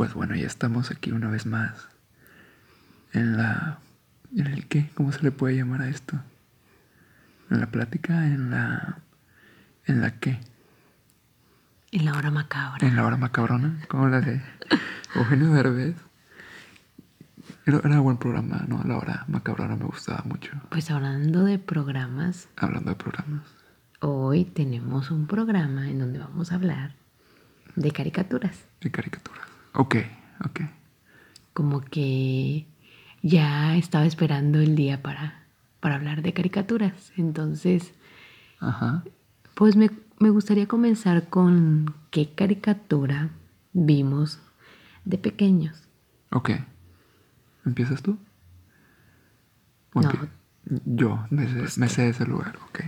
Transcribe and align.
Pues 0.00 0.14
bueno, 0.14 0.34
ya 0.34 0.46
estamos 0.46 0.90
aquí 0.90 1.12
una 1.12 1.28
vez 1.28 1.44
más. 1.44 1.90
En 3.12 3.36
la. 3.36 3.80
¿En 4.34 4.46
el 4.46 4.66
qué? 4.66 4.88
¿Cómo 4.94 5.12
se 5.12 5.22
le 5.22 5.30
puede 5.30 5.56
llamar 5.56 5.82
a 5.82 5.90
esto? 5.90 6.18
En 7.50 7.60
la 7.60 7.66
plática, 7.66 8.24
en 8.26 8.50
la. 8.50 9.00
¿En 9.84 10.00
la 10.00 10.18
qué? 10.18 10.40
En 11.92 12.06
la 12.06 12.14
hora 12.14 12.30
macabra. 12.30 12.88
En 12.88 12.96
la 12.96 13.04
hora 13.04 13.18
macabrona. 13.18 13.78
¿Cómo 13.88 14.08
la 14.08 14.22
de 14.22 14.40
Eugenio 15.16 15.50
Derbez? 15.52 15.96
Era, 17.66 17.82
era 17.84 18.00
buen 18.00 18.16
programa, 18.16 18.64
¿no? 18.68 18.82
La 18.84 18.96
hora 18.96 19.26
macabrona 19.28 19.76
me 19.76 19.84
gustaba 19.84 20.22
mucho. 20.24 20.52
Pues 20.70 20.90
hablando 20.90 21.44
de 21.44 21.58
programas, 21.58 22.48
Hablando 22.56 22.88
de 22.88 22.96
programas. 22.96 23.42
hoy 24.00 24.46
tenemos 24.46 25.10
un 25.10 25.26
programa 25.26 25.90
en 25.90 25.98
donde 25.98 26.20
vamos 26.20 26.52
a 26.52 26.54
hablar 26.54 26.94
de 27.76 27.90
caricaturas. 27.90 28.64
De 28.80 28.90
caricaturas. 28.90 29.49
Ok, 29.74 29.96
ok. 30.44 30.60
Como 31.52 31.80
que 31.80 32.66
ya 33.22 33.76
estaba 33.76 34.06
esperando 34.06 34.60
el 34.60 34.76
día 34.76 35.02
para, 35.02 35.44
para 35.80 35.96
hablar 35.96 36.22
de 36.22 36.32
caricaturas. 36.32 37.12
Entonces, 37.16 37.92
Ajá. 38.60 39.04
pues 39.54 39.76
me, 39.76 39.90
me 40.18 40.30
gustaría 40.30 40.66
comenzar 40.66 41.28
con 41.28 41.94
qué 42.10 42.30
caricatura 42.34 43.30
vimos 43.72 44.38
de 45.04 45.18
pequeños. 45.18 45.82
Ok. 46.30 46.50
¿Empiezas 47.66 48.02
tú? 48.02 48.18
¿O 49.94 50.00
No. 50.02 50.10
empie- 50.10 50.28
Yo, 50.84 51.26
me 51.30 51.48
sé, 51.48 51.58
Pues 51.58 51.78
me 51.78 51.88
sé 51.88 52.08
ese 52.08 52.26
lugar, 52.26 52.58
ok. 52.68 52.80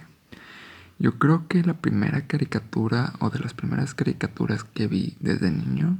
Yo 0.98 1.18
creo 1.18 1.48
que 1.48 1.62
la 1.64 1.74
primera 1.74 2.26
caricatura 2.26 3.14
o 3.18 3.30
de 3.30 3.40
las 3.40 3.54
primeras 3.54 3.94
caricaturas 3.94 4.62
que 4.62 4.86
vi 4.86 5.16
desde 5.20 5.50
niño 5.50 5.98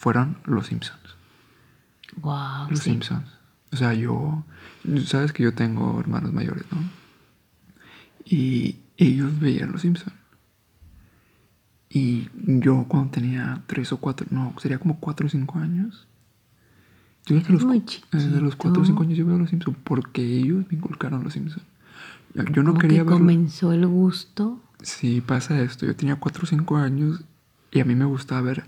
fueron 0.00 0.38
Los 0.46 0.68
Simpsons. 0.68 0.98
Wow. 2.16 2.70
Los 2.70 2.78
sí. 2.78 2.90
Simpsons. 2.90 3.28
O 3.70 3.76
sea, 3.76 3.92
yo, 3.92 4.44
sabes 5.04 5.34
que 5.34 5.42
yo 5.42 5.52
tengo 5.52 6.00
hermanos 6.00 6.32
mayores, 6.32 6.64
¿no? 6.72 6.78
Y 8.24 8.76
ellos 8.96 9.38
veían 9.38 9.72
Los 9.72 9.82
Simpsons. 9.82 10.16
Y 11.90 12.30
yo 12.34 12.86
cuando 12.88 13.10
tenía 13.10 13.62
tres 13.66 13.92
o 13.92 13.98
cuatro, 13.98 14.26
no, 14.30 14.54
sería 14.58 14.78
como 14.78 14.98
cuatro 14.98 15.26
o 15.26 15.30
cinco 15.30 15.58
años. 15.58 16.06
Yo 17.26 17.36
desde 17.36 17.52
los, 17.52 17.66
desde 18.10 18.40
los 18.40 18.56
cuatro 18.56 18.82
o 18.82 18.86
cinco 18.86 19.02
años 19.02 19.18
yo 19.18 19.26
veo 19.26 19.36
Los 19.36 19.50
Simpsons 19.50 19.76
porque 19.84 20.22
ellos 20.22 20.64
me 20.70 20.78
inculcaron 20.78 21.22
Los 21.22 21.34
Simpsons. 21.34 21.66
Yo, 22.32 22.62
no 22.62 22.70
Como 22.70 22.78
quería 22.78 22.98
que 23.00 23.04
verlo. 23.04 23.18
comenzó 23.18 23.72
el 23.72 23.86
gusto. 23.86 24.62
Sí, 24.80 25.20
pasa 25.20 25.60
esto. 25.60 25.84
Yo 25.84 25.94
tenía 25.94 26.16
4 26.16 26.44
o 26.44 26.46
5 26.46 26.76
años 26.78 27.22
y 27.70 27.80
a 27.80 27.84
mí 27.84 27.94
me 27.94 28.06
gustaba 28.06 28.40
ver 28.40 28.64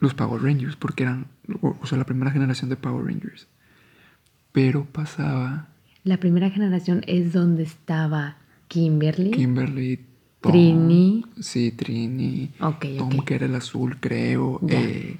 los 0.00 0.14
Power 0.14 0.42
Rangers 0.42 0.76
porque 0.76 1.04
eran, 1.04 1.26
o 1.60 1.86
sea, 1.86 1.98
la 1.98 2.04
primera 2.04 2.30
generación 2.30 2.70
de 2.70 2.76
Power 2.76 3.06
Rangers. 3.06 3.48
Pero 4.52 4.84
pasaba 4.84 5.68
La 6.04 6.18
primera 6.18 6.50
generación 6.50 7.02
es 7.06 7.32
donde 7.32 7.62
estaba 7.64 8.36
Kimberly. 8.68 9.30
Kimberly, 9.30 10.00
Tom, 10.40 10.52
Trini. 10.52 11.24
Sí, 11.40 11.72
Trini. 11.72 12.50
Ok, 12.60 12.86
Tom, 12.96 13.18
ok. 13.18 13.24
que 13.24 13.34
era 13.34 13.46
el 13.46 13.54
azul, 13.54 13.98
creo. 13.98 14.60
Eh, 14.68 15.16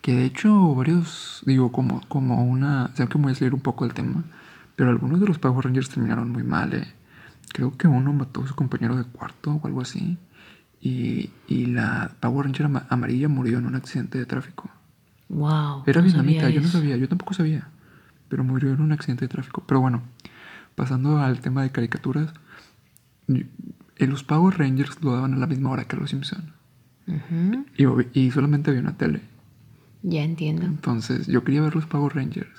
que 0.00 0.14
de 0.14 0.24
hecho, 0.24 0.74
varios, 0.74 1.42
digo, 1.46 1.72
como, 1.72 2.00
como 2.08 2.44
una. 2.44 2.92
Que 2.96 3.18
me 3.18 3.24
voy 3.24 3.32
a 3.32 3.34
salir 3.34 3.54
un 3.54 3.60
poco 3.60 3.84
del 3.84 3.94
tema, 3.94 4.24
pero 4.76 4.90
algunos 4.90 5.20
de 5.20 5.26
los 5.26 5.38
Power 5.38 5.64
Rangers 5.64 5.90
terminaron 5.90 6.30
muy 6.30 6.42
mal, 6.42 6.72
eh. 6.74 6.86
Creo 7.52 7.76
que 7.76 7.86
uno 7.86 8.12
mató 8.14 8.42
a 8.42 8.46
su 8.46 8.54
compañero 8.54 8.96
de 8.96 9.04
cuarto 9.04 9.60
o 9.62 9.66
algo 9.66 9.82
así. 9.82 10.16
Y, 10.82 11.30
y 11.46 11.66
la 11.66 12.10
Power 12.20 12.46
Ranger 12.46 12.66
ama- 12.66 12.86
amarilla 12.90 13.28
murió 13.28 13.58
en 13.58 13.66
un 13.66 13.76
accidente 13.76 14.18
de 14.18 14.26
tráfico. 14.26 14.68
Wow. 15.28 15.84
Era 15.86 16.00
no 16.00 16.06
vietnamita, 16.06 16.50
yo 16.50 16.60
no 16.60 16.68
sabía, 16.68 16.96
yo 16.96 17.08
tampoco 17.08 17.34
sabía. 17.34 17.68
Pero 18.28 18.42
murió 18.44 18.72
en 18.72 18.80
un 18.80 18.92
accidente 18.92 19.24
de 19.26 19.28
tráfico. 19.28 19.62
Pero 19.66 19.80
bueno, 19.80 20.02
pasando 20.74 21.18
al 21.20 21.40
tema 21.40 21.62
de 21.62 21.70
caricaturas, 21.70 22.32
los 23.98 24.24
Power 24.24 24.58
Rangers 24.58 24.98
lo 25.02 25.12
daban 25.14 25.34
a 25.34 25.36
la 25.36 25.46
misma 25.46 25.70
hora 25.70 25.84
que 25.84 25.96
los 25.96 26.10
Simpsons. 26.10 26.44
Ujú, 27.06 27.64
Y, 28.12 28.20
y 28.20 28.30
solamente 28.30 28.70
había 28.70 28.82
una 28.82 28.96
tele. 28.96 29.20
Ya 30.02 30.22
entiendo. 30.22 30.64
Entonces 30.66 31.26
yo 31.28 31.44
quería 31.44 31.62
ver 31.62 31.74
los 31.76 31.86
Power 31.86 32.14
Rangers. 32.16 32.50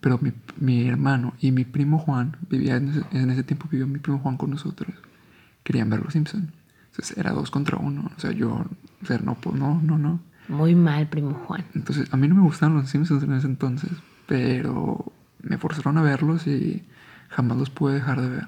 Pero 0.00 0.18
mi, 0.20 0.32
mi 0.58 0.86
hermano 0.88 1.34
y 1.40 1.50
mi 1.52 1.64
primo 1.64 1.98
Juan, 1.98 2.36
vivía 2.48 2.76
en 2.76 2.88
ese, 2.90 3.02
en 3.12 3.30
ese 3.30 3.42
tiempo 3.42 3.68
vivió 3.70 3.86
mi 3.86 3.98
primo 3.98 4.18
Juan 4.18 4.36
con 4.36 4.50
nosotros. 4.50 4.94
Querían 5.62 5.90
ver 5.90 6.00
los 6.02 6.12
Simpsons. 6.12 6.48
Entonces 6.94 7.18
era 7.18 7.32
dos 7.32 7.50
contra 7.50 7.76
uno. 7.76 8.08
O 8.16 8.20
sea, 8.20 8.30
yo, 8.30 8.64
o 9.02 9.06
sea, 9.06 9.18
no, 9.18 9.34
pues 9.34 9.56
no, 9.56 9.80
no, 9.82 9.98
no. 9.98 10.20
Muy 10.46 10.76
mal, 10.76 11.08
primo 11.08 11.34
Juan. 11.34 11.64
Entonces, 11.74 12.12
a 12.12 12.16
mí 12.16 12.28
no 12.28 12.36
me 12.36 12.42
gustaban 12.42 12.76
los 12.76 12.88
Simpsons 12.88 13.24
en 13.24 13.32
ese 13.32 13.48
entonces, 13.48 13.90
pero 14.26 15.12
me 15.42 15.58
forzaron 15.58 15.98
a 15.98 16.02
verlos 16.02 16.46
y 16.46 16.84
jamás 17.30 17.58
los 17.58 17.70
pude 17.70 17.94
dejar 17.94 18.20
de 18.20 18.28
ver. 18.28 18.46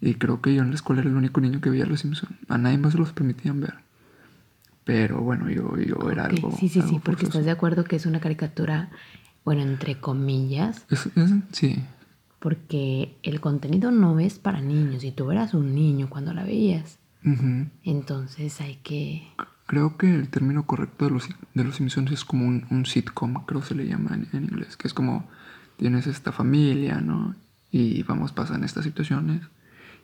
Y 0.00 0.14
creo 0.14 0.40
que 0.40 0.54
yo 0.54 0.62
en 0.62 0.68
la 0.68 0.76
escuela 0.76 1.00
era 1.00 1.10
el 1.10 1.16
único 1.16 1.40
niño 1.40 1.60
que 1.60 1.70
veía 1.70 1.86
los 1.86 2.00
Simpsons. 2.00 2.32
A 2.48 2.58
nadie 2.58 2.78
más 2.78 2.92
se 2.92 2.98
los 2.98 3.12
permitían 3.12 3.60
ver. 3.60 3.74
Pero 4.84 5.20
bueno, 5.22 5.50
yo, 5.50 5.76
yo 5.78 6.10
era 6.10 6.26
algo. 6.26 6.52
Sí, 6.52 6.68
sí, 6.68 6.80
sí, 6.82 7.00
porque 7.02 7.22
forzoso. 7.22 7.26
estás 7.38 7.44
de 7.46 7.50
acuerdo 7.50 7.84
que 7.84 7.96
es 7.96 8.06
una 8.06 8.20
caricatura, 8.20 8.90
bueno, 9.44 9.62
entre 9.62 9.98
comillas, 9.98 10.84
Es- 10.90 11.06
es- 11.16 11.32
sí, 11.52 11.82
porque 12.38 13.16
el 13.22 13.40
contenido 13.40 13.90
no 13.90 14.20
es 14.20 14.38
para 14.38 14.60
niños 14.60 15.02
y 15.04 15.10
tú 15.10 15.30
eras 15.30 15.54
un 15.54 15.74
niño 15.74 16.08
cuando 16.10 16.34
la 16.34 16.44
veías. 16.44 16.98
Entonces 17.82 18.60
hay 18.60 18.76
que... 18.76 19.26
Creo 19.66 19.96
que 19.96 20.14
el 20.14 20.28
término 20.28 20.66
correcto 20.66 21.06
de 21.06 21.10
los, 21.10 21.28
de 21.54 21.64
los 21.64 21.76
Simpsons 21.76 22.12
es 22.12 22.24
como 22.24 22.46
un, 22.46 22.66
un 22.70 22.84
sitcom, 22.84 23.44
creo 23.46 23.62
se 23.62 23.74
le 23.74 23.86
llama 23.86 24.14
en, 24.14 24.28
en 24.32 24.44
inglés, 24.44 24.76
que 24.76 24.86
es 24.86 24.92
como 24.92 25.26
tienes 25.78 26.06
esta 26.06 26.32
familia, 26.32 27.00
¿no? 27.00 27.34
Y 27.70 28.02
vamos, 28.02 28.32
pasan 28.32 28.62
estas 28.62 28.84
situaciones. 28.84 29.40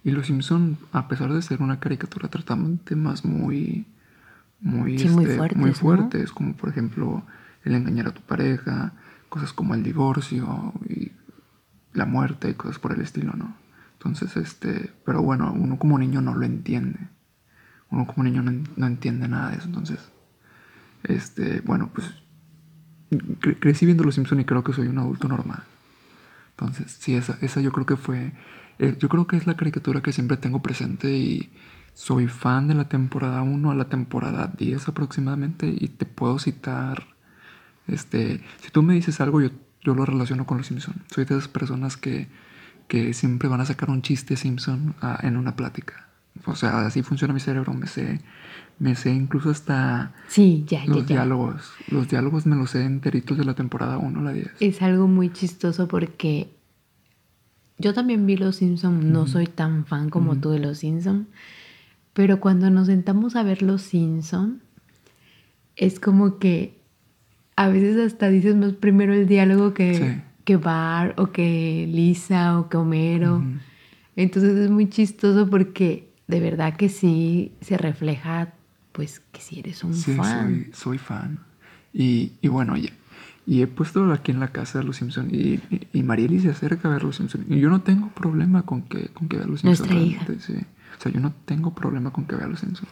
Y 0.03 0.13
los 0.13 0.27
Simpsons, 0.27 0.79
a 0.93 1.09
pesar 1.09 1.33
de 1.33 1.43
ser 1.43 1.61
una 1.61 1.79
caricatura, 1.79 2.29
trataban 2.29 2.79
temas 2.79 3.25
muy, 3.25 3.85
muy, 4.61 4.99
Sí, 4.99 5.09
muy 5.09 5.25
este, 5.25 5.37
fuertes, 5.37 5.59
muy 5.59 5.71
¿no? 5.71 5.77
fuertes, 5.77 6.33
como 6.33 6.55
por 6.55 6.71
ejemplo 6.71 7.23
el 7.65 7.75
engañar 7.75 8.09
a 8.09 8.15
tu 8.15 8.23
pareja, 8.23 8.93
cosas 9.29 9.53
como 9.53 9.75
el 9.75 9.83
divorcio 9.83 10.73
y 10.89 11.13
la 11.93 12.07
muerte 12.07 12.51
y 12.51 12.55
cosas 12.55 12.79
por 12.79 12.93
el 12.93 13.03
estilo, 13.03 13.35
¿no? 13.35 13.55
Entonces, 14.01 14.37
este, 14.37 14.93
pero 15.05 15.23
bueno, 15.23 15.53
uno 15.53 15.79
como 15.79 15.99
niño 15.99 16.21
no 16.23 16.35
lo 16.35 16.45
entiende 16.47 16.99
uno 17.91 18.07
como 18.07 18.25
niño 18.25 18.43
no, 18.43 18.53
no 18.77 18.87
entiende 18.87 19.29
nada 19.29 19.51
de 19.51 19.59
eso. 19.59 19.67
Entonces, 19.67 19.99
este, 21.05 21.61
bueno, 21.63 21.91
pues 21.95 22.07
cre- 23.11 23.59
crecí 23.59 23.87
viendo 23.87 24.05
Los 24.05 24.15
Simpson 24.15 24.41
y 24.41 24.45
creo 24.45 24.65
que 24.65 24.73
soy 24.73 24.89
un 24.89 24.99
adulto 24.99 25.29
normal. 25.29 25.63
Entonces, 26.51 26.97
sí, 27.01 27.15
esa, 27.15 27.39
esa 27.41 27.61
yo 27.61 27.73
creo 27.73 27.87
que 27.87 27.97
fue, 27.97 28.33
eh, 28.79 28.97
yo 28.99 29.09
creo 29.09 29.27
que 29.27 29.37
es 29.37 29.47
la 29.47 29.57
caricatura 29.57 30.03
que 30.03 30.13
siempre 30.13 30.37
tengo 30.37 30.63
presente 30.63 31.11
y 31.13 31.51
soy 31.95 32.29
fan 32.29 32.69
de 32.69 32.75
la 32.75 32.89
temporada 32.89 33.43
1 33.43 33.71
a 33.71 33.75
la 33.75 33.89
temporada 33.89 34.53
10 34.57 34.89
aproximadamente 34.89 35.69
y 35.69 35.89
te 35.89 36.07
puedo 36.07 36.39
citar, 36.39 37.05
este, 37.87 38.43
si 38.61 38.71
tú 38.71 38.83
me 38.83 38.95
dices 38.95 39.21
algo, 39.21 39.41
yo, 39.41 39.51
yo 39.83 39.95
lo 39.95 40.05
relaciono 40.07 40.47
con 40.47 40.59
Los 40.59 40.67
Simpson. 40.69 40.95
Soy 41.13 41.25
de 41.25 41.37
esas 41.37 41.49
personas 41.49 41.97
que, 41.97 42.29
que 42.91 43.15
siempre 43.15 43.49
van 43.49 43.61
a 43.61 43.67
sacar 43.67 43.89
un 43.89 44.03
chiste 44.03 44.37
Simpson 44.37 44.97
ah, 45.01 45.17
en 45.23 45.37
una 45.37 45.55
plática. 45.55 46.09
O 46.45 46.57
sea, 46.57 46.85
así 46.87 47.03
funciona 47.05 47.33
mi 47.33 47.39
cerebro, 47.39 47.73
me 47.73 47.87
sé, 47.87 48.21
me 48.81 48.97
sé 48.97 49.13
incluso 49.13 49.51
hasta 49.51 50.13
Sí, 50.27 50.65
ya, 50.67 50.85
ya, 50.85 50.91
los 50.91 51.07
ya. 51.07 51.15
diálogos. 51.15 51.71
Los 51.89 52.09
diálogos 52.09 52.47
me 52.47 52.57
los 52.57 52.71
sé 52.71 52.85
enteritos 52.85 53.39
de 53.39 53.45
la 53.45 53.55
temporada 53.55 53.97
1 53.97 54.19
a 54.19 54.23
la 54.25 54.33
10. 54.33 54.51
Es 54.59 54.83
algo 54.83 55.07
muy 55.07 55.33
chistoso 55.33 55.87
porque 55.87 56.51
yo 57.79 57.95
también 57.95 58.27
vi 58.27 58.37
Los 58.37 58.57
Simpson, 58.57 59.13
no 59.13 59.29
soy 59.29 59.47
tan 59.47 59.87
fan 59.87 60.11
como 60.11 60.37
tú 60.37 60.51
de 60.51 60.59
Los 60.59 60.79
Simpson, 60.79 61.29
pero 62.13 62.41
cuando 62.41 62.71
nos 62.71 62.89
sentamos 62.89 63.37
a 63.37 63.45
ver 63.45 63.63
Los 63.63 63.83
Simpson 63.83 64.63
es 65.77 66.01
como 66.01 66.39
que 66.39 66.77
a 67.55 67.69
veces 67.69 67.97
hasta 68.05 68.29
dices 68.31 68.57
más 68.57 68.73
primero 68.73 69.15
el 69.15 69.29
diálogo 69.29 69.75
que, 69.75 69.95
Sí. 69.95 70.30
Que 70.51 70.57
Bart 70.57 71.17
o 71.21 71.31
que 71.31 71.87
Lisa 71.89 72.59
o 72.59 72.69
que 72.69 72.77
Homero. 72.77 73.41
Entonces 74.17 74.57
es 74.57 74.69
muy 74.71 74.89
chistoso 74.89 75.49
porque 75.49 76.09
de 76.27 76.41
verdad 76.41 76.75
que 76.77 76.89
sí 76.89 77.53
se 77.61 77.79
refleja 77.79 78.53
pues 78.91 79.21
que 79.31 79.41
si 79.41 79.61
eres 79.61 79.85
un 79.85 79.95
Sí, 79.95 80.15
fan. 80.15 80.65
soy, 80.65 80.71
soy 80.73 80.99
fan. 80.99 81.39
Y, 81.93 82.33
y 82.41 82.49
bueno, 82.49 82.77
ya. 82.77 82.91
Y 83.47 83.63
he 83.63 83.69
puesto 83.69 84.13
aquí 84.13 84.33
en 84.33 84.41
la 84.41 84.49
casa 84.49 84.81
de 84.81 84.85
los 84.85 84.97
Simpsons 84.97 85.33
y, 85.33 85.61
y, 85.71 85.87
y 85.93 86.03
Marieli 86.03 86.41
se 86.41 86.51
acerca 86.51 86.89
a 86.89 86.93
ver 86.93 87.05
los 87.05 87.15
Simpsons. 87.17 87.45
Y 87.49 87.61
yo 87.61 87.71
no 87.71 87.83
tengo 87.83 88.09
problema 88.09 88.63
con 88.63 88.83
que, 88.83 89.07
con 89.09 89.29
que 89.29 89.37
vea 89.37 89.47
los 89.47 89.61
Simpsons. 89.61 89.89
Nuestra 89.93 90.01
hija. 90.01 90.27
sí. 90.41 90.55
O 90.99 91.01
sea, 91.03 91.13
yo 91.13 91.21
no 91.21 91.33
tengo 91.45 91.73
problema 91.75 92.11
con 92.13 92.25
que 92.25 92.35
vea 92.35 92.49
los 92.49 92.59
Simpsons. 92.59 92.91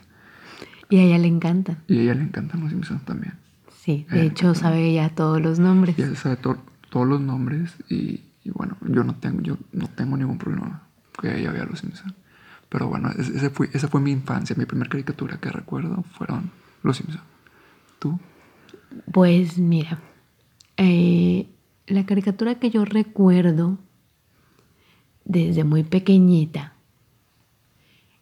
Y 0.90 0.98
a 0.98 1.02
ella 1.02 1.18
le 1.18 1.26
encanta. 1.26 1.78
Y 1.88 1.98
a 1.98 2.02
ella 2.02 2.14
le 2.14 2.22
encantan 2.22 2.60
los 2.60 2.70
Simpsons 2.70 3.04
también. 3.04 3.34
Sí, 3.80 4.06
Eh, 4.10 4.14
de 4.14 4.26
hecho 4.26 4.54
sabe 4.54 4.92
ya 4.94 5.08
todos 5.08 5.40
los 5.42 5.58
nombres. 5.58 5.96
Ya 5.96 6.06
se 6.08 6.14
sabe 6.16 6.36
to- 6.36 6.62
todos 6.90 7.06
los 7.06 7.20
nombres 7.20 7.74
y, 7.88 8.22
y 8.44 8.50
bueno, 8.50 8.76
yo 8.88 9.04
no 9.04 9.14
tengo, 9.16 9.40
yo 9.42 9.56
no 9.72 9.88
tengo 9.88 10.16
ningún 10.16 10.38
problema 10.38 10.82
que 11.20 11.40
ella 11.40 11.52
vea 11.52 11.64
los 11.64 11.80
Simpsons. 11.80 12.14
Pero 12.68 12.88
bueno, 12.88 13.10
ese 13.10 13.50
fue, 13.50 13.70
esa 13.72 13.88
fue 13.88 14.00
mi 14.00 14.10
infancia, 14.10 14.54
mi 14.56 14.66
primera 14.66 14.90
caricatura 14.90 15.38
que 15.38 15.50
recuerdo 15.50 16.04
fueron 16.12 16.50
los 16.82 16.96
Simpsons. 16.96 17.24
¿Tú? 17.98 18.18
Pues 19.12 19.58
mira, 19.58 19.98
eh, 20.76 21.48
la 21.86 22.04
caricatura 22.06 22.56
que 22.56 22.70
yo 22.70 22.84
recuerdo 22.84 23.78
desde 25.24 25.64
muy 25.64 25.82
pequeñita 25.82 26.74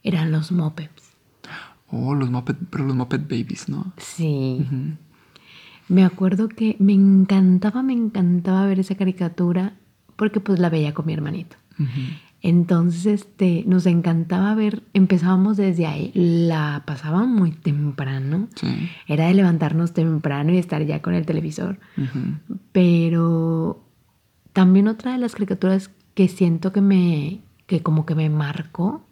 eran 0.03 0.31
los 0.31 0.53
Muppets. 0.53 1.13
Oh, 1.89 2.15
los 2.15 2.31
Muppet, 2.31 2.57
pero 2.71 2.85
los 2.85 2.97
Muppet 2.97 3.23
Babies, 3.23 3.69
¿no? 3.69 3.93
Sí. 3.97 4.67
Me 5.89 6.05
acuerdo 6.05 6.49
que 6.49 6.77
me 6.79 6.93
encantaba, 6.93 7.83
me 7.83 7.93
encantaba 7.93 8.67
ver 8.67 8.81
esa 8.81 8.97
caricatura 8.97 9.75
porque 10.17 10.41
pues 10.41 10.59
la 10.59 10.71
veía 10.71 10.95
con 10.95 11.07
mi 11.07 11.13
hermanito. 11.13 11.57
Entonces, 12.43 13.07
este, 13.07 13.65
nos 13.67 13.87
encantaba 13.87 14.55
ver, 14.55 14.83
empezábamos 14.95 15.57
desde 15.57 15.87
ahí, 15.87 16.13
la 16.15 16.85
pasaban 16.87 17.33
muy 17.33 17.51
temprano. 17.51 18.49
Sí. 18.55 18.89
Era 19.07 19.27
de 19.27 19.35
levantarnos 19.35 19.93
temprano 19.93 20.53
y 20.53 20.59
estar 20.59 20.83
ya 20.85 21.03
con 21.03 21.15
el 21.15 21.27
televisor. 21.27 21.79
Pero 22.73 23.85
también 24.53 24.89
otra 24.89 25.13
de 25.13 25.19
las 25.19 25.33
caricaturas 25.33 25.91
que 26.15 26.29
siento 26.29 26.73
que 26.73 26.81
me, 26.81 27.41
que 27.67 27.83
como 27.83 28.07
que 28.07 28.15
me 28.15 28.31
marcó, 28.31 29.05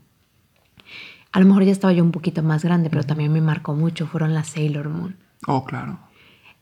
a 1.32 1.40
lo 1.40 1.46
mejor 1.46 1.64
ya 1.64 1.72
estaba 1.72 1.92
yo 1.92 2.04
un 2.04 2.12
poquito 2.12 2.42
más 2.42 2.64
grande, 2.64 2.88
pero 2.88 3.02
también 3.02 3.32
me 3.32 3.40
marcó 3.40 3.74
mucho, 3.74 4.06
fueron 4.06 4.32
las 4.32 4.48
Sailor 4.48 4.88
Moon. 4.88 5.16
Oh, 5.46 5.64
claro. 5.64 5.98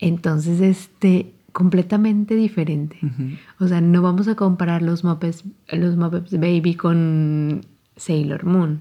Entonces, 0.03 0.61
este, 0.61 1.33
completamente 1.53 2.35
diferente. 2.35 2.99
O 3.61 3.69
sea, 3.69 3.81
no 3.81 4.03
vamos 4.03 4.27
a 4.27 4.35
comparar 4.35 4.83
los 4.83 5.05
Muppets, 5.05 5.45
los 5.71 5.97
Muppets 5.97 6.33
Baby 6.33 6.75
con 6.75 7.61
Sailor 7.97 8.45
Moon. 8.45 8.81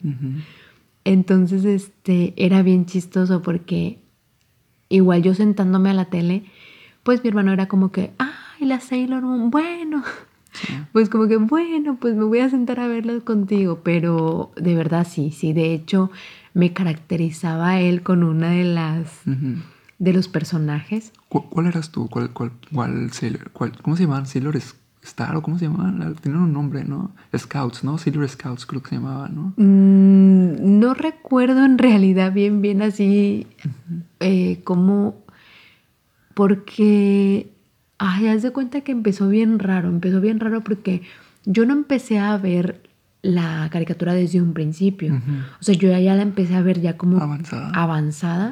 Entonces, 1.06 1.64
este, 1.64 2.34
era 2.38 2.64
bien 2.64 2.88
chistoso 2.88 3.44
porque 3.44 4.00
igual 4.90 5.22
yo 5.22 5.36
sentándome 5.36 5.92
a 5.92 5.94
la 5.94 6.06
tele, 6.06 6.44
pues 7.04 7.24
mi 7.24 7.30
hermano 7.30 7.54
era 7.54 7.68
como 7.68 7.92
que, 7.92 8.14
ay, 8.18 8.66
la 8.66 8.80
Sailor 8.80 9.22
Moon, 9.22 9.52
bueno. 9.52 10.04
Pues 10.92 11.08
como 11.08 11.30
que, 11.30 11.38
bueno, 11.38 11.98
pues 12.02 12.14
me 12.16 12.26
voy 12.26 12.40
a 12.40 12.50
sentar 12.50 12.82
a 12.82 12.88
verlo 12.88 13.24
contigo, 13.24 13.80
pero 13.86 14.52
de 14.58 14.76
verdad 14.76 15.08
sí, 15.10 15.32
sí, 15.32 15.54
de 15.54 15.74
hecho 15.74 16.12
me 16.54 16.74
caracterizaba 16.74 17.80
él 17.80 18.04
con 18.04 18.22
una 18.24 18.50
de 18.50 18.66
las 18.66 19.22
de 20.01 20.13
los 20.13 20.27
personajes. 20.27 21.13
¿Cuál, 21.30 21.68
eras 21.68 21.92
tú? 21.92 22.09
¿Cuál, 22.09 22.31
cuál, 22.31 22.51
cuál, 22.74 23.12
Sailor, 23.12 23.51
¿Cómo 23.51 23.95
se 23.95 24.03
llamaban? 24.03 24.25
¿Sailor 24.25 24.59
Star 25.03 25.36
o 25.36 25.44
cómo 25.44 25.59
se 25.59 25.65
llamaban? 25.65 26.15
Tienen 26.15 26.42
un 26.42 26.51
nombre, 26.51 26.83
¿no? 26.83 27.12
Scouts, 27.38 27.83
¿no? 27.83 28.00
Sailor 28.00 28.27
Scouts 28.27 28.65
creo 28.65 28.81
que 28.81 28.89
se 28.89 28.95
llamaban, 28.95 29.36
¿no? 29.36 29.53
Mm, 29.57 30.80
no 30.80 30.95
recuerdo 30.95 31.63
en 31.63 31.77
realidad 31.77 32.33
bien, 32.33 32.63
bien 32.63 32.81
así 32.81 33.45
eh, 34.19 34.62
como... 34.63 35.24
Porque... 36.33 37.53
Ay, 38.00 38.27
haz 38.27 38.42
de 38.42 38.50
cuenta 38.50 38.81
que 38.81 38.92
empezó 38.92 39.30
bien 39.30 39.59
raro, 39.59 39.88
empezó 39.88 40.19
bien 40.19 40.39
raro 40.39 40.63
porque 40.63 41.03
yo 41.45 41.68
no 41.68 41.74
empecé 41.74 42.18
a 42.18 42.36
ver 42.38 42.89
la 43.21 43.69
caricatura 43.71 44.15
desde 44.15 44.42
un 44.42 44.53
principio. 44.53 45.21
O 45.59 45.63
sea, 45.63 45.75
yo 45.75 45.95
ya 45.95 46.15
la 46.15 46.24
empecé 46.24 46.56
a 46.56 46.63
ver 46.63 46.81
ya 46.81 46.98
como 46.98 47.21
avanzada. 47.21 47.69
avanzada 47.75 48.51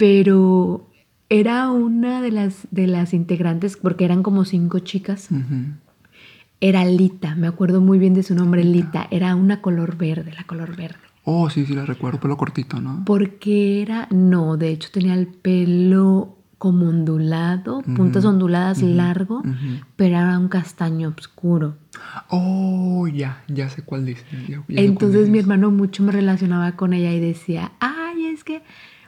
pero 0.00 0.88
era 1.28 1.70
una 1.70 2.22
de 2.22 2.30
las, 2.30 2.66
de 2.70 2.86
las 2.86 3.12
integrantes, 3.12 3.76
porque 3.76 4.06
eran 4.06 4.22
como 4.22 4.46
cinco 4.46 4.78
chicas. 4.78 5.28
Era 6.58 6.86
Lita, 6.86 7.34
me 7.34 7.46
acuerdo 7.46 7.82
muy 7.82 7.98
bien 7.98 8.14
de 8.14 8.22
su 8.22 8.34
nombre, 8.34 8.64
Lita. 8.64 9.08
Era 9.10 9.34
una 9.34 9.60
color 9.60 9.98
verde, 9.98 10.32
la 10.32 10.44
color 10.44 10.74
verde. 10.74 10.96
Oh, 11.24 11.50
sí, 11.50 11.66
sí, 11.66 11.74
la 11.74 11.84
recuerdo, 11.84 12.18
pelo 12.18 12.38
cortito, 12.38 12.80
¿no? 12.80 13.02
Porque 13.04 13.82
era, 13.82 14.08
no, 14.10 14.56
de 14.56 14.70
hecho 14.70 14.88
tenía 14.90 15.12
el 15.12 15.26
pelo 15.26 16.38
como 16.56 16.88
ondulado, 16.88 17.82
puntas 17.82 18.24
onduladas 18.24 18.82
largo, 18.82 19.42
pero 19.96 20.16
era 20.16 20.38
un 20.38 20.48
castaño 20.48 21.14
oscuro. 21.18 21.76
Oh, 22.28 23.06
ya, 23.06 23.44
ya 23.48 23.68
sé 23.68 23.82
cuál 23.82 24.06
dice. 24.06 24.24
Entonces 24.68 25.28
mi 25.28 25.38
hermano 25.38 25.70
mucho 25.70 26.02
me 26.02 26.12
relacionaba 26.12 26.72
con 26.72 26.94
ella 26.94 27.12
y 27.12 27.20
decía, 27.20 27.72
ay, 27.80 28.26
es 28.26 28.44
que 28.44 28.62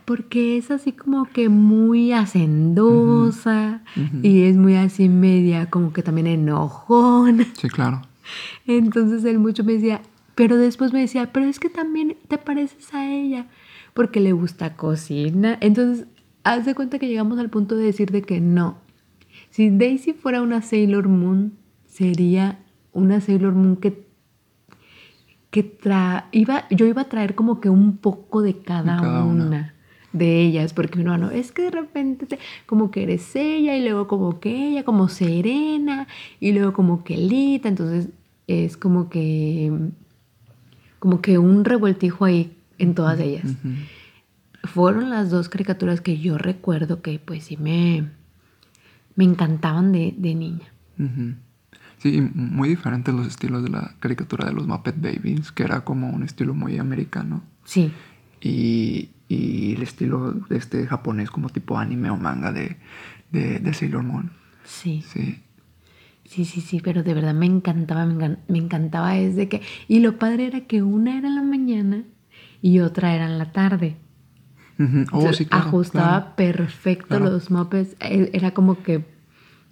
porque 0.05 0.57
es 0.57 0.71
así 0.71 0.93
como 0.93 1.25
que 1.25 1.49
muy 1.49 2.13
hacendosa 2.13 3.83
y 4.23 4.43
es 4.43 4.57
muy 4.57 4.77
así 4.77 5.09
media, 5.09 5.71
como 5.71 5.93
que 5.93 6.03
también 6.03 6.27
enojón. 6.27 7.47
Sí, 7.55 7.69
claro. 7.69 8.03
Entonces 8.67 9.25
él 9.25 9.39
mucho 9.39 9.65
me 9.65 9.75
decía, 9.75 10.03
pero 10.35 10.57
después 10.57 10.93
me 10.93 11.01
decía, 11.01 11.33
pero 11.33 11.47
es 11.47 11.59
que 11.59 11.69
también 11.69 12.17
te 12.29 12.39
pareces 12.39 12.93
a 12.95 13.11
ella, 13.11 13.47
porque 13.95 14.21
le 14.21 14.33
gusta 14.33 14.77
cocina. 14.77 15.59
Entonces, 15.61 16.07
haz 16.45 16.65
de 16.65 16.75
cuenta 16.75 16.99
que 16.99 17.09
llegamos 17.09 17.39
al 17.39 17.51
punto 17.51 17.77
de 17.77 17.85
decir 17.85 18.11
de 18.11 18.23
que 18.23 18.41
no. 18.41 18.79
Si 19.51 19.71
Daisy 19.71 20.13
fuera 20.13 20.43
una 20.43 20.63
Sailor 20.63 21.09
Moon, 21.09 21.53
sería 21.87 22.59
una 22.93 23.21
Sailor 23.21 23.55
Moon 23.55 23.77
que 23.77 24.11
que 25.51 25.63
tra 25.63 26.29
iba, 26.33 26.67
yo 26.71 26.87
iba 26.87 27.03
a 27.03 27.09
traer 27.11 27.35
como 27.35 27.61
que 27.61 27.69
un 27.69 27.99
poco 27.99 28.41
de 28.41 28.57
cada, 28.63 29.23
una 29.23 29.75
de 30.13 30.43
ellas, 30.43 30.73
porque 30.73 30.97
mi 30.97 31.03
hermano, 31.03 31.31
es 31.31 31.53
que 31.53 31.63
de 31.63 31.71
repente 31.71 32.39
como 32.67 32.91
que 32.91 33.03
eres 33.03 33.35
ella 33.35 33.77
y 33.77 33.83
luego 33.83 34.07
como 34.07 34.41
que 34.41 34.69
ella, 34.69 34.85
como 34.85 35.09
Serena 35.09 36.07
y 36.41 36.53
luego 36.53 36.73
como 36.73 37.05
que 37.05 37.17
Lita, 37.17 37.69
entonces 37.69 38.09
es 38.47 38.77
como 38.77 39.09
que 39.09 39.73
como 40.99 41.21
que 41.21 41.39
un 41.39 41.65
revueltijo 41.65 42.25
ahí 42.25 42.57
en 42.79 42.95
todas 42.95 43.19
ellas. 43.19 43.57
Fueron 44.63 45.11
las 45.11 45.31
dos 45.31 45.49
caricaturas 45.49 46.01
que 46.01 46.19
yo 46.19 46.39
recuerdo 46.39 47.03
que 47.03 47.19
pues 47.19 47.45
sí 47.45 47.57
me, 47.57 48.09
me 49.17 49.25
encantaban 49.25 49.91
de, 49.91 50.13
niña. 50.13 50.73
Sí, 51.99 52.21
muy 52.21 52.69
diferentes 52.69 53.13
los 53.13 53.27
estilos 53.27 53.65
de 53.65 53.71
la 53.71 53.95
caricatura 53.99 54.47
de 54.47 54.53
los 54.53 54.69
Muppet 54.69 54.95
Babies, 55.01 55.51
que 55.51 55.65
era 55.65 55.83
como 55.83 56.11
un 56.11 56.23
estilo 56.23 56.55
muy 56.55 56.79
americano. 56.79 57.43
Sí. 57.65 57.93
Y, 58.41 59.11
y 59.33 59.73
el 59.75 59.83
estilo 59.83 60.33
de 60.33 60.57
este 60.57 60.87
japonés 60.87 61.31
como 61.31 61.49
tipo 61.49 61.79
anime 61.79 62.11
o 62.11 62.17
manga 62.17 62.53
de, 62.53 62.77
de, 63.31 63.73
Sailor 63.73 64.03
Moon. 64.03 64.31
Sí. 64.65 65.03
Sí. 65.09 65.43
Sí, 66.25 66.45
sí, 66.45 66.61
sí, 66.61 66.81
pero 66.81 67.03
de 67.03 67.15
verdad 67.15 67.35
me 67.35 67.47
encantaba, 67.47 68.07
me, 68.07 68.39
encantaba 68.49 69.19
es 69.19 69.37
de 69.37 69.49
que... 69.49 69.61
Y 69.89 70.01
lo 70.01 70.19
padre 70.19 70.47
era 70.47 70.63
que 70.63 70.83
una 70.83 71.19
era 71.19 71.29
en 71.29 71.35
la 71.35 71.43
mañana 71.43 72.05
y 72.63 72.81
otra 72.81 73.15
era 73.15 73.27
en 73.27 73.39
la 73.39 73.53
tarde. 73.53 73.97
oh, 75.13 75.33
sí, 75.33 75.47
claro, 75.47 75.67
ajustaba 75.67 76.37
perfecto 76.37 77.19
los 77.19 77.51
mopes. 77.51 77.97
E, 78.01 78.31
era 78.33 78.53
como 78.53 78.83
que, 78.83 79.05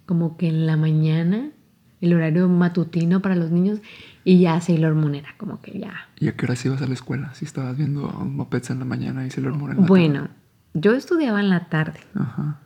como 0.05 0.37
que 0.37 0.49
en 0.49 0.67
la 0.67 0.77
mañana, 0.77 1.51
el 1.99 2.13
horario 2.13 2.47
matutino 2.47 3.21
para 3.21 3.35
los 3.35 3.49
niños, 3.49 3.79
y 4.23 4.39
ya 4.41 4.61
Sailor 4.61 4.93
Moon 4.93 5.15
era 5.15 5.35
como 5.37 5.61
que 5.61 5.79
ya. 5.79 6.07
¿Y 6.19 6.27
a 6.27 6.35
qué 6.35 6.45
horas 6.45 6.63
ibas 6.65 6.81
a 6.81 6.87
la 6.87 6.93
escuela? 6.93 7.33
Si 7.33 7.45
estabas 7.45 7.75
viendo 7.77 8.07
Mopeds 8.07 8.69
en 8.69 8.79
la 8.79 8.85
mañana 8.85 9.25
y 9.25 9.31
Sailor 9.31 9.55
Moon 9.55 9.71
en 9.71 9.81
la 9.81 9.87
bueno, 9.87 10.27
yo 10.73 10.93
estudiaba 10.93 11.39
en 11.39 11.49
la 11.49 11.69
tarde. 11.69 11.99
Ajá. 12.15 12.59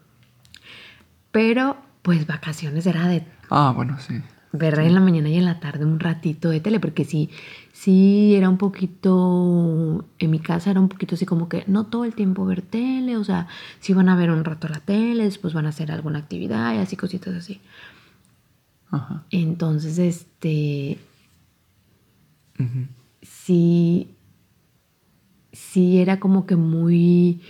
Pero, 1.32 1.78
pues 2.02 2.28
vacaciones 2.28 2.86
era 2.86 3.08
de. 3.08 3.26
Ah, 3.50 3.74
bueno, 3.76 3.98
sí. 4.00 4.22
Ver 4.52 4.80
en 4.80 4.94
la 4.94 5.02
mañana 5.02 5.28
y 5.28 5.36
en 5.36 5.44
la 5.44 5.60
tarde 5.60 5.84
un 5.84 6.00
ratito 6.00 6.50
de 6.50 6.62
tele, 6.62 6.80
porque 6.80 7.04
sí, 7.04 7.30
sí 7.74 8.36
era 8.36 8.50
un 8.50 8.58
poquito. 8.58 10.06
En 10.18 10.32
mi 10.32 10.40
casa 10.40 10.72
era 10.72 10.80
un 10.80 10.88
poquito 10.88 11.16
así 11.16 11.26
como 11.26 11.50
que 11.50 11.66
no 11.68 11.88
todo 11.88 12.06
el 12.06 12.16
tiempo 12.16 12.46
ver 12.46 12.62
tele, 12.62 13.18
o 13.18 13.24
sea, 13.24 13.48
si 13.80 13.94
van 13.94 14.08
a 14.08 14.16
ver 14.16 14.32
un 14.32 14.46
rato 14.46 14.70
la 14.70 14.80
tele, 14.80 15.26
después 15.26 15.54
van 15.54 15.66
a 15.66 15.70
hacer 15.70 15.92
alguna 15.92 16.20
actividad 16.20 16.74
y 16.74 16.78
así 16.78 16.96
cositas 16.96 17.34
así. 17.34 17.60
Ajá. 18.92 19.24
Entonces, 19.30 19.98
este 20.00 21.00
sí, 23.22 24.16
sí 25.52 26.00
era 26.00 26.20
como 26.20 26.46
que 26.46 26.56
muy 26.56 27.42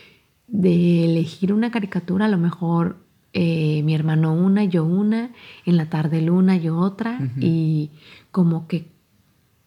de 0.47 1.05
elegir 1.05 1.53
una 1.53 1.71
caricatura, 1.71 2.25
a 2.25 2.29
lo 2.29 2.38
mejor 2.38 2.97
eh, 3.33 3.83
mi 3.83 3.93
hermano 3.93 4.33
una, 4.33 4.63
yo 4.63 4.85
una, 4.85 5.31
en 5.65 5.77
la 5.77 5.89
tarde 5.89 6.19
el 6.19 6.29
una, 6.29 6.55
yo 6.57 6.77
otra, 6.77 7.19
y 7.39 7.91
como 8.31 8.67
que 8.67 8.88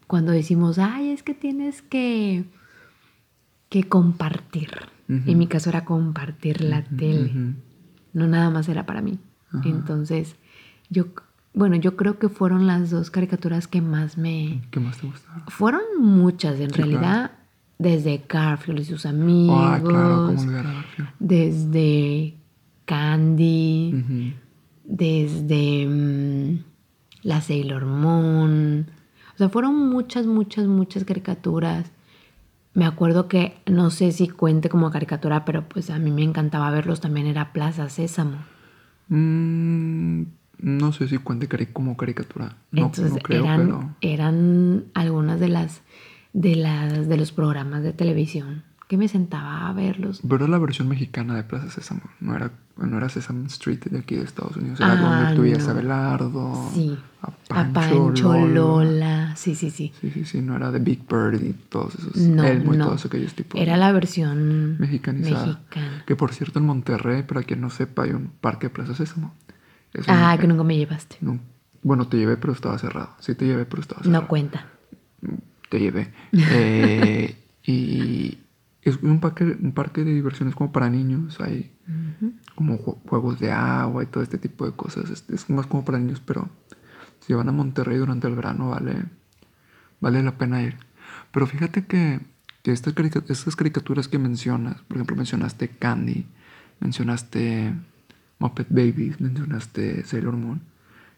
cuando 0.07 0.31
decimos, 0.31 0.79
ay, 0.79 1.09
es 1.09 1.21
que 1.21 1.35
tienes 1.35 1.83
que, 1.83 2.45
que 3.69 3.83
compartir. 3.83 4.71
En 5.07 5.37
mi 5.37 5.47
caso 5.47 5.69
era 5.69 5.85
compartir 5.85 6.61
la 6.61 6.83
tele, 6.83 7.31
no 8.13 8.27
nada 8.27 8.49
más 8.49 8.69
era 8.69 8.85
para 8.85 9.01
mí. 9.01 9.19
Entonces, 9.63 10.35
yo 10.89 11.07
bueno, 11.53 11.75
yo 11.75 11.95
creo 11.95 12.19
que 12.19 12.29
fueron 12.29 12.67
las 12.67 12.89
dos 12.89 13.09
caricaturas 13.09 13.67
que 13.67 13.81
más 13.81 14.17
me... 14.17 14.61
¿Qué 14.71 14.79
más 14.79 14.97
te 14.97 15.07
gustaron? 15.07 15.43
Fueron 15.47 15.81
muchas, 15.99 16.59
en 16.59 16.71
realidad. 16.71 17.31
Desde 17.77 18.23
Garfield 18.27 18.79
y 18.81 18.85
sus 18.85 19.05
amigos. 19.05 19.57
Ah, 19.59 19.79
claro, 19.83 20.27
Garfield. 20.27 21.09
Desde 21.19 22.35
Candy. 22.85 24.35
Desde 24.83 25.87
mm, 25.87 26.63
la 27.23 27.41
Sailor 27.41 27.85
Moon. 27.85 28.87
O 29.33 29.37
sea, 29.37 29.49
fueron 29.49 29.89
muchas, 29.89 30.25
muchas, 30.25 30.67
muchas 30.67 31.03
caricaturas. 31.03 31.91
me 32.73 32.85
acuerdo 32.85 33.27
que, 33.27 33.61
no 33.65 33.89
sé 33.89 34.11
si 34.11 34.27
cuente 34.27 34.69
como 34.69 34.91
caricatura, 34.91 35.45
pero 35.45 35.67
pues 35.67 35.89
a 35.89 35.99
mí 35.99 36.11
me 36.11 36.23
encantaba 36.23 36.69
verlos 36.71 37.01
también, 37.01 37.27
era 37.27 37.53
Plaza 37.53 37.89
Sésamo. 37.89 38.37
Mm, 39.07 40.23
no 40.59 40.91
sé 40.93 41.07
si 41.07 41.17
cuente 41.17 41.47
como 41.71 41.97
caricatura. 41.97 42.57
No, 42.71 42.85
Entonces 42.87 43.13
no 43.13 43.19
creo, 43.19 43.43
eran, 43.45 43.65
pero. 43.65 43.95
eran 44.01 44.85
algunas 44.93 45.39
de 45.39 45.49
las, 45.49 45.81
de 46.33 46.55
las 46.55 47.07
de 47.07 47.17
los 47.17 47.31
programas 47.31 47.83
de 47.83 47.93
televisión 47.93 48.63
que 48.87 48.97
me 48.97 49.07
sentaba 49.07 49.67
a 49.69 49.73
verlos. 49.73 50.21
Pero 50.27 50.45
era 50.45 50.47
la 50.47 50.57
versión 50.57 50.87
mexicana 50.87 51.35
de 51.35 51.43
Plaza 51.43 51.69
Sésamo. 51.69 52.01
No 52.19 52.35
era, 52.35 52.51
no 52.75 52.97
era 52.97 53.07
Sesame 53.07 53.45
Street 53.45 53.79
de 53.85 53.99
aquí 53.99 54.15
de 54.15 54.23
Estados 54.23 54.57
Unidos. 54.57 54.79
Era 54.79 54.93
Ah, 54.93 54.95
donde 55.25 55.35
tuvías 55.35 55.63
no. 55.65 55.69
a 55.69 55.73
Belardo. 55.73 56.69
Sí. 56.73 56.97
A 57.21 57.27
A 57.27 57.71
Pancho, 57.71 58.05
Pancho, 58.05 58.33
Lola. 58.33 58.47
Lola. 58.47 59.35
Sí, 59.35 59.53
sí, 59.53 59.69
sí. 59.69 59.93
Sí, 60.01 60.09
sí, 60.09 60.25
sí. 60.25 60.41
No 60.41 60.55
era 60.55 60.71
de 60.71 60.79
Big 60.79 61.03
Bird 61.07 61.39
y 61.43 61.53
todos 61.53 61.93
esos. 61.95 62.15
No, 62.17 62.43
Elmo 62.43 62.73
y 62.73 62.77
no. 62.77 62.87
todos 62.87 63.05
aquellos 63.05 63.35
tipos. 63.35 63.61
Era 63.61 63.77
la 63.77 63.91
versión 63.91 64.79
mexicanizada. 64.79 65.45
mexicana. 65.45 66.03
Que 66.07 66.15
por 66.15 66.33
cierto, 66.33 66.57
en 66.57 66.65
Monterrey, 66.65 67.21
para 67.21 67.43
quien 67.43 67.61
no 67.61 67.69
sepa, 67.69 68.03
hay 68.05 68.11
un 68.11 68.31
parque 68.41 68.67
de 68.67 68.73
Plaza 68.73 68.95
Sésamo. 68.95 69.35
Ah, 70.07 70.37
que 70.39 70.47
nunca 70.47 70.63
me 70.63 70.77
llevaste. 70.77 71.17
no, 71.21 71.39
bueno, 71.81 72.07
te 72.07 72.17
llevé, 72.17 72.37
pero 72.37 72.53
estaba 72.53 72.77
cerrado. 72.77 73.09
Sí, 73.19 73.35
te 73.35 73.45
llevé, 73.45 73.65
pero 73.65 73.81
estaba 73.81 74.03
cerrado. 74.03 74.21
No 74.23 74.27
cuenta. 74.27 74.65
te 75.69 75.79
llevé. 75.79 76.11
Eh, 76.33 77.35
y 77.65 78.37
es 78.81 78.97
un 79.01 79.19
parque, 79.19 79.43
un 79.45 79.71
parque 79.71 80.03
de 80.03 80.13
diversiones 80.13 80.55
como 80.55 80.71
para 80.71 80.89
niños. 80.89 81.39
Hay 81.41 81.71
como 82.55 82.77
ju- 82.77 82.97
juegos 83.07 83.39
de 83.39 83.51
agua 83.51 84.03
y 84.03 84.07
todo 84.07 84.21
este 84.23 84.37
tipo 84.37 84.65
de 84.65 84.73
cosas. 84.73 85.09
Es, 85.09 85.25
es 85.29 85.49
más 85.49 85.65
como 85.67 85.85
para 85.85 85.97
niños, 85.99 86.21
pero 86.25 86.49
si 87.21 87.33
van 87.33 87.49
a 87.49 87.51
Monterrey 87.51 87.97
durante 87.97 88.27
el 88.27 88.35
verano 88.35 88.69
vale, 88.69 89.05
vale 90.01 90.21
la 90.21 90.37
pena 90.37 90.61
ir. 90.61 90.77
Pero 91.31 91.47
fíjate 91.47 91.85
que, 91.85 92.19
que 92.63 92.71
estas, 92.71 92.93
carica- 92.93 93.23
estas 93.29 93.55
caricaturas 93.55 94.07
que 94.07 94.19
mencionas, 94.19 94.81
por 94.81 94.97
ejemplo, 94.97 95.15
mencionaste 95.15 95.69
Candy, 95.69 96.25
mencionaste 96.79 97.73
Muppet 98.39 98.67
Babies, 98.69 99.19
mencionaste 99.21 100.03
Sailor 100.05 100.35
Moon. 100.35 100.61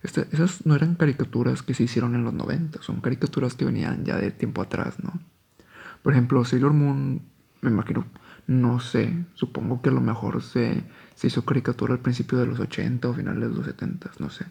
Este- 0.03 0.27
esas 0.31 0.65
no 0.65 0.75
eran 0.75 0.95
caricaturas 0.95 1.61
que 1.61 1.73
se 1.75 1.83
hicieron 1.83 2.15
en 2.15 2.23
los 2.23 2.33
90, 2.33 2.81
son 2.81 3.01
caricaturas 3.01 3.53
que 3.53 3.65
venían 3.65 4.03
ya 4.03 4.17
de 4.17 4.31
tiempo 4.31 4.61
atrás, 4.61 4.95
¿no? 5.03 5.13
Por 6.01 6.13
ejemplo, 6.13 6.43
Sailor 6.43 6.73
Moon, 6.73 7.21
me 7.61 7.69
imagino, 7.69 8.05
no 8.47 8.79
sé, 8.79 9.13
supongo 9.35 9.81
que 9.83 9.89
a 9.89 9.93
lo 9.93 10.01
mejor 10.01 10.41
se, 10.41 10.83
se 11.13 11.27
hizo 11.27 11.45
caricatura 11.45 11.93
al 11.93 11.99
principio 11.99 12.39
de 12.39 12.47
los 12.47 12.59
80 12.59 13.07
o 13.09 13.13
finales 13.13 13.49
de 13.51 13.55
los 13.55 13.65
70, 13.65 14.09
no 14.17 14.31
sé. 14.31 14.45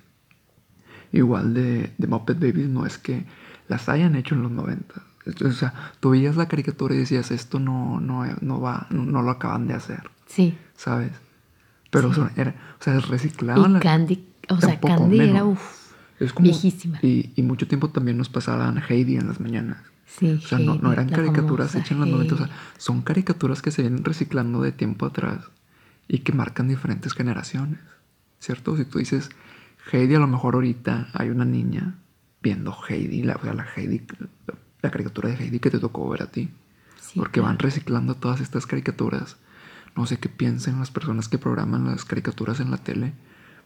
Igual 1.13 1.55
de, 1.55 1.93
de 1.99 2.07
Muppet 2.07 2.39
Babies 2.39 2.69
no 2.69 2.87
es 2.87 2.99
que 2.99 3.27
las 3.69 3.89
hayan 3.89 4.15
hecho 4.15 4.37
en 4.37 4.43
los 4.43 4.53
90. 4.53 5.03
O 5.45 5.51
sea, 5.51 5.75
tú 5.99 6.11
veías 6.11 6.37
la 6.37 6.47
caricatura 6.47 6.95
y 6.95 6.99
decías, 6.99 7.33
esto 7.33 7.59
no, 7.59 8.01
no, 8.01 8.25
no 8.41 8.61
va, 8.61 8.87
no, 8.91 9.05
no 9.05 9.23
lo 9.23 9.31
acaban 9.33 9.67
de 9.67 9.75
hacer, 9.75 10.09
Sí. 10.27 10.57
¿sabes? 10.77 11.11
Pero 11.91 12.13
son- 12.15 12.31
era, 12.37 12.55
o 12.79 12.83
sea, 12.83 12.99
reciclaban 13.01 13.71
Y 13.71 13.75
la- 13.75 13.81
Candy, 13.81 14.25
o 14.49 14.61
sea, 14.61 14.79
Candy 14.81 15.21
era 15.21 15.45
uff, 15.45 15.93
viejísima. 16.41 16.99
Y, 17.03 17.31
y 17.37 17.43
mucho 17.43 17.67
tiempo 17.67 17.91
también 17.91 18.17
nos 18.17 18.29
pasaban 18.29 18.83
Heidi 18.89 19.17
en 19.17 19.29
las 19.29 19.41
mañanas. 19.41 19.79
Sí, 20.07 20.33
O 20.33 20.41
sea, 20.41 20.59
no, 20.59 20.75
no 20.75 20.93
eran 20.93 21.09
caricaturas 21.09 21.75
hechas 21.77 21.93
en 21.93 22.01
los 22.01 22.09
90, 22.09 22.35
o 22.35 22.39
sea, 22.39 22.51
son 22.79 23.03
caricaturas 23.03 23.63
que 23.63 23.71
se 23.71 23.83
vienen 23.83 24.05
reciclando 24.05 24.61
de 24.61 24.73
tiempo 24.73 25.07
atrás 25.07 25.39
y 26.09 26.19
que 26.21 26.33
marcan 26.33 26.67
diferentes 26.67 27.13
generaciones, 27.15 27.79
¿cierto? 28.41 28.77
Si 28.77 28.85
tú 28.85 28.99
dices 28.99 29.31
Heidi, 29.93 30.17
a 30.17 30.19
lo 30.19 30.27
mejor 30.27 30.55
ahorita 30.57 31.09
hay 31.13 31.31
una 31.31 31.45
niña 31.45 31.95
viendo 32.43 32.77
Heidi, 32.89 33.23
la, 33.23 33.37
o 33.37 33.43
sea, 33.43 33.55
la 33.55 33.67
Heidi, 33.77 34.03
la, 34.83 34.91
caricatura 34.91 35.29
de 35.29 35.37
Heidi 35.37 35.61
que 35.61 35.71
te 35.71 35.79
tocó 35.79 36.09
ver 36.09 36.23
a 36.23 36.27
ti, 36.27 36.51
Sí, 37.01 37.19
porque 37.19 37.41
van 37.41 37.59
reciclando 37.59 38.15
todas 38.17 38.41
estas 38.41 38.67
caricaturas. 38.67 39.37
No 39.97 40.07
sé 40.07 40.19
qué 40.19 40.29
piensen 40.29 40.79
las 40.79 40.91
personas 40.91 41.29
que 41.29 41.39
programan 41.39 41.85
las 41.87 42.05
caricaturas 42.05 42.61
en 42.61 42.71
la 42.71 42.79
tele, 42.79 43.13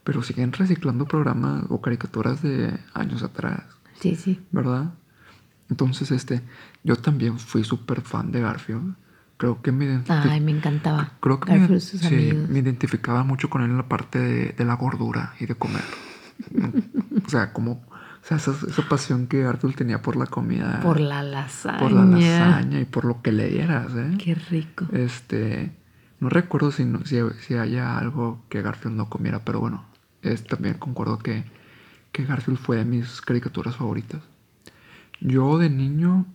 pero 0.05 0.23
siguen 0.23 0.53
reciclando 0.53 1.07
programas 1.07 1.65
o 1.69 1.81
caricaturas 1.81 2.43
de 2.43 2.79
años 2.95 3.23
atrás. 3.23 3.63
Sí, 4.01 4.17
sí. 4.17 4.41
¿verdad? 4.51 4.95
Entonces, 5.71 6.11
este, 6.11 6.43
yo 6.83 6.97
también 6.97 7.39
fui 7.39 7.65
súper 7.65 8.01
fan 8.03 8.33
de 8.33 8.41
Garfield. 8.41 8.95
Creo 9.37 9.63
que 9.63 9.73
me, 9.73 10.03
Ay, 10.09 10.41
me 10.41 10.53
encantaba. 10.53 11.13
creo 11.21 11.41
que 11.41 11.53
me, 11.53 11.59
Garfield 11.61 11.79
y 11.83 11.85
sus 11.85 12.01
sí, 12.01 12.07
amigos. 12.31 12.49
me 12.51 12.59
identificaba 12.61 13.25
mucho 13.25 13.51
con 13.51 13.63
él 13.63 13.71
en 13.71 13.77
la 13.79 13.89
parte 13.89 14.19
de, 14.19 14.53
de 14.53 14.65
la 14.65 14.75
gordura 14.75 15.35
y 15.41 15.47
de 15.47 15.55
comer. 15.57 15.83
o 17.27 17.29
sea, 17.29 17.53
como, 17.53 17.73
o 17.73 18.27
sea, 18.27 18.37
esa, 18.37 18.53
esa 18.53 18.89
pasión 18.89 19.27
que 19.27 19.43
Garfield 19.43 19.75
tenía 19.77 20.03
por 20.03 20.17
la 20.17 20.27
comida, 20.27 20.81
Por 20.83 21.01
la 21.01 21.23
lasaña. 21.23 21.79
por 21.79 21.93
la 21.93 22.05
lasaña 22.05 22.81
y 22.81 22.85
por 22.85 23.05
lo 23.05 23.23
que 23.23 23.33
le 23.33 23.49
dieras, 23.49 23.89
¿eh? 23.97 24.17
Qué 24.23 24.35
rico. 24.35 24.87
Este, 24.93 25.73
no 26.25 26.31
recuerdo 26.31 26.73
si, 26.73 26.85
si, 27.05 27.19
si 27.47 27.55
haya 27.55 27.99
algo 27.99 28.43
que 28.49 28.63
Garfield 28.63 28.97
no 28.97 29.11
comiera, 29.11 29.45
pero 29.45 29.61
bueno, 29.61 29.85
es, 30.23 30.45
también 30.45 30.79
concuerdo 30.79 31.19
que, 31.19 31.45
que 32.13 32.25
Garfield 32.25 32.59
fue 32.59 32.79
de 32.79 32.87
mis 32.87 33.21
caricaturas 33.23 33.77
favoritas. 33.77 34.23
Yo 35.21 35.59
de 35.59 35.71
niño, 35.71 36.27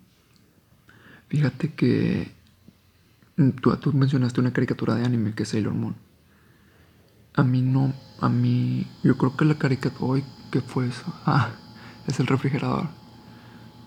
fíjate 1.30 1.74
que 1.74 2.32
mm, 3.38 3.50
tú, 3.62 3.76
tú 3.78 3.94
mencionaste 3.94 4.40
una 4.42 4.54
caricatura 4.54 4.96
de 4.96 5.06
anime 5.06 5.34
que 5.34 5.44
es 5.44 5.50
Sailor 5.50 5.74
Moon. 5.74 5.96
A 7.34 7.44
mí 7.44 7.62
no, 7.62 7.94
a 8.20 8.30
mí, 8.30 8.86
yo 9.04 9.18
creo 9.18 9.36
que 9.36 9.46
la 9.46 9.58
caricatura, 9.58 10.06
hoy, 10.12 10.26
¿qué 10.52 10.62
fue 10.62 10.88
eso? 10.88 11.14
Ah, 11.26 11.52
es 12.08 12.20
el 12.20 12.28
refrigerador. 12.28 12.90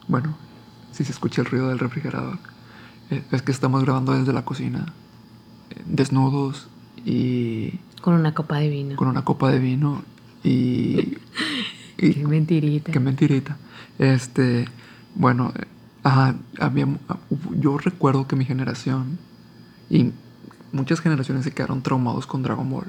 Bueno, 0.08 0.36
si 0.90 1.04
se 1.04 1.12
escucha 1.12 1.42
el 1.42 1.46
ruido 1.48 1.68
del 1.68 1.78
refrigerador. 1.78 2.38
Eh, 3.10 3.24
Es 3.32 3.42
que 3.42 3.52
estamos 3.52 3.82
grabando 3.84 4.12
desde 4.18 4.32
la 4.32 4.44
cocina, 4.44 4.94
desnudos 5.86 6.68
y 7.04 7.78
Con 8.00 8.14
una 8.14 8.34
copa 8.34 8.58
de 8.58 8.68
vino. 8.68 8.96
con 8.96 9.08
una 9.08 9.24
copa 9.24 9.50
de 9.50 9.58
vino 9.58 10.02
y... 10.44 11.18
y 11.98 12.14
Qué 12.14 12.26
mentirita. 12.26 12.90
qué 12.92 13.00
mentirita. 13.00 13.56
Este, 13.98 14.66
bueno, 15.14 15.52
ajá, 16.02 16.34
había, 16.58 16.86
ah, 17.08 17.18
yo 17.58 17.78
recuerdo 17.78 18.26
que 18.26 18.36
mi 18.36 18.44
generación 18.44 19.18
y 19.90 20.10
muchas 20.72 21.00
generaciones 21.00 21.44
se 21.44 21.52
quedaron 21.52 21.82
traumados 21.82 22.26
con 22.26 22.42
Dragon 22.42 22.68
Ball. 22.68 22.86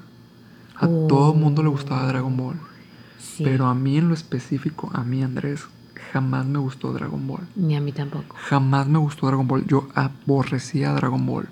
A 0.75 0.87
todo 0.87 1.33
el 1.33 1.39
mundo 1.39 1.61
le 1.61 1.69
gustaba 1.69 2.07
Dragon 2.07 2.35
Ball. 2.35 2.55
Sí. 3.19 3.43
Pero 3.43 3.67
a 3.67 3.75
mí 3.75 3.97
en 3.97 4.07
lo 4.09 4.13
específico, 4.13 4.89
a 4.93 5.03
mí 5.03 5.21
Andrés, 5.23 5.65
jamás 6.11 6.45
me 6.45 6.59
gustó 6.59 6.91
Dragon 6.93 7.25
Ball. 7.27 7.41
Ni 7.55 7.75
a 7.75 7.81
mí 7.81 7.91
tampoco. 7.91 8.35
Jamás 8.49 8.87
me 8.87 8.97
gustó 8.99 9.27
Dragon 9.27 9.47
Ball. 9.47 9.65
Yo 9.67 9.87
aborrecía 9.95 10.91
Dragon 10.93 11.25
Ball. 11.25 11.47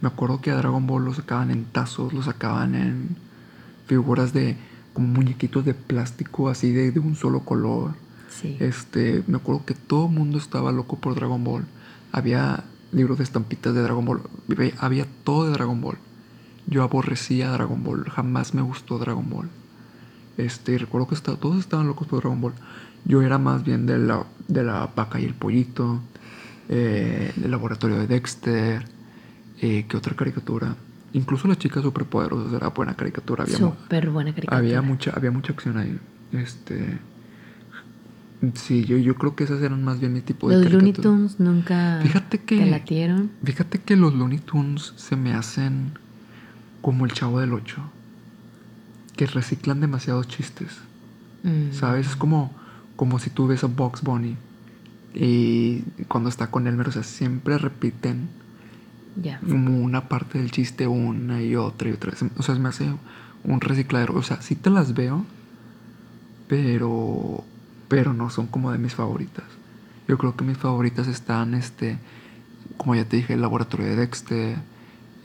Me 0.00 0.08
acuerdo 0.08 0.40
que 0.40 0.50
a 0.50 0.56
Dragon 0.56 0.86
Ball 0.86 1.04
lo 1.04 1.14
sacaban 1.14 1.50
en 1.50 1.64
tazos, 1.64 2.12
lo 2.12 2.22
sacaban 2.22 2.74
en 2.74 3.16
figuras 3.86 4.32
de 4.32 4.56
como 4.92 5.08
muñequitos 5.08 5.64
de 5.64 5.74
plástico 5.74 6.48
así 6.48 6.72
de, 6.72 6.90
de 6.90 7.00
un 7.00 7.16
solo 7.16 7.40
color. 7.40 7.92
Sí. 8.30 8.56
Este, 8.60 9.22
me 9.26 9.36
acuerdo 9.36 9.64
que 9.66 9.74
todo 9.74 10.06
el 10.06 10.12
mundo 10.12 10.38
estaba 10.38 10.72
loco 10.72 10.98
por 10.98 11.14
Dragon 11.14 11.42
Ball. 11.44 11.64
Había 12.12 12.64
libros 12.92 13.18
de 13.18 13.24
estampitas 13.24 13.74
de 13.74 13.82
Dragon 13.82 14.04
Ball. 14.04 14.22
Había- 14.78 15.06
todo 15.24 15.46
de 15.46 15.52
Dragon 15.52 15.80
Ball. 15.80 15.98
Yo 16.66 16.82
aborrecía 16.82 17.50
Dragon 17.50 17.82
Ball. 17.84 18.04
Jamás 18.10 18.54
me 18.54 18.62
gustó 18.62 18.98
Dragon 18.98 19.28
Ball. 19.28 19.48
Este, 20.38 20.78
recuerdo 20.78 21.08
que 21.08 21.14
estaba- 21.14 21.36
todos 21.38 21.58
estaban 21.58 21.86
locos 21.86 22.08
por 22.08 22.20
Dragon 22.20 22.40
Ball. 22.40 22.54
Yo 23.04 23.22
era 23.22 23.38
más 23.38 23.64
bien 23.64 23.86
de 23.86 23.98
la, 23.98 24.24
de 24.48 24.62
la 24.64 24.90
vaca 24.94 25.20
y 25.20 25.24
el 25.24 25.34
pollito, 25.34 26.00
eh, 26.68 27.32
del 27.36 27.50
laboratorio 27.50 27.98
de 27.98 28.06
Dexter, 28.06 28.86
eh, 29.60 29.84
que 29.88 29.96
otra 29.96 30.14
caricatura. 30.14 30.76
Incluso 31.12 31.48
las 31.48 31.58
chicas 31.58 31.82
superpoderosas 31.82 32.52
era 32.52 32.68
buena 32.68 32.94
caricatura. 32.94 33.44
Había, 33.44 33.56
Súper 33.58 34.10
buena 34.10 34.30
caricatura. 34.32 34.58
había 34.58 34.80
mucha, 34.82 35.10
había 35.12 35.30
mucha 35.30 35.52
acción 35.52 35.76
ahí. 35.76 35.98
Este. 36.32 36.98
Sí, 38.54 38.84
yo, 38.86 38.96
yo 38.96 39.16
creo 39.16 39.36
que 39.36 39.44
esas 39.44 39.60
eran 39.60 39.84
más 39.84 40.00
bien 40.00 40.14
mi 40.14 40.22
tipo 40.22 40.48
de 40.48 40.56
Los 40.62 40.72
Looney. 40.72 40.92
Tunes 40.94 41.38
nunca 41.40 42.00
Fíjate 42.02 42.38
que- 42.38 42.58
te 42.58 42.66
latieron. 42.66 43.30
Fíjate 43.44 43.80
que 43.80 43.96
los 43.96 44.14
Looney 44.14 44.38
Tunes 44.38 44.94
se 44.96 45.14
me 45.16 45.34
hacen 45.34 45.92
como 46.80 47.04
el 47.04 47.12
chavo 47.12 47.40
del 47.40 47.52
8. 47.52 47.82
Que 49.16 49.26
reciclan 49.26 49.80
demasiados 49.80 50.26
chistes. 50.28 50.78
Mm, 51.42 51.72
¿Sabes? 51.74 52.06
Es 52.08 52.16
como, 52.16 52.54
como 52.96 53.18
si 53.18 53.28
tú 53.28 53.46
ves 53.46 53.62
a 53.62 53.66
Box 53.66 54.00
Bunny. 54.02 54.36
Y 55.12 55.80
cuando 56.08 56.30
está 56.30 56.50
con 56.50 56.66
Elmer, 56.66 56.88
o 56.88 56.92
sea, 56.92 57.02
siempre 57.02 57.58
repiten 57.58 58.28
Como 59.48 59.78
una 59.78 60.08
parte 60.08 60.38
del 60.38 60.50
chiste 60.50 60.86
una 60.86 61.42
y 61.42 61.56
otra 61.56 61.88
y 61.88 61.92
otra. 61.92 62.14
Se- 62.14 62.30
O 62.36 62.42
sea, 62.42 62.54
se 62.54 62.60
me 62.60 62.68
hace 62.68 62.92
un 63.44 63.60
recicladero. 63.60 64.14
O 64.14 64.22
sea, 64.22 64.40
sí 64.42 64.54
te 64.54 64.70
las 64.70 64.94
veo, 64.94 65.24
pero, 66.48 67.44
pero 67.88 68.12
no 68.12 68.30
son 68.30 68.46
como 68.46 68.72
de 68.72 68.78
mis 68.78 68.94
favoritas. 68.94 69.44
Yo 70.08 70.18
creo 70.18 70.36
que 70.36 70.44
mis 70.44 70.58
favoritas 70.58 71.06
están, 71.06 71.54
este, 71.54 71.98
como 72.76 72.94
ya 72.94 73.04
te 73.04 73.16
dije, 73.16 73.34
el 73.34 73.40
laboratorio 73.42 73.86
de 73.86 73.96
Dexter, 73.96 74.58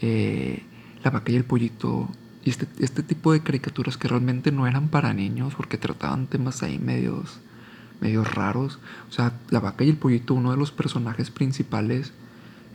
eh, 0.01 0.63
la 1.03 1.11
vaca 1.11 1.31
y 1.31 1.35
el 1.35 1.43
pollito, 1.43 2.09
y 2.43 2.49
este, 2.51 2.67
este 2.79 3.01
tipo 3.01 3.31
de 3.33 3.41
caricaturas 3.41 3.97
que 3.97 4.07
realmente 4.07 4.51
no 4.51 4.67
eran 4.67 4.89
para 4.89 5.13
niños 5.13 5.55
porque 5.55 5.77
trataban 5.77 6.27
temas 6.27 6.61
ahí 6.61 6.77
medios, 6.77 7.39
medios 8.01 8.31
raros. 8.35 8.79
O 9.09 9.11
sea, 9.11 9.33
la 9.49 9.59
vaca 9.59 9.83
y 9.83 9.89
el 9.89 9.97
pollito, 9.97 10.35
uno 10.35 10.51
de 10.51 10.57
los 10.57 10.71
personajes 10.71 11.31
principales 11.31 12.11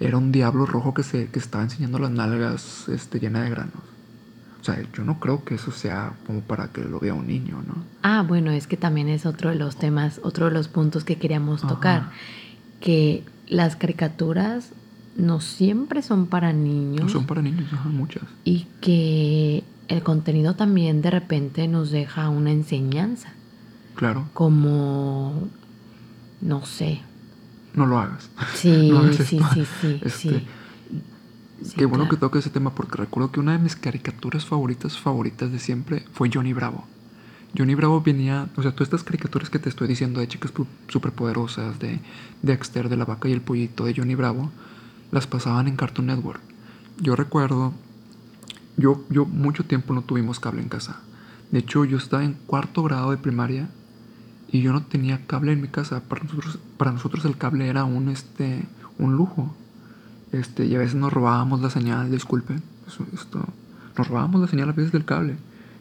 era 0.00 0.16
un 0.16 0.32
diablo 0.32 0.66
rojo 0.66 0.94
que 0.94 1.02
se 1.02 1.28
que 1.28 1.38
estaba 1.38 1.62
enseñando 1.62 1.98
las 1.98 2.10
nalgas 2.10 2.88
este, 2.88 3.20
llena 3.20 3.42
de 3.42 3.50
granos. 3.50 3.82
O 4.60 4.64
sea, 4.64 4.82
yo 4.92 5.04
no 5.04 5.20
creo 5.20 5.44
que 5.44 5.54
eso 5.54 5.70
sea 5.70 6.12
como 6.26 6.40
para 6.40 6.68
que 6.68 6.82
lo 6.82 6.98
vea 7.00 7.14
un 7.14 7.26
niño, 7.26 7.62
¿no? 7.66 7.74
Ah, 8.02 8.24
bueno, 8.26 8.50
es 8.50 8.66
que 8.66 8.76
también 8.76 9.08
es 9.08 9.24
otro 9.24 9.50
de 9.50 9.56
los 9.56 9.76
temas, 9.76 10.20
otro 10.22 10.46
de 10.46 10.52
los 10.52 10.68
puntos 10.68 11.04
que 11.04 11.16
queríamos 11.16 11.62
tocar, 11.62 12.10
que 12.80 13.24
las 13.48 13.76
caricaturas 13.76 14.72
no 15.16 15.40
siempre 15.40 16.02
son 16.02 16.26
para 16.26 16.52
niños. 16.52 17.04
No 17.04 17.08
son 17.08 17.26
para 17.26 17.40
niños, 17.40 17.72
ajá, 17.72 17.88
muchas. 17.88 18.22
Y 18.44 18.66
que 18.80 19.64
el 19.88 20.02
contenido 20.02 20.54
también 20.54 21.00
de 21.00 21.10
repente 21.10 21.66
nos 21.66 21.90
deja 21.90 22.28
una 22.28 22.52
enseñanza. 22.52 23.32
Claro. 23.94 24.28
Como, 24.34 25.48
no 26.40 26.64
sé. 26.66 27.00
No 27.74 27.86
lo 27.86 27.98
hagas. 27.98 28.30
Sí, 28.54 28.90
sí, 29.16 29.24
sí, 29.24 29.66
sí, 29.80 30.00
este, 30.02 30.46
Qué 31.76 31.84
bueno 31.84 32.08
que 32.08 32.16
toque 32.16 32.38
ese 32.38 32.50
tema 32.50 32.74
porque 32.74 32.96
recuerdo 32.96 33.30
que 33.30 33.40
una 33.40 33.52
de 33.52 33.58
mis 33.58 33.76
caricaturas 33.76 34.46
favoritas, 34.46 34.98
favoritas 34.98 35.52
de 35.52 35.58
siempre 35.58 36.04
fue 36.12 36.30
Johnny 36.32 36.52
Bravo. 36.52 36.86
Johnny 37.56 37.74
Bravo 37.74 38.00
venía, 38.00 38.48
o 38.56 38.62
sea, 38.62 38.72
todas 38.72 38.86
estas 38.86 39.04
caricaturas 39.04 39.50
que 39.50 39.58
te 39.58 39.68
estoy 39.68 39.88
diciendo 39.88 40.20
de 40.20 40.28
chicas 40.28 40.52
superpoderosas, 40.88 41.78
de 41.78 42.00
Dexter, 42.42 42.88
de 42.88 42.96
la 42.96 43.04
vaca 43.04 43.28
y 43.28 43.32
el 43.32 43.40
pollito, 43.40 43.84
de 43.84 43.94
Johnny 43.94 44.14
Bravo, 44.14 44.50
las 45.10 45.26
pasaban 45.26 45.68
en 45.68 45.76
Cartoon 45.76 46.06
Network. 46.06 46.40
Yo 46.98 47.16
recuerdo, 47.16 47.74
yo, 48.76 49.04
yo 49.10 49.26
mucho 49.26 49.64
tiempo 49.64 49.92
no 49.92 50.02
tuvimos 50.02 50.40
cable 50.40 50.62
en 50.62 50.68
casa. 50.68 51.00
De 51.50 51.58
hecho, 51.58 51.84
yo 51.84 51.98
estaba 51.98 52.24
en 52.24 52.34
cuarto 52.46 52.82
grado 52.82 53.10
de 53.10 53.16
primaria 53.16 53.68
y 54.52 54.62
yo 54.62 54.72
no 54.72 54.82
tenía 54.82 55.24
cable 55.26 55.52
en 55.52 55.60
mi 55.60 55.68
casa. 55.68 56.00
Para 56.00 56.24
nosotros, 56.24 56.58
para 56.76 56.92
nosotros 56.92 57.24
el 57.24 57.36
cable 57.36 57.68
era 57.68 57.84
un, 57.84 58.08
este, 58.08 58.64
un 58.98 59.16
lujo. 59.16 59.54
Este, 60.32 60.66
y 60.66 60.74
a 60.74 60.78
veces 60.78 60.96
nos 60.96 61.12
robábamos 61.12 61.60
la 61.60 61.70
señal, 61.70 62.10
disculpen. 62.10 62.62
Esto, 63.14 63.44
nos 63.96 64.08
robábamos 64.08 64.40
la 64.40 64.48
señal 64.48 64.68
a 64.70 64.72
veces 64.72 64.92
del 64.92 65.04
cable. 65.04 65.36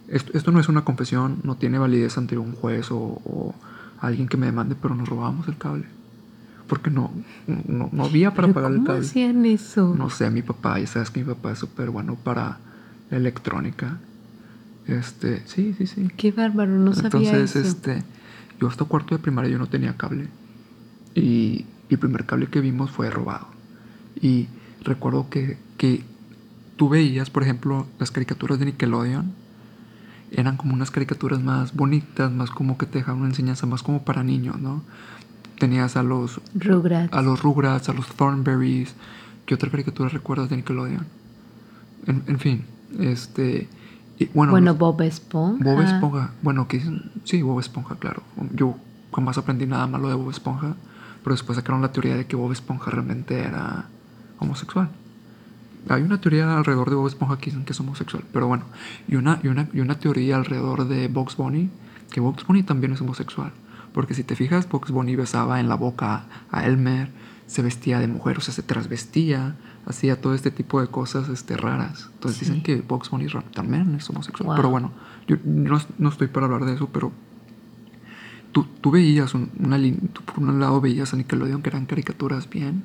Esto, 0.07 0.31
esto, 0.35 0.51
no 0.51 0.59
es 0.59 0.69
una 0.69 0.83
confesión, 0.83 1.39
no 1.43 1.55
tiene 1.55 1.79
validez 1.79 2.17
ante 2.17 2.37
un 2.37 2.53
juez 2.53 2.91
o, 2.91 2.97
o 2.97 3.55
alguien 3.99 4.27
que 4.27 4.37
me 4.37 4.45
demande, 4.45 4.75
pero 4.79 4.95
nos 4.95 5.09
robábamos 5.09 5.47
el 5.47 5.57
cable. 5.57 5.85
Porque 6.67 6.91
no, 6.91 7.11
no, 7.47 7.89
no 7.91 8.05
había 8.05 8.33
para 8.35 8.47
pagar 8.49 8.71
el 8.71 8.77
cable. 8.83 8.99
¿Cómo 8.99 9.07
hacían 9.07 9.45
eso? 9.45 9.95
No 9.97 10.11
sé, 10.11 10.29
mi 10.29 10.43
papá, 10.43 10.79
ya 10.79 10.85
sabes 10.85 11.09
que 11.09 11.21
mi 11.21 11.25
papá 11.25 11.51
es 11.53 11.59
súper 11.59 11.89
bueno 11.89 12.15
para 12.15 12.59
la 13.09 13.17
electrónica. 13.17 13.97
Este, 14.85 15.43
sí, 15.47 15.73
sí, 15.77 15.87
sí. 15.87 16.07
Qué 16.15 16.31
bárbaro, 16.31 16.71
no 16.71 16.93
sabía 16.93 17.07
Entonces, 17.07 17.55
eso. 17.55 17.67
este, 17.67 18.03
yo 18.59 18.67
hasta 18.67 18.85
cuarto 18.85 19.15
de 19.15 19.21
primaria 19.21 19.51
yo 19.51 19.57
no 19.57 19.67
tenía 19.67 19.95
cable. 19.97 20.27
Y 21.15 21.65
el 21.89 21.97
primer 21.97 22.25
cable 22.25 22.47
que 22.47 22.61
vimos 22.61 22.91
fue 22.91 23.09
robado. 23.09 23.47
Y 24.21 24.47
recuerdo 24.83 25.29
que, 25.29 25.57
que 25.77 26.03
tú 26.75 26.89
veías, 26.89 27.29
por 27.29 27.43
ejemplo, 27.43 27.87
las 27.99 28.11
caricaturas 28.11 28.59
de 28.59 28.65
Nickelodeon. 28.65 29.33
Eran 30.31 30.57
como 30.57 30.73
unas 30.73 30.91
caricaturas 30.91 31.41
más 31.41 31.75
bonitas, 31.75 32.31
más 32.31 32.51
como 32.51 32.77
que 32.77 32.85
te 32.85 32.99
dejaban 32.99 33.21
una 33.21 33.29
enseñanza, 33.29 33.65
más 33.65 33.81
como 33.81 34.03
para 34.03 34.23
niños, 34.23 34.59
¿no? 34.59 34.83
Tenías 35.57 35.97
a 35.97 36.03
los 36.03 36.39
Rugrats. 36.53 37.11
a 37.11 37.21
los 37.21 37.41
Rugrats, 37.41 37.89
a 37.89 37.93
los 37.93 38.07
Thornberries. 38.15 38.93
¿Qué 39.45 39.55
otra 39.55 39.71
caricatura 39.71 40.09
recuerdas 40.09 40.49
de 40.49 40.57
Nickelodeon? 40.57 41.05
En, 42.05 42.23
en 42.27 42.39
fin, 42.39 42.65
este... 42.99 43.67
bueno, 44.33 44.51
bueno, 44.51 44.75
Bob 44.75 45.01
Esponja. 45.01 45.63
Bob 45.63 45.81
Esponja. 45.81 46.31
Bueno, 46.41 46.67
que 46.67 46.81
sí, 47.23 47.41
Bob 47.41 47.59
Esponja, 47.59 47.95
claro. 47.95 48.23
Yo 48.53 48.75
jamás 49.13 49.37
aprendí 49.37 49.65
nada 49.65 49.87
malo 49.87 50.09
de 50.09 50.15
Bob 50.15 50.29
Esponja, 50.29 50.75
pero 51.23 51.33
después 51.33 51.55
sacaron 51.55 51.81
la 51.81 51.91
teoría 51.91 52.15
de 52.15 52.25
que 52.25 52.35
Bob 52.35 52.51
Esponja 52.51 52.91
realmente 52.91 53.39
era 53.39 53.85
homosexual. 54.39 54.89
Hay 55.87 56.01
una 56.01 56.19
teoría 56.19 56.57
alrededor 56.57 56.89
de 56.89 56.95
Bob 56.95 57.07
Esponja 57.07 57.37
que 57.37 57.45
dicen 57.45 57.63
que 57.63 57.71
es 57.71 57.79
homosexual, 57.79 58.23
pero 58.33 58.47
bueno, 58.47 58.65
y 59.07 59.15
una, 59.15 59.39
y 59.43 59.47
una, 59.47 59.69
y 59.73 59.79
una 59.79 59.97
teoría 59.97 60.35
alrededor 60.35 60.87
de 60.87 61.07
Bugs 61.07 61.37
Bunny, 61.37 61.69
que 62.11 62.19
Bugs 62.19 62.45
Bunny 62.45 62.63
también 62.63 62.93
es 62.93 63.01
homosexual. 63.01 63.51
Porque 63.93 64.13
si 64.13 64.23
te 64.23 64.35
fijas, 64.35 64.69
Bugs 64.69 64.91
Bunny 64.91 65.15
besaba 65.15 65.59
en 65.59 65.69
la 65.69 65.75
boca 65.75 66.25
a 66.51 66.65
Elmer, 66.65 67.09
se 67.47 67.61
vestía 67.61 67.99
de 67.99 68.07
mujer, 68.07 68.37
o 68.37 68.41
sea, 68.41 68.53
se 68.53 68.61
trasvestía, 68.61 69.55
hacía 69.89 70.21
todo 70.21 70.33
este 70.35 70.51
tipo 70.51 70.79
de 70.79 70.87
cosas 70.87 71.27
este, 71.29 71.57
raras. 71.57 72.09
Entonces 72.13 72.39
Sí. 72.39 72.45
dicen 72.45 72.63
que 72.63 72.81
Bugs 72.81 73.09
Bunny 73.09 73.27
también 73.53 73.95
es 73.95 74.09
homosexual. 74.09 74.47
Wow. 74.47 74.55
Pero 74.55 74.69
bueno, 74.69 74.91
yo 75.27 75.35
no, 75.43 75.79
no 75.97 76.09
estoy 76.09 76.27
para 76.27 76.45
hablar 76.45 76.63
de 76.65 76.73
eso, 76.75 76.87
pero 76.93 77.11
tú, 78.51 78.65
tú 78.81 78.91
veías 78.91 79.33
un- 79.33 79.49
una 79.59 79.77
tú 80.13 80.21
por 80.23 80.39
un 80.39 80.59
lado 80.59 80.79
veías 80.81 81.13
a 81.13 81.17
Nickelodeon 81.17 81.61
que 81.61 81.69
eran 81.69 81.85
caricaturas 81.85 82.49
bien, 82.49 82.83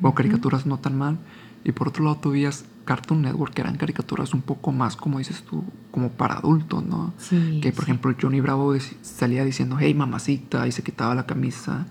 o 0.00 0.14
caricaturas 0.14 0.66
no 0.66 0.78
tan 0.78 0.98
mal, 0.98 1.18
y 1.64 1.72
por 1.72 1.88
otro 1.88 2.04
lado 2.04 2.16
tú 2.20 2.30
veías 2.32 2.64
Cartoon 2.84 3.22
Network 3.22 3.54
que 3.54 3.60
eran 3.60 3.76
caricaturas 3.76 4.34
un 4.34 4.42
poco 4.42 4.72
más, 4.72 4.96
como 4.96 5.18
dices 5.18 5.44
tú, 5.48 5.62
como 5.92 6.10
para 6.10 6.34
adultos, 6.34 6.84
¿no? 6.84 7.14
Sí, 7.18 7.60
que 7.62 7.70
por 7.70 7.84
sí. 7.84 7.90
ejemplo 7.92 8.12
Johnny 8.20 8.40
Bravo 8.40 8.74
salía 9.02 9.44
diciendo, 9.44 9.76
hey 9.78 9.94
mamacita, 9.94 10.66
y 10.66 10.72
se 10.72 10.82
quitaba 10.82 11.14
la 11.14 11.24
camisa 11.26 11.86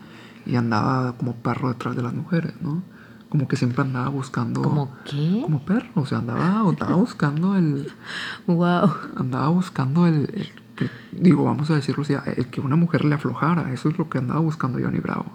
y 0.45 0.55
andaba 0.55 1.13
como 1.17 1.35
perro 1.35 1.69
detrás 1.69 1.95
de 1.95 2.01
las 2.01 2.13
mujeres, 2.13 2.53
¿no? 2.61 2.83
Como 3.31 3.47
que 3.47 3.55
siempre 3.55 3.81
andaba 3.81 4.09
buscando... 4.09 4.61
¿Cómo 4.61 4.91
qué? 5.05 5.39
Como 5.41 5.63
perro, 5.65 5.89
o 5.95 6.05
sea, 6.05 6.17
andaba, 6.17 6.59
andaba 6.59 6.95
buscando 6.95 7.55
el, 7.55 7.89
Wow. 8.45 8.93
andaba 9.15 9.47
buscando 9.47 10.05
el, 10.05 10.29
el 10.35 10.49
que, 10.75 10.89
digo, 11.13 11.45
vamos 11.45 11.71
a 11.71 11.75
decirlo 11.75 12.03
así, 12.03 12.13
el 12.35 12.47
que 12.47 12.59
una 12.59 12.75
mujer 12.75 13.05
le 13.05 13.15
aflojara. 13.15 13.71
Eso 13.71 13.87
es 13.87 13.97
lo 13.97 14.09
que 14.09 14.17
andaba 14.17 14.41
buscando 14.41 14.79
Johnny 14.79 14.99
Bravo. 14.99 15.25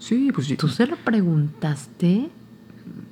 Sí, 0.00 0.32
pues. 0.34 0.54
¿Tú 0.56 0.66
se 0.66 0.86
lo 0.88 0.96
preguntaste? 0.96 2.28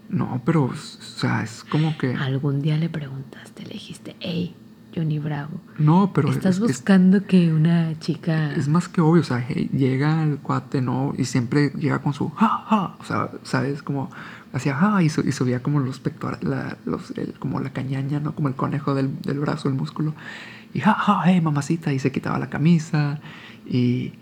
No, 0.09 0.43
pero, 0.45 0.65
o 0.65 0.75
sea, 0.75 1.45
es 1.45 1.63
como 1.63 1.97
que. 1.97 2.15
Algún 2.15 2.61
día 2.63 2.77
le 2.77 2.89
preguntaste, 2.89 3.63
le 3.63 3.75
dijiste, 3.75 4.17
hey, 4.19 4.57
Johnny 4.95 5.19
Bravo, 5.19 5.61
No, 5.79 6.13
pero 6.13 6.31
¿estás 6.31 6.57
es, 6.57 6.63
es- 6.63 6.69
buscando 6.69 7.25
que 7.27 7.53
una 7.53 7.99
chica... 8.01 8.53
es 8.55 8.69
más 8.69 8.89
que 8.89 9.01
obvio. 9.01 9.21
O 9.23 9.25
sea, 9.25 9.45
hey, 9.49 9.71
llega 9.73 10.23
el 10.25 10.39
cuate, 10.39 10.81
¿no? 10.83 11.13
Y 11.17 11.25
siempre 11.27 11.71
llega 11.79 12.01
con 12.01 12.13
su 12.13 12.29
ja, 12.31 12.65
ja. 12.67 12.97
O 12.99 13.05
sea, 13.05 13.31
¿sabes? 13.45 13.83
Como 13.83 14.11
hacía 14.53 14.75
ja 14.75 15.03
y, 15.03 15.09
su- 15.09 15.21
y 15.21 15.33
subía 15.33 15.63
como 15.63 15.79
los 15.81 16.01
pectorales, 16.01 16.43
la, 16.45 16.77
los, 16.87 17.13
el- 17.13 17.35
como 17.39 17.61
la 17.61 17.71
cañaña, 17.71 18.19
¿no? 18.21 18.35
Como 18.35 18.49
el 18.49 18.55
conejo 18.55 18.95
del, 18.95 19.21
del 19.23 19.39
brazo, 19.39 19.69
el 19.69 19.75
músculo. 19.75 20.15
Y 20.75 20.81
ja, 20.81 20.95
ja, 20.95 21.23
hey, 21.25 21.41
mamacita. 21.41 21.93
Y 21.93 21.99
se 21.99 22.11
quitaba 22.13 22.39
la 22.39 22.51
camisa. 22.51 23.21
Y. 23.67 24.13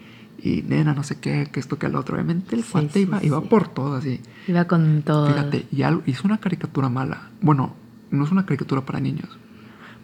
Y 0.40 0.62
nena, 0.62 0.94
no 0.94 1.02
sé 1.02 1.18
qué, 1.18 1.48
que 1.50 1.58
esto, 1.58 1.78
que 1.80 1.86
el 1.86 1.96
otro. 1.96 2.14
Obviamente 2.14 2.54
el 2.54 2.62
Sí, 2.62 2.70
cuate 2.70 2.90
sí, 2.92 3.00
iba, 3.00 3.24
iba 3.24 3.40
sí. 3.40 3.46
por 3.48 3.66
todo 3.66 3.96
así. 3.96 4.20
Iba 4.46 4.66
con 4.66 5.02
todo. 5.02 5.26
Fíjate, 5.26 5.66
y 5.72 5.82
algo- 5.82 6.02
hizo 6.06 6.22
una 6.28 6.38
caricatura 6.38 6.88
mala. 6.88 7.30
Bueno, 7.40 7.74
no 8.12 8.24
es 8.24 8.30
una 8.30 8.46
caricatura 8.46 8.82
para 8.86 9.00
niños. 9.00 9.28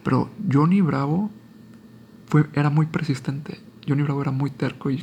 Pero 0.04 0.30
Johnny 0.52 0.80
Bravo 0.80 1.30
fue, 2.26 2.46
era 2.52 2.70
muy 2.70 2.86
persistente. 2.86 3.60
Johnny 3.88 4.02
Bravo 4.02 4.22
era 4.22 4.30
muy 4.30 4.50
terco 4.50 4.90
y, 4.90 5.02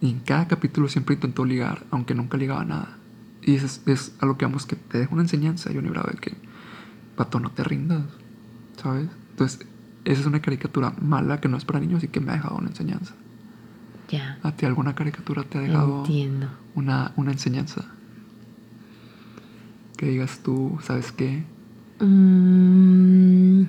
y 0.00 0.10
en 0.10 0.20
cada 0.20 0.46
capítulo 0.46 0.88
siempre 0.88 1.14
intentó 1.16 1.44
ligar, 1.44 1.84
aunque 1.90 2.14
nunca 2.14 2.36
ligaba 2.36 2.64
nada. 2.64 2.96
Y 3.42 3.54
es, 3.56 3.82
es 3.86 4.14
a 4.20 4.26
lo 4.26 4.36
que 4.36 4.44
vamos 4.44 4.66
que 4.66 4.76
te 4.76 4.98
deja 4.98 5.12
una 5.12 5.22
enseñanza, 5.22 5.70
Johnny 5.72 5.88
Bravo, 5.88 6.08
de 6.12 6.18
que, 6.18 6.34
pato, 7.16 7.40
no 7.40 7.50
te 7.50 7.64
rindas, 7.64 8.04
¿sabes? 8.80 9.08
Entonces, 9.30 9.66
esa 10.04 10.20
es 10.20 10.26
una 10.26 10.40
caricatura 10.40 10.94
mala 11.00 11.40
que 11.40 11.48
no 11.48 11.56
es 11.56 11.64
para 11.64 11.80
niños 11.80 12.04
y 12.04 12.08
que 12.08 12.20
me 12.20 12.30
ha 12.30 12.34
dejado 12.34 12.56
una 12.56 12.68
enseñanza. 12.68 13.14
Ya, 14.08 14.38
¿A 14.42 14.52
ti 14.52 14.66
alguna 14.66 14.94
caricatura 14.94 15.42
te 15.42 15.58
ha 15.58 15.60
dejado 15.62 16.00
entiendo. 16.04 16.48
una, 16.76 17.12
una 17.16 17.32
enseñanza? 17.32 17.86
Que 19.96 20.06
digas 20.06 20.40
tú, 20.44 20.78
¿sabes 20.82 21.10
qué? 21.10 21.44
Mm, 22.00 23.64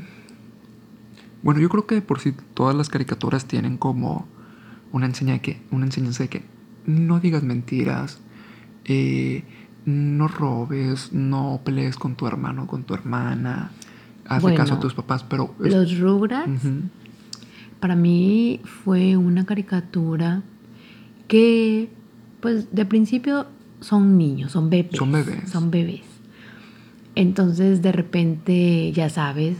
Bueno, 1.43 1.59
yo 1.59 1.69
creo 1.69 1.85
que 1.85 1.95
de 1.95 2.01
por 2.01 2.19
sí 2.19 2.33
todas 2.53 2.75
las 2.75 2.89
caricaturas 2.89 3.45
tienen 3.45 3.77
como 3.77 4.27
una, 4.91 5.05
enseña 5.05 5.33
de 5.33 5.41
que, 5.41 5.61
una 5.71 5.85
enseñanza 5.85 6.23
de 6.23 6.29
que 6.29 6.43
no 6.85 7.19
digas 7.19 7.43
mentiras, 7.43 8.19
eh, 8.85 9.43
no 9.85 10.27
robes, 10.27 11.13
no 11.13 11.61
pelees 11.63 11.95
con 11.97 12.15
tu 12.15 12.27
hermano, 12.27 12.67
con 12.67 12.83
tu 12.83 12.93
hermana, 12.93 13.71
Bueno, 14.41 14.57
caso 14.57 14.73
a 14.75 14.79
tus 14.79 14.93
papás, 14.93 15.23
pero... 15.23 15.55
es- 15.63 15.73
los 15.73 15.99
Rugrats, 15.99 16.49
Ujú. 16.49 16.81
para 17.79 17.95
mí 17.95 18.59
fue 18.83 19.15
una 19.15 19.45
caricatura 19.45 20.41
que, 21.27 21.89
pues, 22.41 22.73
de 22.73 22.85
principio 22.85 23.47
son 23.79 24.17
niños, 24.17 24.51
son 24.51 24.69
bebés. 24.69 24.97
Son 24.97 25.11
bebés. 25.11 25.49
Son 25.49 25.71
bebés. 25.71 26.01
Entonces, 27.15 27.81
de 27.81 27.91
repente, 27.91 28.91
ya 28.91 29.09
sabes, 29.09 29.57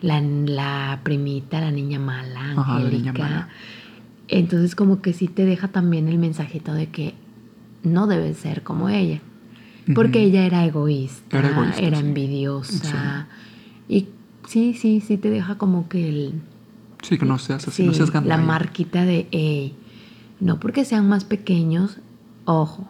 la, 0.00 0.20
la 0.20 1.00
primita, 1.02 1.60
la 1.60 1.70
niña 1.70 1.98
mala, 1.98 2.52
Ajá, 2.56 2.76
Angélica. 2.76 2.96
niña 2.96 3.12
mala. 3.12 3.48
Entonces, 4.28 4.74
como 4.74 5.02
que 5.02 5.12
sí 5.12 5.28
te 5.28 5.44
deja 5.44 5.68
también 5.68 6.08
el 6.08 6.18
mensajito 6.18 6.72
de 6.72 6.86
que 6.88 7.14
no 7.82 8.06
debes 8.06 8.36
ser 8.38 8.62
como 8.62 8.88
ella. 8.88 9.20
Porque 9.94 10.22
ella 10.22 10.46
era 10.46 10.64
egoísta, 10.64 11.38
Era 11.38 11.50
egoísta, 11.50 11.80
era 11.82 11.98
sí. 11.98 12.06
envidiosa. 12.06 13.26
Y 13.88 14.06
sí, 14.46 14.74
sí, 14.74 15.00
sí 15.00 15.16
te 15.16 15.30
deja 15.30 15.56
como 15.58 15.88
que 15.88 16.08
el... 16.08 16.34
Sí, 17.02 17.18
que 17.18 17.24
no 17.26 17.38
seas 17.38 17.66
así, 17.66 17.84
no 17.84 17.92
seas 17.94 18.12
la 18.24 18.36
marquita 18.36 19.04
de, 19.04 19.26
"Ey, 19.32 19.74
no 20.38 20.60
porque 20.60 20.84
sean 20.84 21.08
más 21.08 21.24
pequeños, 21.24 21.98
ojo, 22.44 22.86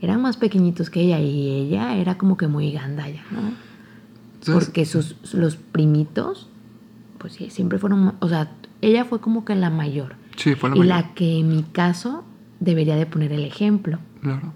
eran 0.00 0.20
más 0.22 0.36
pequeñitos 0.36 0.90
que 0.90 1.00
ella 1.00 1.18
y 1.18 1.48
ella 1.48 1.96
era 1.96 2.18
como 2.18 2.36
que 2.36 2.46
muy 2.46 2.70
gandalla, 2.72 3.22
¿no? 3.30 3.40
Porque 4.46 4.84
sus, 4.84 5.16
los 5.34 5.56
primitos, 5.56 6.48
pues 7.18 7.34
sí, 7.34 7.50
siempre 7.50 7.78
fueron, 7.78 8.14
o 8.18 8.28
sea, 8.28 8.50
ella 8.80 9.04
fue 9.04 9.20
como 9.20 9.44
que 9.44 9.54
la 9.54 9.70
mayor. 9.70 10.16
Sí, 10.36 10.54
fue 10.54 10.70
la 10.70 10.76
y 10.76 10.78
mayor. 10.80 10.96
la 10.96 11.14
que 11.14 11.38
en 11.38 11.48
mi 11.48 11.62
caso 11.62 12.24
debería 12.60 12.96
de 12.96 13.06
poner 13.06 13.32
el 13.32 13.44
ejemplo. 13.44 13.98
Claro. 14.20 14.52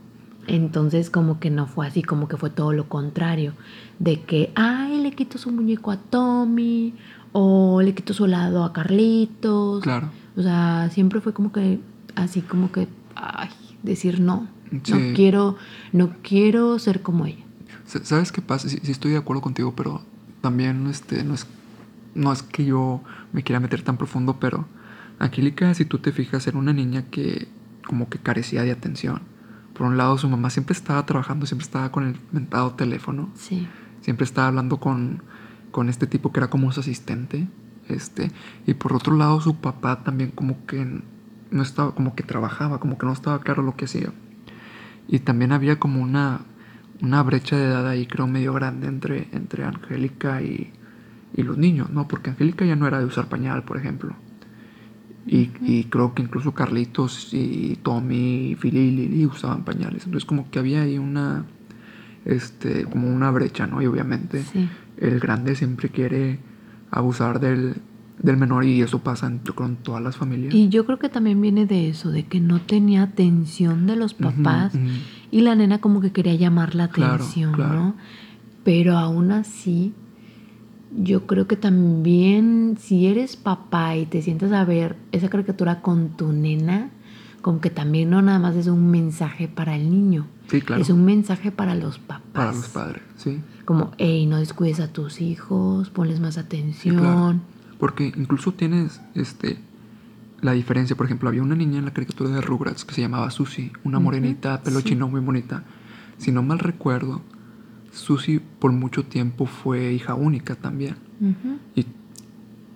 Entonces 0.49 1.11
como 1.11 1.40
que 1.40 1.51
no 1.51 1.66
fue 1.66 1.87
así, 1.87 2.03
como 2.03 2.29
que 2.29 2.37
fue 2.37 2.51
todo 2.51 2.72
lo 2.72 2.88
contrario. 2.88 3.53
De 3.99 4.20
que, 4.22 4.53
ay, 4.55 5.01
le 5.01 5.12
quito 5.12 5.38
su 5.38 5.51
muñeco 5.51 5.90
a 5.90 5.96
Tommy 5.96 6.94
o 7.33 7.83
le 7.83 7.94
quito 7.94 8.14
su 8.14 8.25
helado 8.27 8.64
a 8.64 8.72
Carlitos. 8.72 9.83
Claro. 9.83 10.11
O 10.37 10.42
sea, 10.42 10.88
siempre 10.90 11.20
fue 11.20 11.33
como 11.33 11.53
que 11.53 11.81
así 12.14 12.40
como 12.40 12.72
que, 12.72 12.88
ay, 13.14 13.49
decir 13.83 14.20
no. 14.20 14.49
Sí. 14.83 14.92
No 14.92 15.14
quiero, 15.14 15.57
no 15.92 16.16
quiero 16.22 16.79
ser 16.79 17.03
como 17.03 17.27
ella. 17.27 17.44
Sa- 17.87 18.05
¿Sabes 18.05 18.33
qué 18.33 18.42
pasa? 18.42 18.68
Sí, 18.68 18.79
sí 18.83 18.92
estoy 18.92 19.12
de 19.12 19.18
acuerdo 19.18 19.42
contigo, 19.42 19.75
pero 19.77 20.03
también 20.40 20.87
este, 20.88 21.22
no, 21.25 21.35
es, 21.35 21.46
no 22.14 22.33
es 22.33 22.42
que 22.42 22.64
yo 22.64 23.03
me 23.33 23.42
quiera 23.42 23.61
meter 23.61 23.83
tan 23.83 23.96
profundo, 23.96 24.38
pero 24.40 24.66
Angélica, 25.18 25.72
si 25.75 25.85
tú 25.85 25.99
te 25.99 26.12
fijas, 26.12 26.46
era 26.46 26.59
una 26.59 26.72
niña 26.72 27.05
que 27.11 27.49
como 27.87 28.09
que 28.09 28.18
carecía 28.18 28.62
de 28.62 28.72
atención. 28.72 29.22
Por 29.75 29.87
un 29.87 29.96
lado, 29.96 30.18
su 30.18 30.29
mamá 30.29 30.51
siempre 30.51 30.72
estaba 30.75 31.05
trabajando, 31.07 31.46
siempre 31.46 31.64
estaba 31.64 31.90
con 31.92 32.05
el 32.05 32.16
mentado 32.33 32.72
teléfono, 32.72 33.31
Sí. 33.35 33.68
siempre 34.01 34.25
estaba 34.25 34.49
hablando 34.49 34.79
con, 34.79 35.22
con 35.70 35.88
este 35.88 36.07
tipo 36.07 36.33
que 36.33 36.40
era 36.40 36.49
como 36.51 36.72
su 36.72 36.81
asistente. 36.81 37.46
Este, 37.88 38.33
y 38.66 38.75
por 38.75 38.92
otro 38.94 39.14
lado, 39.14 39.40
su 39.40 39.57
papá 39.57 40.03
también 40.03 40.31
como 40.33 40.66
que 40.66 41.01
no 41.51 41.62
estaba, 41.62 41.94
como 41.94 42.14
que 42.16 42.25
trabajaba, 42.25 42.81
como 42.81 42.99
que 42.99 43.07
no 43.07 43.12
estaba 43.12 43.38
claro 43.40 43.62
lo 43.62 43.77
que 43.77 43.85
hacía. 43.85 44.12
Y 45.09 45.20
también 45.20 45.53
había 45.53 45.79
como 45.79 46.03
una, 46.03 46.40
una 47.02 47.22
brecha 47.22 47.56
de 47.56 47.64
edad 47.64 47.87
ahí, 47.88 48.06
creo, 48.06 48.26
medio 48.26 48.52
grande 48.54 48.87
entre, 48.88 49.28
entre 49.32 49.64
Angélica 49.64 50.42
y, 50.42 50.70
y 51.35 51.42
los 51.42 51.59
niños, 51.59 51.90
¿no? 51.90 52.09
Porque 52.09 52.30
Angélica 52.30 52.64
ya 52.64 52.76
no 52.76 52.87
era 52.87 52.98
de 52.98 53.04
usar 53.04 53.28
pañal, 53.28 53.64
por 53.64 53.76
ejemplo. 53.76 54.14
Y, 55.26 55.50
y 55.61 55.85
creo 55.90 56.14
que 56.14 56.22
incluso 56.22 56.54
Carlitos 56.54 57.35
y 57.35 57.78
Tommy 57.82 58.50
y 58.52 58.54
Philly 58.54 58.78
y 58.78 58.90
Lily 58.92 59.26
usaban 59.26 59.64
pañales. 59.64 60.04
Entonces 60.04 60.24
como 60.24 60.50
que 60.50 60.61
había 60.61 60.82
ahí 60.82 60.98
una, 60.98 61.44
este, 62.24 62.85
como 62.85 63.09
una 63.09 63.30
brecha, 63.30 63.66
¿no? 63.66 63.82
Y 63.82 63.87
obviamente 63.87 64.42
Sí. 64.44 64.68
el 64.98 65.18
grande 65.20 65.56
siempre 65.56 65.88
quiere 65.88 66.38
abusar 66.92 67.40
del, 67.40 67.74
del 68.22 68.37
menor 68.37 68.64
y 68.64 68.80
eso 68.82 69.00
pasa 69.00 69.26
en- 69.26 69.38
con 69.38 69.76
todas 69.76 70.00
las 70.02 70.16
familias. 70.16 70.54
Y 70.54 70.68
yo 70.68 70.87
creo 70.87 70.98
que 71.00 71.09
también 71.09 71.40
viene 71.40 71.66
de 71.66 71.88
eso, 71.88 72.11
de 72.12 72.24
que 72.24 72.40
no 72.40 72.61
tenía 72.61 73.02
atención 73.02 73.87
de 73.88 73.96
los 73.96 74.14
papás. 74.14 74.74
Y 75.30 75.40
la 75.40 75.54
nena 75.54 75.78
como 75.80 76.00
que 76.00 76.12
quería 76.12 76.34
llamar 76.34 76.74
la 76.74 76.84
atención, 76.84 77.52
claro. 77.52 77.74
¿no? 77.74 77.94
Pero 78.64 78.96
aún 78.98 79.32
así, 79.32 79.92
yo 80.96 81.26
creo 81.26 81.46
que 81.46 81.56
también 81.56 82.76
si 82.80 83.06
eres 83.06 83.36
papá 83.36 83.96
y 83.96 84.06
te 84.06 84.22
sientas 84.22 84.52
a 84.52 84.64
ver 84.64 84.96
esa 85.12 85.28
caricatura 85.28 85.80
con 85.82 86.10
tu 86.16 86.32
nena, 86.32 86.90
como 87.42 87.60
que 87.60 87.70
también 87.70 88.10
no 88.10 88.22
nada 88.22 88.38
más 88.38 88.56
es 88.56 88.66
un 88.66 88.90
mensaje 88.90 89.46
para 89.48 89.76
el 89.76 89.90
niño, 89.90 90.26
Sí, 90.48 90.60
claro. 90.60 90.80
es 90.82 90.90
un 90.90 91.04
mensaje 91.04 91.50
para 91.52 91.74
los 91.74 91.98
papás. 91.98 92.22
Para 92.32 92.52
los 92.52 92.68
padres, 92.68 93.02
sí. 93.16 93.40
Como, 93.64 93.90
hey, 93.98 94.26
no 94.26 94.38
descuides 94.38 94.80
a 94.80 94.92
tus 94.92 95.20
hijos, 95.20 95.90
ponles 95.90 96.20
más 96.20 96.34
Sí, 96.34 96.40
atención. 96.40 96.96
claro. 96.98 97.34
Porque 97.78 98.12
incluso 98.16 98.52
tienes 98.52 99.00
este 99.14 99.58
la 100.42 100.53
diferencia, 100.53 100.96
por 100.96 101.07
ejemplo, 101.07 101.29
había 101.29 101.42
una 101.42 101.55
niña 101.57 101.79
en 101.79 101.85
la 101.87 101.92
caricatura 101.92 102.31
de 102.31 102.40
Rugrats 102.40 102.85
que 102.85 102.94
se 102.94 103.01
llamaba 103.01 103.31
Susie, 103.31 103.72
una 103.85 103.99
morenita, 103.99 104.62
pelo 104.62 104.81
sí. 104.81 104.90
chino 104.90 105.09
muy 105.09 105.20
bonita. 105.20 105.64
Si 106.18 106.31
no 106.33 106.42
mal 106.42 106.59
recuerdo, 106.59 107.22
Susie 107.92 108.40
por 108.59 108.72
mucho 108.72 109.05
tiempo 109.05 109.46
fue 109.46 109.92
hija 109.92 110.14
única 110.14 110.55
también. 110.55 110.96
Ujú. 111.20 111.59
Y, 111.75 111.87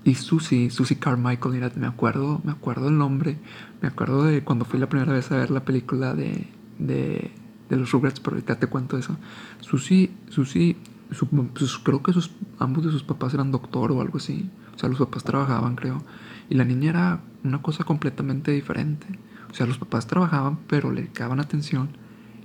y 0.05 0.15
Susie, 0.15 0.71
Susie 0.71 0.99
Carmichael, 0.99 1.55
mira, 1.55 1.71
me 1.77 1.87
acuerdo, 1.87 2.41
me 2.45 2.53
acuerdo 2.53 2.89
el 2.89 2.97
nombre, 2.97 3.37
me 3.83 3.89
acuerdo 3.89 4.25
de 4.25 4.43
cuando 4.43 4.65
fui 4.65 4.81
la 4.81 4.89
primera 4.89 5.13
vez 5.13 5.31
a 5.31 5.37
ver 5.37 5.51
la 5.51 5.65
película 5.65 6.15
de, 6.15 6.47
de, 6.79 7.31
de 7.69 7.77
los 7.77 7.91
Rugrats, 7.93 8.21
pero 8.21 8.37
ahorita 8.37 8.59
te 8.59 8.67
cuento 8.67 8.97
eso. 8.97 9.17
Susie, 9.61 10.11
Susie, 10.31 10.77
su- 11.11 11.29
sus- 11.55 11.79
creo 11.79 12.03
que 12.03 12.15
sus, 12.15 12.31
ambos 12.59 12.85
de 12.87 12.91
sus 12.91 13.03
papás 13.03 13.35
eran 13.35 13.51
doctor 13.53 13.93
o 13.93 14.01
algo 14.01 14.17
así. 14.17 14.49
O 14.75 14.79
sea, 14.79 14.89
los 14.89 14.99
papás 14.99 15.25
trabajaban, 15.25 15.77
creo. 15.77 16.03
Y 16.49 16.55
la 16.55 16.65
niña 16.65 16.89
era 16.91 17.21
una 17.45 17.63
cosa 17.63 17.85
completamente 17.85 18.51
diferente. 18.53 19.07
O 19.51 19.55
sea, 19.55 19.67
los 19.67 19.79
papás 19.79 20.07
trabajaban, 20.07 20.59
pero 20.67 20.93
le 20.93 21.09
daban 21.17 21.41
atención. 21.41 21.91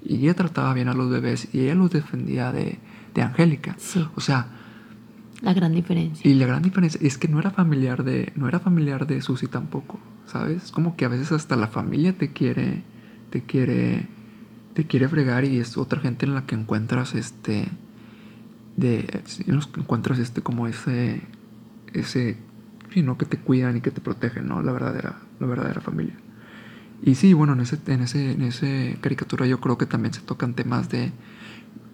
Y 0.04 0.18
ella 0.18 0.36
trataba 0.36 0.74
bien 0.74 0.88
a 0.88 0.94
los 0.94 1.10
bebés 1.10 1.48
y 1.54 1.62
ella 1.62 1.76
los 1.76 1.92
defendía 1.92 2.52
de, 2.52 2.80
de 3.14 3.22
Angélica. 3.22 3.76
Sí, 3.78 4.06
O 4.16 4.22
sea, 4.22 4.48
la 5.42 5.54
gran 5.54 5.74
diferencia. 5.74 6.30
y 6.30 6.34
la 6.36 6.46
gran 6.46 6.62
diferencia 6.62 7.00
es 7.04 7.18
que 7.18 7.28
no 7.28 7.40
era 7.40 7.52
familiar 7.52 8.04
de, 8.04 8.32
no 8.36 8.48
era 8.48 8.60
familiar 8.60 9.06
de 9.08 9.22
Susi 9.22 9.48
tampoco, 9.48 10.00
¿sabes? 10.26 10.72
Como 10.72 10.96
que 10.96 11.06
a 11.06 11.10
veces 11.10 11.32
hasta 11.32 11.56
la 11.56 11.68
familia 11.68 12.18
te 12.18 12.32
quiere, 12.32 12.84
te 13.32 13.44
quiere, 13.44 14.08
te 14.74 14.86
quiere 14.86 15.10
fregar 15.10 15.44
y 15.46 15.60
es 15.60 15.78
otra 15.78 16.00
gente 16.00 16.26
en 16.26 16.36
la 16.36 16.46
que 16.46 16.56
encuentras 16.56 17.16
este, 17.16 17.68
de, 18.78 19.24
en 19.46 19.56
los 19.56 19.68
que 19.68 19.82
encuentras 19.82 20.20
este 20.20 20.42
como 20.42 20.68
ese, 20.68 21.22
ese, 21.94 22.38
sí, 22.96 23.04
¿no? 23.04 23.18
Que 23.18 23.26
te 23.26 23.38
cuidan 23.38 23.76
y 23.78 23.82
que 23.82 23.92
te 23.92 24.00
protegen, 24.02 24.48
¿no? 24.48 24.62
La 24.64 24.72
verdadera, 24.72 25.18
la 25.40 25.46
verdadera 25.48 25.82
familia. 25.82 26.16
Y 27.04 27.16
sí, 27.16 27.34
bueno, 27.34 27.52
en 27.54 27.60
ese, 27.60 27.78
en 27.88 28.02
ese, 28.02 28.32
en 28.32 28.42
ese 28.42 28.98
caricatura 29.02 29.46
yo 29.46 29.60
creo 29.60 29.78
que 29.78 29.86
también 29.86 30.14
se 30.14 30.22
tocan 30.22 30.54
temas 30.54 30.88
de 30.90 31.12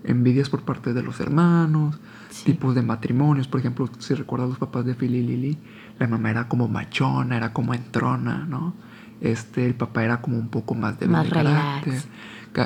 envidias 0.04 0.50
por 0.50 0.62
parte 0.64 0.94
de 0.94 1.02
los 1.04 1.20
hermanos, 1.20 2.00
Sí. 2.30 2.46
tipos 2.46 2.76
de 2.76 2.82
matrimonios. 2.84 3.48
Por 3.48 3.60
ejemplo, 3.60 3.90
si 4.00 4.14
recuerdas 4.14 4.48
los 4.50 4.60
papás 4.60 4.86
de 4.86 4.94
Philly 4.94 5.18
y 5.18 5.24
Lily, 5.28 5.58
la 6.00 6.08
mamá 6.08 6.30
era 6.30 6.48
como 6.48 6.68
machona, 6.68 7.36
era 7.36 7.52
como 7.52 7.74
entrona, 7.74 8.46
¿no? 8.48 8.74
Este, 9.22 9.66
el 9.66 9.74
papá 9.74 10.04
era 10.04 10.22
como 10.22 10.38
un 10.38 10.50
poco 10.50 10.76
más 10.76 11.00
de 11.00 11.08
Más 11.08 11.30
relax. 11.30 12.08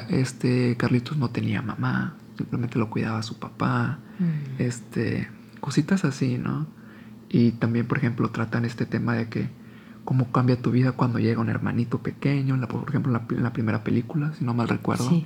Este, 0.10 0.76
Carlitos 0.78 1.18
no 1.18 1.30
tenía 1.30 1.62
mamá, 1.62 2.16
simplemente 2.38 2.78
lo 2.78 2.90
cuidaba 2.90 3.24
su 3.24 3.40
papá. 3.40 4.00
Mm. 4.20 4.62
Este, 4.62 5.30
cositas 5.62 6.04
así, 6.06 6.38
¿no? 6.38 6.68
Y 7.38 7.52
también, 7.52 7.86
por 7.86 7.98
ejemplo, 7.98 8.30
tratan 8.30 8.64
este 8.64 8.86
tema 8.86 9.14
de 9.14 9.28
que 9.28 9.50
cómo 10.06 10.32
cambia 10.32 10.62
tu 10.62 10.72
vida 10.72 10.94
cuando 10.94 11.20
llega 11.20 11.42
un 11.42 11.50
hermanito 11.50 11.98
pequeño, 12.00 12.56
en 12.56 12.62
la- 12.62 12.68
por 12.68 12.88
ejemplo, 12.88 13.12
en 13.12 13.22
la, 13.28 13.36
en 13.38 13.44
la 13.44 13.52
primera 13.52 13.84
película, 13.84 14.32
si 14.38 14.46
no 14.46 14.54
mal 14.54 14.70
recuerdo 14.70 15.10
Sí. 15.10 15.26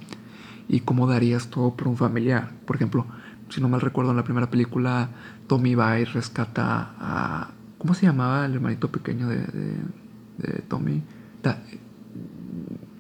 y 0.67 0.80
cómo 0.80 1.06
darías 1.06 1.50
todo 1.50 1.76
por 1.76 1.88
un 1.88 1.98
familiar. 1.98 2.52
Por 2.65 2.78
ejemplo, 2.78 3.06
si 3.50 3.62
no 3.62 3.69
mal 3.69 3.82
recuerdo, 3.82 4.10
en 4.12 4.17
la 4.17 4.24
primera 4.24 4.50
película, 4.50 5.10
Tommy 5.48 5.76
va 5.76 6.00
y 6.00 6.06
rescata 6.06 6.93
a. 7.00 7.52
¿Cómo 7.78 7.93
se 7.93 8.06
llamaba 8.08 8.45
el 8.45 8.56
hermanito 8.56 8.89
pequeño 8.89 9.28
de, 9.28 9.38
de, 9.38 9.74
de 10.38 10.62
Tommy? 10.67 11.04
Da- 11.43 11.62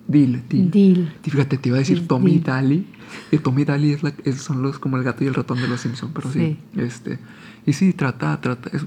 Dil, 0.07 0.41
Dil. 0.49 1.11
Fíjate, 1.21 1.57
te 1.57 1.69
iba 1.69 1.77
a 1.77 1.79
decir 1.79 1.99
Dil, 1.99 2.07
Tommy 2.07 2.31
Dil. 2.31 2.43
Dali. 2.43 2.87
Y 3.31 3.37
Tommy 3.39 3.61
y 3.61 3.65
Dali 3.65 3.91
es 3.93 4.03
la, 4.03 4.13
son 4.37 4.61
los 4.61 4.79
como 4.79 4.97
el 4.97 5.03
gato 5.03 5.23
y 5.23 5.27
el 5.27 5.33
ratón 5.35 5.59
de 5.61 5.67
los 5.67 5.81
Simpsons, 5.81 6.11
pero 6.15 6.31
sí. 6.31 6.57
Este, 6.75 7.19
y 7.65 7.73
sí, 7.73 7.93
trata, 7.93 8.39
trata. 8.41 8.69
Es, 8.75 8.85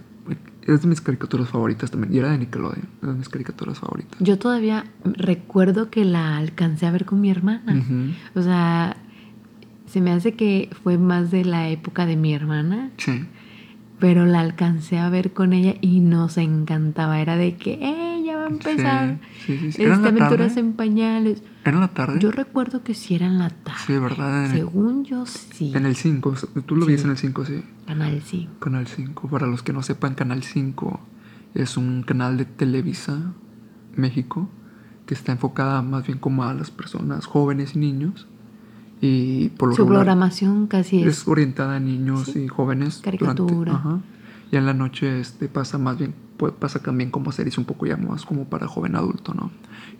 es 0.66 0.82
de 0.82 0.88
mis 0.88 1.00
caricaturas 1.00 1.48
favoritas 1.48 1.90
también. 1.90 2.12
Y 2.14 2.18
era 2.18 2.30
de 2.30 2.38
Nickelodeon, 2.38 2.88
es 3.02 3.08
de 3.08 3.14
mis 3.14 3.28
caricaturas 3.28 3.78
favoritas. 3.78 4.18
Yo 4.20 4.38
todavía 4.38 4.84
recuerdo 5.04 5.90
que 5.90 6.04
la 6.04 6.36
alcancé 6.36 6.86
a 6.86 6.90
ver 6.90 7.04
con 7.04 7.20
mi 7.20 7.30
hermana. 7.30 7.82
O 8.34 8.42
sea, 8.42 8.96
se 9.86 10.00
me 10.00 10.10
hace 10.12 10.32
que 10.34 10.70
fue 10.82 10.98
más 10.98 11.30
de 11.30 11.44
la 11.44 11.68
época 11.68 12.06
de 12.06 12.16
mi 12.16 12.32
hermana, 12.34 12.90
Sí. 12.96 13.24
pero 13.98 14.24
la 14.26 14.40
alcancé 14.40 14.98
a 14.98 15.08
ver 15.10 15.32
con 15.32 15.52
ella 15.52 15.74
y 15.80 16.00
nos 16.00 16.38
encantaba. 16.38 17.20
Era 17.20 17.36
de 17.36 17.56
que, 17.56 17.74
¡eh, 17.74 18.11
a 18.44 18.48
empezar! 18.48 19.18
Sí, 19.46 19.58
sí, 19.58 19.72
sí. 19.72 19.82
¿Era 19.82 19.94
en 19.94 20.04
Este, 20.06 20.20
aventuras 20.22 20.56
en 20.56 20.72
pañales. 20.74 21.42
¿Era 21.64 21.74
en 21.76 21.80
la 21.80 21.88
tarde? 21.88 22.18
Yo 22.20 22.30
recuerdo 22.30 22.82
que 22.82 22.94
sí 22.94 23.14
era 23.14 23.26
en 23.26 23.38
la 23.38 23.50
tarde. 23.50 23.78
Sí, 23.86 23.98
¿verdad? 23.98 24.50
Según 24.50 25.04
yo, 25.04 25.24
sí. 25.26 25.72
En 25.74 25.86
el 25.86 25.96
5, 25.96 26.34
tú 26.66 26.76
lo 26.76 26.86
Sí. 26.86 26.92
viste 26.92 27.06
en 27.06 27.12
el 27.12 27.18
5, 27.18 27.44
sí. 27.44 27.62
Canal 27.86 28.22
5. 28.24 28.52
Canal 28.60 28.86
5. 28.86 29.28
Para 29.28 29.46
los 29.46 29.62
que 29.62 29.72
no 29.72 29.82
sepan, 29.82 30.14
Canal 30.14 30.42
5 30.42 31.00
es 31.54 31.76
un 31.76 32.02
canal 32.02 32.36
de 32.36 32.44
Televisa 32.46 33.32
México 33.94 34.48
que 35.06 35.14
está 35.14 35.32
enfocada 35.32 35.82
más 35.82 36.06
bien 36.06 36.18
como 36.18 36.44
a 36.44 36.54
las 36.54 36.70
personas 36.70 37.26
jóvenes 37.26 37.74
y 37.74 37.78
niños. 37.78 38.26
Y 39.00 39.48
por 39.50 39.70
lo 39.70 39.74
Su 39.74 39.82
regular 39.82 40.04
programación 40.04 40.68
casi 40.68 41.02
es 41.02 41.22
es. 41.22 41.28
orientada 41.28 41.76
a 41.76 41.80
niños 41.80 42.36
y 42.36 42.46
jóvenes. 42.46 43.00
Caricatura. 43.02 43.74
ajá. 43.74 43.98
Y 44.52 44.56
en 44.56 44.66
la 44.66 44.74
noche 44.74 45.18
este, 45.18 45.48
pasa 45.48 45.76
más 45.78 45.98
bien, 45.98 46.14
pues, 46.36 46.52
pasa 46.52 46.80
también 46.80 47.10
como 47.10 47.32
series 47.32 47.58
un 47.58 47.64
poco 47.64 47.86
ya 47.86 47.96
más 47.96 48.24
como 48.24 48.44
para 48.46 48.66
joven 48.66 48.96
adulto, 48.96 49.34
¿no? 49.34 49.50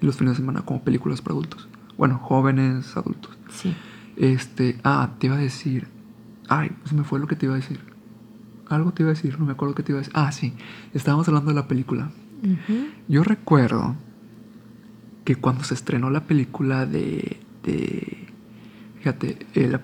Y 0.01 0.07
los 0.07 0.17
fines 0.17 0.35
de 0.35 0.37
semana 0.39 0.63
como 0.63 0.83
películas 0.83 1.21
para 1.21 1.35
adultos. 1.35 1.69
Bueno, 1.97 2.19
jóvenes 2.19 2.97
adultos. 2.97 3.37
Sí. 3.51 3.75
Este, 4.17 4.79
ah, 4.85 5.11
te 5.19 5.27
iba 5.29 5.37
a 5.37 5.41
decir. 5.41 5.89
Ay, 6.49 6.73
se 6.85 6.95
me 6.95 7.05
fue 7.05 7.21
lo 7.21 7.27
que 7.27 7.37
te 7.37 7.47
iba 7.47 7.55
a 7.55 7.59
decir. 7.59 7.81
Algo 8.69 8.93
te 8.93 9.03
iba 9.03 9.11
a 9.11 9.15
decir, 9.15 9.39
no 9.39 9.47
me 9.47 9.53
acuerdo 9.53 9.75
qué 9.75 9.83
te 9.83 9.93
iba 9.93 9.99
a 9.99 10.03
decir. 10.03 10.15
Ah, 10.17 10.33
sí, 10.33 10.55
estábamos 10.95 11.29
hablando 11.29 11.51
de 11.51 11.55
la 11.55 11.69
película. 11.69 12.11
Yo 13.07 13.23
recuerdo 13.23 13.95
que 15.25 15.37
cuando 15.37 15.63
se 15.63 15.75
estrenó 15.75 16.11
la 16.11 16.25
película 16.25 16.87
de, 16.87 17.41
de, 17.63 18.27
Fíjate, 18.99 19.47
eh, 19.55 19.69
la, 19.69 19.81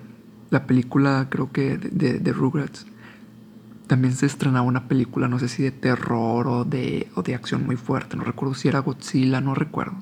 la 0.49 0.65
película 0.65 1.27
creo 1.29 1.51
que 1.51 1.77
de, 1.77 1.89
de, 1.89 2.19
de 2.19 2.33
Rugrats 2.33 2.85
también 3.89 4.13
se 4.13 4.27
estrenaba 4.27 4.61
una 4.61 4.87
película, 4.87 5.27
no 5.27 5.39
sé 5.39 5.47
si 5.47 5.63
de 5.63 5.71
terror 5.71 6.47
o 6.47 6.63
de, 6.63 7.07
o 7.15 7.23
de 7.23 7.33
acción 7.33 7.65
muy 7.65 7.75
fuerte, 7.75 8.15
no 8.15 8.23
recuerdo 8.23 8.53
si 8.53 8.67
era 8.67 8.79
Godzilla, 8.79 9.41
no 9.41 9.55
recuerdo. 9.55 9.97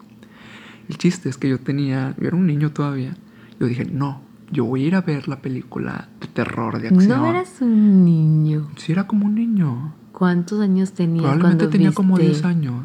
El 0.90 0.98
chiste 0.98 1.30
es 1.30 1.38
que 1.38 1.48
yo 1.48 1.62
tenía, 1.62 2.14
yo 2.20 2.28
era 2.28 2.36
un 2.36 2.46
niño 2.46 2.74
todavía, 2.74 3.16
yo 3.58 3.66
dije, 3.66 3.86
no, 3.86 4.22
yo 4.52 4.66
voy 4.66 4.84
a 4.84 4.88
ir 4.88 4.96
a 4.96 5.02
ver 5.02 5.30
la 5.30 5.42
película 5.42 6.10
de 6.20 6.28
terror, 6.28 6.82
de 6.82 6.90
acción. 6.90 7.08
No 7.08 7.30
eras 7.30 7.62
un 7.62 8.04
niño. 8.04 8.68
Sí, 8.76 8.92
era 8.92 9.08
como 9.08 9.26
un 9.26 9.36
niño. 9.36 9.96
¿Cuántos 10.12 10.60
años 10.60 10.92
tenías 10.92 11.22
Probablemente 11.22 11.58
cuando 11.58 11.70
tenía 11.70 11.88
viste, 11.88 11.96
como 11.96 12.20
10 12.20 12.44
años. 12.44 12.84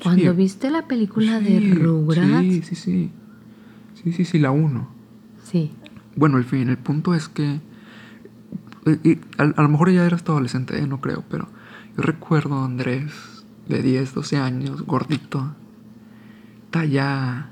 Cuando 0.00 0.30
Sí, 0.30 0.36
viste 0.36 0.70
la 0.70 0.86
película 0.86 1.40
sí, 1.40 1.44
de 1.44 1.74
Rugrats? 1.74 2.40
Sí, 2.40 2.62
sí, 2.62 2.74
sí. 2.76 3.10
Sí, 4.00 4.12
sí, 4.12 4.24
sí, 4.24 4.38
la 4.38 4.52
1. 4.52 4.88
Sí. 5.42 5.72
Bueno, 6.14 6.38
el 6.38 6.44
fin, 6.44 6.68
el 6.68 6.78
punto 6.78 7.14
es 7.14 7.28
que. 7.28 7.60
Y- 9.04 9.18
a, 9.38 9.42
a 9.44 9.62
lo 9.62 9.68
mejor 9.68 9.90
ya 9.90 10.04
eras 10.04 10.22
adolescente, 10.22 10.78
eh, 10.78 10.86
no 10.86 11.00
creo, 11.00 11.24
pero 11.30 11.48
yo 11.96 12.02
recuerdo 12.02 12.56
a 12.56 12.64
Andrés 12.64 13.12
de 13.68 13.82
10, 13.82 14.14
12 14.14 14.36
años, 14.36 14.82
gordito, 14.82 15.54
talla 16.70 17.50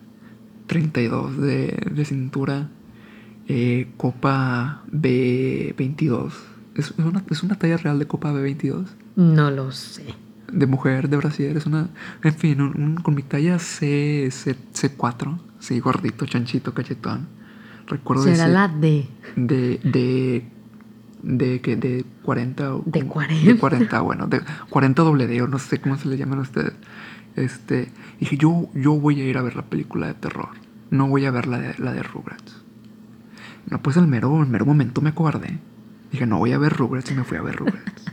32 0.66 1.36
de, 1.38 1.90
de 1.94 2.04
cintura, 2.04 2.68
eh, 3.48 3.88
copa 3.96 4.82
B22. 4.92 6.32
Es, 6.74 6.94
es 6.96 7.04
una, 7.04 7.22
es 7.30 7.42
una 7.42 7.58
talla 7.58 7.76
real 7.76 7.98
de 7.98 8.06
copa 8.06 8.32
B22. 8.32 8.86
No 9.16 9.50
lo 9.50 9.72
sé. 9.72 10.04
De 10.50 10.66
mujer, 10.66 11.08
de 11.08 11.16
brasier, 11.16 11.56
es 11.56 11.66
una. 11.66 11.88
En 12.22 12.34
fin, 12.34 12.60
un- 12.60 12.80
un- 12.80 12.94
con 12.96 13.14
mi 13.14 13.22
talla 13.22 13.58
C, 13.58 14.28
C, 14.30 14.54
C4, 14.74 15.38
sí, 15.58 15.80
gordito, 15.80 16.26
chanchito, 16.26 16.74
cachetón. 16.74 17.26
Recuerdo 17.86 18.24
Será 18.24 18.34
ese- 18.44 18.48
la 18.52 18.68
D. 18.68 19.06
de 19.36 19.80
de 19.82 20.46
de 21.22 21.60
que 21.60 21.76
de 21.76 22.04
40 22.22 22.74
o 22.74 22.82
De 22.84 23.00
como- 23.00 23.12
40. 23.14 23.46
de 23.52 23.56
40 23.58 24.00
bueno 24.00 24.26
de 24.26 24.40
40 24.70 25.02
doble 25.02 25.26
no 25.48 25.58
sé 25.58 25.80
cómo 25.80 25.96
se 25.96 26.08
le 26.08 26.16
llaman 26.16 26.40
a 26.40 26.42
ustedes. 26.42 26.72
Este 27.36 27.90
dije 28.20 28.36
yo 28.36 28.68
yo 28.74 28.92
voy 28.94 29.20
a 29.20 29.24
ir 29.24 29.38
a 29.38 29.42
ver 29.42 29.56
la 29.56 29.62
película 29.62 30.06
de 30.08 30.14
terror. 30.14 30.48
No 30.90 31.08
voy 31.08 31.24
a 31.24 31.30
ver 31.30 31.46
la 31.46 31.58
de 31.58 31.74
la 31.78 31.92
de 31.92 32.02
Rugrats. 32.02 32.56
No 33.70 33.80
pues 33.82 33.96
al 33.96 34.06
mero 34.08 34.40
al 34.40 34.48
mero 34.48 34.66
momento 34.66 35.00
me 35.00 35.10
acordé 35.10 35.58
dije 36.10 36.26
no 36.26 36.38
voy 36.38 36.52
a 36.52 36.58
ver 36.58 36.72
Rugrats 36.76 37.10
y 37.10 37.14
me 37.14 37.24
fui 37.24 37.38
a 37.38 37.42
ver 37.42 37.56
Rugrats. 37.56 38.04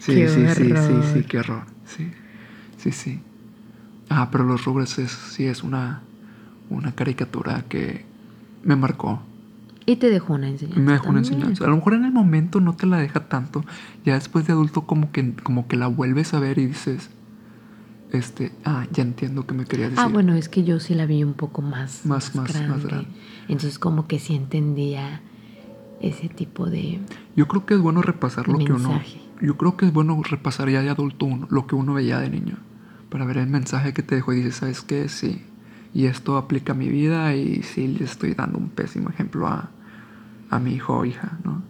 Sí 0.00 0.14
Qué 0.14 0.28
sí 0.28 0.46
sí 0.54 0.64
sí 0.76 0.94
sí 1.14 1.24
qué 1.24 1.38
horror. 1.38 1.62
Sí 1.86 2.10
sí 2.76 2.92
sí. 2.92 3.20
Ah 4.10 4.28
pero 4.30 4.44
los 4.44 4.64
Rugrats 4.66 4.98
es, 4.98 5.10
sí 5.10 5.46
es 5.46 5.62
una 5.62 6.02
una 6.68 6.92
caricatura 6.92 7.64
que 7.68 8.04
me 8.62 8.76
marcó 8.76 9.22
Y 9.86 9.96
te 9.96 10.10
dejó 10.10 10.34
una 10.34 10.48
enseñanza. 10.48 10.80
me 10.80 10.92
dejó 10.92 11.10
una 11.10 11.22
también. 11.22 11.34
enseñanza. 11.40 11.64
A 11.64 11.68
lo 11.68 11.76
mejor 11.76 11.94
en 11.94 12.04
el 12.04 12.12
momento 12.12 12.60
no 12.60 12.74
te 12.74 12.86
la 12.86 12.98
deja 12.98 13.28
tanto. 13.28 13.64
Ya 14.04 14.14
después 14.14 14.46
de 14.46 14.52
adulto 14.52 14.82
como 14.86 15.12
que, 15.12 15.32
como 15.42 15.68
que 15.68 15.76
la 15.76 15.86
vuelves 15.86 16.34
a 16.34 16.40
ver 16.40 16.58
y 16.58 16.66
dices, 16.66 17.08
este, 18.12 18.52
ah, 18.64 18.86
ya 18.92 19.02
entiendo 19.02 19.46
que 19.46 19.54
me 19.54 19.64
querías 19.64 19.90
decir. 19.90 20.04
Ah, 20.04 20.08
bueno, 20.08 20.34
es 20.34 20.48
que 20.48 20.64
yo 20.64 20.80
sí 20.80 20.94
la 20.94 21.06
vi 21.06 21.22
un 21.24 21.34
poco 21.34 21.62
más, 21.62 22.04
Más- 22.04 22.34
más- 22.34 22.52
más 22.68 22.84
grande. 22.84 23.06
Entonces 23.48 23.78
como 23.78 24.06
que 24.08 24.18
sí 24.18 24.34
entendía 24.34 25.20
ese 26.00 26.28
tipo 26.28 26.66
de... 26.66 27.00
Yo 27.36 27.46
creo 27.48 27.64
que 27.66 27.74
es 27.74 27.80
bueno 27.80 28.02
repasar 28.02 28.48
lo 28.48 28.58
que 28.58 28.72
uno... 28.72 28.88
Mensaje. 28.90 29.20
Yo 29.40 29.56
creo 29.56 29.76
que 29.76 29.86
es 29.86 29.92
bueno 29.92 30.20
repasar 30.22 30.68
ya 30.70 30.80
de 30.82 30.88
adulto 30.90 31.26
uno, 31.26 31.46
lo 31.50 31.66
que 31.66 31.74
uno 31.74 31.94
veía 31.94 32.18
de 32.20 32.30
niño. 32.30 32.56
Para 33.10 33.24
ver 33.26 33.36
el 33.38 33.46
mensaje 33.48 33.92
que 33.92 34.02
te 34.02 34.14
dejó 34.16 34.32
y 34.32 34.36
dices, 34.36 34.56
¿sabes 34.56 34.80
qué? 34.82 35.08
Sí. 35.08 35.42
Y 35.94 36.06
esto 36.06 36.36
aplica 36.38 36.72
a 36.72 36.74
mi 36.76 36.88
vida 36.88 37.34
y 37.36 37.62
sí 37.62 37.86
le 37.88 38.04
estoy 38.04 38.34
dando 38.34 38.58
un 38.58 38.68
pésimo 38.70 39.10
ejemplo 39.10 39.46
a, 39.46 39.70
a 40.50 40.58
mi 40.58 40.72
hijo 40.74 40.96
o 40.98 41.04
hija, 41.04 41.38
¿no? 41.44 41.62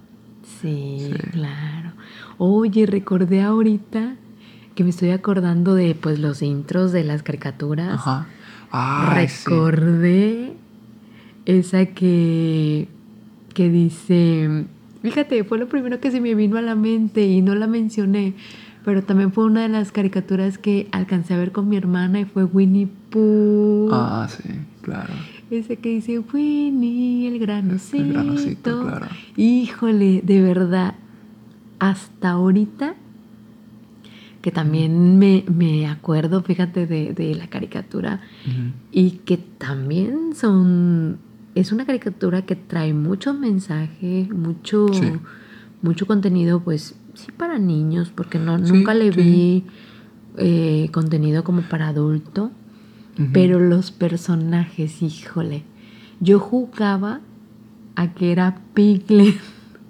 Sí, 0.60 1.08
Sí. 1.10 1.12
claro. 1.32 1.92
Oye, 2.38 2.86
recordé 2.86 3.42
ahorita 3.42 4.14
que 4.74 4.84
me 4.84 4.90
estoy 4.90 5.10
acordando 5.10 5.74
de 5.74 5.94
pues 5.94 6.18
los 6.18 6.42
intros 6.42 6.92
de 6.92 7.02
las 7.04 7.22
caricaturas. 7.22 7.94
Ajá. 7.94 8.26
Ay, 8.70 9.28
sí. 9.28 9.44
Recordé 9.48 10.52
esa 11.46 11.86
que, 11.86 12.88
que 13.54 13.70
dice, 13.70 14.66
fíjate, 15.02 15.44
fue 15.44 15.58
lo 15.58 15.68
primero 15.68 16.00
que 16.00 16.10
se 16.10 16.20
me 16.20 16.34
vino 16.34 16.58
a 16.58 16.62
la 16.62 16.74
mente 16.74 17.26
y 17.26 17.40
no 17.40 17.54
la 17.54 17.66
mencioné, 17.66 18.34
pero 18.84 19.02
también 19.02 19.32
fue 19.32 19.44
una 19.46 19.62
de 19.62 19.68
las 19.68 19.92
caricaturas 19.92 20.58
que 20.58 20.88
alcancé 20.92 21.34
a 21.34 21.38
ver 21.38 21.52
con 21.52 21.68
mi 21.68 21.76
hermana 21.76 22.20
y 22.20 22.24
fue 22.24 22.44
Winnie 22.44 22.88
Pooh. 23.10 23.88
Ah, 23.92 24.28
sí, 24.28 24.48
claro. 24.82 25.12
Ese 25.50 25.76
que 25.76 25.90
dice 25.90 26.18
Winnie, 26.18 27.28
el 27.28 27.38
granocito. 27.38 28.02
El 28.02 28.12
granocito, 28.12 28.80
claro. 28.82 29.06
Híjole, 29.36 30.20
de 30.24 30.42
verdad, 30.42 30.94
hasta 31.78 32.30
ahorita, 32.30 32.94
que 34.42 34.50
también 34.50 35.18
me, 35.18 35.44
me 35.52 35.86
acuerdo, 35.86 36.42
fíjate, 36.42 36.86
de, 36.86 37.12
de 37.12 37.34
la 37.36 37.46
caricatura, 37.46 38.20
y 38.90 39.10
que 39.24 39.36
también 39.36 40.34
son, 40.34 41.18
es 41.54 41.70
una 41.72 41.84
caricatura 41.86 42.42
que 42.42 42.56
trae 42.56 42.92
mucho 42.92 43.32
mensaje, 43.34 44.28
mucho, 44.32 44.88
Sí. 44.92 45.12
mucho 45.82 46.06
contenido, 46.06 46.60
pues 46.60 46.96
sí 47.14 47.30
para 47.36 47.58
niños, 47.58 48.10
porque 48.14 48.38
no, 48.38 48.58
Sí, 48.58 48.72
nunca 48.72 48.94
le 48.94 49.12
sí. 49.12 49.20
vi 49.20 49.64
eh, 50.38 50.88
contenido 50.92 51.44
como 51.44 51.62
para 51.62 51.88
adulto. 51.88 52.50
Pero 53.32 53.60
los 53.60 53.90
personajes, 53.92 55.02
híjole. 55.02 55.64
Yo 56.20 56.38
jugaba 56.38 57.20
a 57.94 58.12
que 58.12 58.30
era 58.30 58.58
Piglet, 58.74 59.36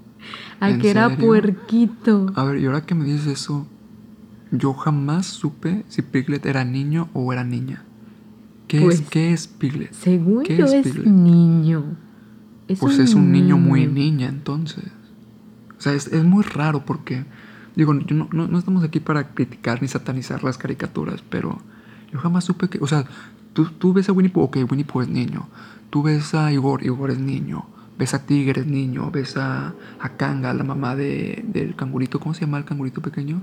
a 0.60 0.70
¿En 0.70 0.80
que 0.80 0.90
era 0.90 1.16
puerquito. 1.16 2.32
A 2.36 2.44
ver, 2.44 2.60
y 2.60 2.66
ahora 2.66 2.86
que 2.86 2.94
me 2.94 3.04
dices 3.04 3.26
eso, 3.26 3.66
yo 4.52 4.74
jamás 4.74 5.26
supe 5.26 5.84
si 5.88 6.02
Piglet 6.02 6.46
era 6.46 6.64
niño 6.64 7.08
o 7.14 7.32
era 7.32 7.42
niña. 7.42 7.82
¿Qué, 8.68 8.80
Pues, 8.80 9.00
es, 9.00 9.08
¿qué 9.08 9.32
es 9.32 9.48
Piglet? 9.48 9.92
Según 9.92 10.44
¿Qué 10.44 10.56
yo 10.56 10.66
es 10.66 10.72
es, 10.72 10.86
Piglet? 10.86 11.06
niño. 11.06 11.84
Es 12.68 12.78
Pues 12.80 12.98
es 12.98 13.14
un 13.14 13.30
niño 13.32 13.56
muy 13.58 13.86
niña 13.86 14.28
entonces. 14.28 14.84
O 15.78 15.80
sea, 15.80 15.92
es, 15.92 16.06
es 16.08 16.24
muy 16.24 16.42
raro 16.44 16.84
porque, 16.84 17.24
digo, 17.76 17.92
yo 17.94 18.14
no, 18.16 18.28
no, 18.32 18.48
no 18.48 18.58
estamos 18.58 18.82
aquí 18.82 18.98
para 19.00 19.34
criticar 19.34 19.82
ni 19.82 19.88
satanizar 19.88 20.42
las 20.42 20.58
caricaturas, 20.58 21.22
pero 21.28 21.60
yo 22.16 22.22
jamás 22.22 22.44
supe 22.44 22.68
que, 22.68 22.78
o 22.80 22.86
sea, 22.86 23.04
tú, 23.52 23.66
tú 23.66 23.92
ves 23.92 24.08
a 24.08 24.12
Winnie 24.12 24.32
Pooh, 24.32 24.44
ok, 24.44 24.56
Winnie 24.70 24.84
Pooh 24.84 25.02
es 25.02 25.08
niño. 25.08 25.48
Tú 25.90 26.02
ves 26.02 26.34
a 26.34 26.50
Igor, 26.50 26.82
Igor 26.82 27.10
es 27.10 27.18
niño. 27.18 27.66
Ves 27.98 28.14
a 28.14 28.24
Tigre 28.24 28.62
es 28.62 28.66
niño. 28.66 29.10
Ves 29.10 29.36
a, 29.36 29.74
a 30.00 30.08
Kanga, 30.16 30.54
la 30.54 30.64
mamá 30.64 30.96
de, 30.96 31.44
del 31.46 31.76
cangurito. 31.76 32.18
¿Cómo 32.18 32.34
se 32.34 32.42
llama 32.42 32.58
el 32.58 32.64
cangurito 32.64 33.02
pequeño? 33.02 33.42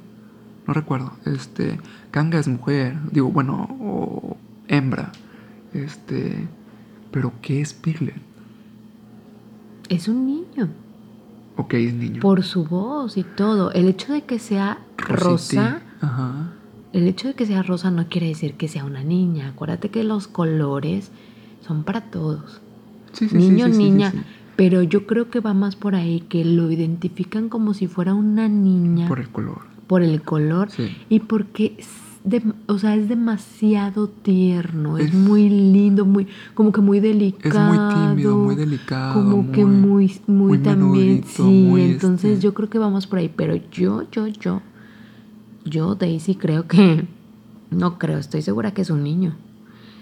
No 0.68 0.74
recuerdo. 0.74 1.14
Este, 1.26 1.80
Kanga 2.10 2.40
es 2.40 2.48
mujer, 2.48 2.98
digo, 3.12 3.30
bueno, 3.30 3.78
o 3.80 4.38
hembra. 4.68 5.12
Este, 5.74 6.48
pero 7.12 7.32
¿qué 7.42 7.62
es 7.62 7.74
Piglet? 7.74 8.16
Es 9.90 10.08
un 10.08 10.26
niño. 10.26 10.70
Ok, 11.58 11.76
es 11.76 11.94
niño. 11.94 12.22
Por 12.22 12.44
su 12.44 12.66
voz 12.66 13.18
y 13.18 13.24
todo. 13.24 13.72
El 13.72 13.88
hecho 13.88 14.14
de 14.14 14.24
que 14.24 14.40
sea 14.40 14.80
rosa, 14.98 15.82
Ajá. 16.02 16.54
El 16.94 17.08
hecho 17.08 17.28
de 17.28 17.34
que 17.34 17.46
sea 17.46 17.64
rosa 17.64 17.92
no 17.92 18.08
quiere 18.08 18.28
decir 18.28 18.54
que 18.54 18.68
sea 18.68 18.86
una 18.86 19.04
niña. 19.04 19.50
Acuérdate 19.50 19.90
que 19.90 20.04
los 20.04 20.28
colores 20.28 21.12
son 21.66 21.84
para 21.84 22.02
todos. 22.02 22.62
Sí, 23.14 23.28
sí, 23.30 23.36
niño, 23.36 23.68
sí, 23.72 23.78
niña. 23.78 24.14
Pero 24.56 24.84
yo 24.84 25.08
creo 25.08 25.30
que 25.30 25.40
va 25.40 25.54
más 25.54 25.76
por 25.76 25.96
ahí, 25.96 26.22
que 26.22 26.46
lo 26.46 26.72
identifican 26.72 27.50
como 27.50 27.74
si 27.74 27.88
fuera 27.88 28.14
una 28.14 28.48
niña 28.48 29.08
Por 29.08 29.20
el 29.20 29.30
color. 29.30 29.60
por 29.88 30.04
el 30.04 30.22
color 30.22 30.70
Sí. 30.70 30.96
y 31.10 31.20
porque 31.22 31.76
es, 31.80 31.88
de- 32.24 32.44
o 32.68 32.78
sea, 32.78 32.96
es 32.96 33.10
demasiado 33.10 34.08
tierno, 34.08 34.98
es, 35.00 35.08
Es- 35.08 35.14
muy 35.16 35.50
lindo, 35.50 36.06
muy 36.06 36.28
como 36.54 36.72
que 36.72 36.82
muy 36.82 36.98
Es 37.00 37.04
delicado. 37.04 37.74
muy 37.74 37.94
tímido, 38.10 38.38
muy 38.38 38.56
delicado. 38.56 39.14
Como 39.16 39.52
que 39.52 39.66
muy, 39.66 40.12
muy, 40.28 40.48
muy 40.50 40.58
también, 40.60 41.08
menudito, 41.08 41.28
sí. 41.30 41.42
muy, 41.44 41.82
entonces 41.84 42.34
este- 42.34 42.44
yo 42.44 42.54
creo 42.54 42.70
que 42.70 42.78
vamos 42.78 43.08
por 43.08 43.18
ahí. 43.20 43.32
Pero 43.36 43.56
yo, 43.72 44.04
yo, 44.12 44.28
yo, 44.28 44.62
yo, 45.66 45.96
Daisy, 45.96 46.36
creo 46.36 46.68
que, 46.68 47.06
no 47.72 47.98
creo, 47.98 48.18
estoy 48.18 48.42
segura 48.42 48.72
que 48.74 48.82
es 48.82 48.90
un 48.90 49.04
niño. 49.04 49.36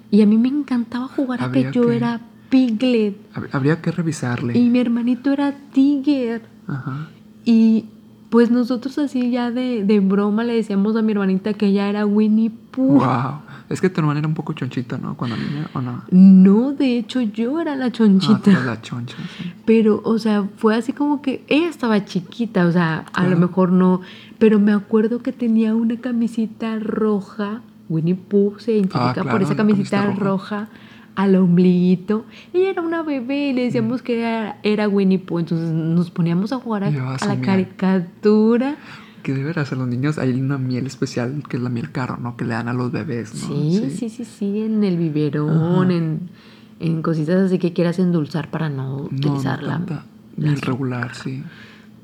Y 0.09 0.21
a 0.21 0.25
mí 0.25 0.37
me 0.37 0.49
encantaba 0.49 1.07
jugar 1.07 1.41
a 1.43 1.51
que 1.51 1.71
yo 1.71 1.87
que- 1.87 1.95
era 1.95 2.21
Piglet 2.49 3.15
Hab- 3.33 3.47
Habría 3.53 3.81
que 3.81 3.91
revisarle. 3.91 4.57
y 4.57 4.69
mi 4.69 4.79
hermanito 4.79 5.31
era 5.31 5.55
Tiger. 5.71 6.41
Ajá. 6.67 7.07
Y 7.45 7.85
pues 8.29 8.51
nosotros 8.51 8.97
así 8.97 9.31
ya 9.31 9.51
de, 9.51 9.83
de 9.85 9.99
broma 10.01 10.43
le 10.43 10.53
decíamos 10.55 10.95
a 10.97 11.01
mi 11.01 11.11
hermanita 11.13 11.53
que 11.53 11.67
ella 11.67 11.87
era 11.89 12.05
Winnie 12.05 12.49
Pooh. 12.49 12.99
Wow. 12.99 13.39
Es 13.69 13.79
que 13.79 13.89
tu 13.89 14.01
hermana 14.01 14.19
era 14.19 14.27
un 14.27 14.33
poco 14.33 14.51
chonchita, 14.51 14.97
¿no? 14.97 15.15
Cuando 15.15 15.37
niña, 15.37 15.69
¿o 15.73 15.79
no? 15.81 16.03
No, 16.11 16.73
de 16.73 16.97
hecho 16.97 17.21
yo 17.21 17.61
era 17.61 17.77
la 17.77 17.85
Ah, 17.85 17.91
chonchita. 17.91 18.51
eras 18.51 18.65
la 18.65 18.81
choncha, 18.81 19.15
sí. 19.37 19.49
Pero, 19.65 20.01
o 20.03 20.19
sea, 20.19 20.45
fue 20.57 20.75
así 20.75 20.91
como 20.91 21.21
que 21.21 21.45
ella 21.47 21.69
estaba 21.69 22.03
chiquita, 22.03 22.65
o 22.67 22.71
sea, 22.73 23.05
a 23.13 23.27
lo 23.27 23.37
mejor 23.37 23.71
no. 23.71 24.01
Pero 24.41 24.59
me 24.59 24.73
acuerdo 24.73 25.21
que 25.21 25.31
tenía 25.31 25.75
una 25.75 26.01
camisita 26.01 26.79
roja. 26.79 27.61
Winnie 27.89 28.15
Pooh 28.15 28.57
se 28.57 28.71
identifica 28.71 29.11
Ah, 29.11 29.13
claro, 29.13 29.29
por 29.29 29.43
esa 29.43 29.55
camisita 29.55 30.03
roja. 30.13 30.67
al 31.13 31.35
ombliguito. 31.35 32.25
Ella 32.51 32.71
era 32.71 32.81
una 32.81 33.03
bebé 33.03 33.49
y 33.49 33.53
le 33.53 33.65
decíamos 33.65 34.01
que 34.01 34.17
era, 34.19 34.57
era 34.63 34.89
Winnie 34.89 35.19
Pooh. 35.19 35.37
Entonces 35.37 35.69
nos 35.69 36.09
poníamos 36.09 36.53
a 36.53 36.57
jugar 36.57 36.85
a, 36.85 36.89
la 36.89 37.41
caricatura. 37.41 38.77
Que 39.21 39.35
de 39.35 39.43
veras 39.43 39.71
a 39.73 39.75
los 39.75 39.87
niños 39.87 40.17
hay 40.17 40.31
una 40.31 40.57
miel 40.57 40.87
especial 40.87 41.43
que 41.47 41.57
es 41.57 41.61
la 41.61 41.69
miel 41.69 41.91
caro, 41.91 42.17
¿no? 42.17 42.35
Que 42.35 42.43
le 42.43 42.55
dan 42.55 42.67
a 42.67 42.73
los 42.73 42.91
bebés, 42.91 43.35
¿no? 43.35 43.47
Sí, 43.47 43.91
sí, 43.95 44.09
sí, 44.09 44.25
sí, 44.25 44.61
en 44.61 44.83
el 44.83 44.97
biberón, 44.97 45.83
Ajá. 45.83 45.93
en, 45.93 46.29
en 46.79 47.03
cositas 47.03 47.35
así 47.35 47.59
que 47.59 47.73
quieras 47.73 47.99
endulzar 47.99 48.49
para 48.49 48.69
no 48.69 49.07
No, 49.11 49.39
no 50.37 50.55
regular, 50.61 51.13
sí. 51.13 51.43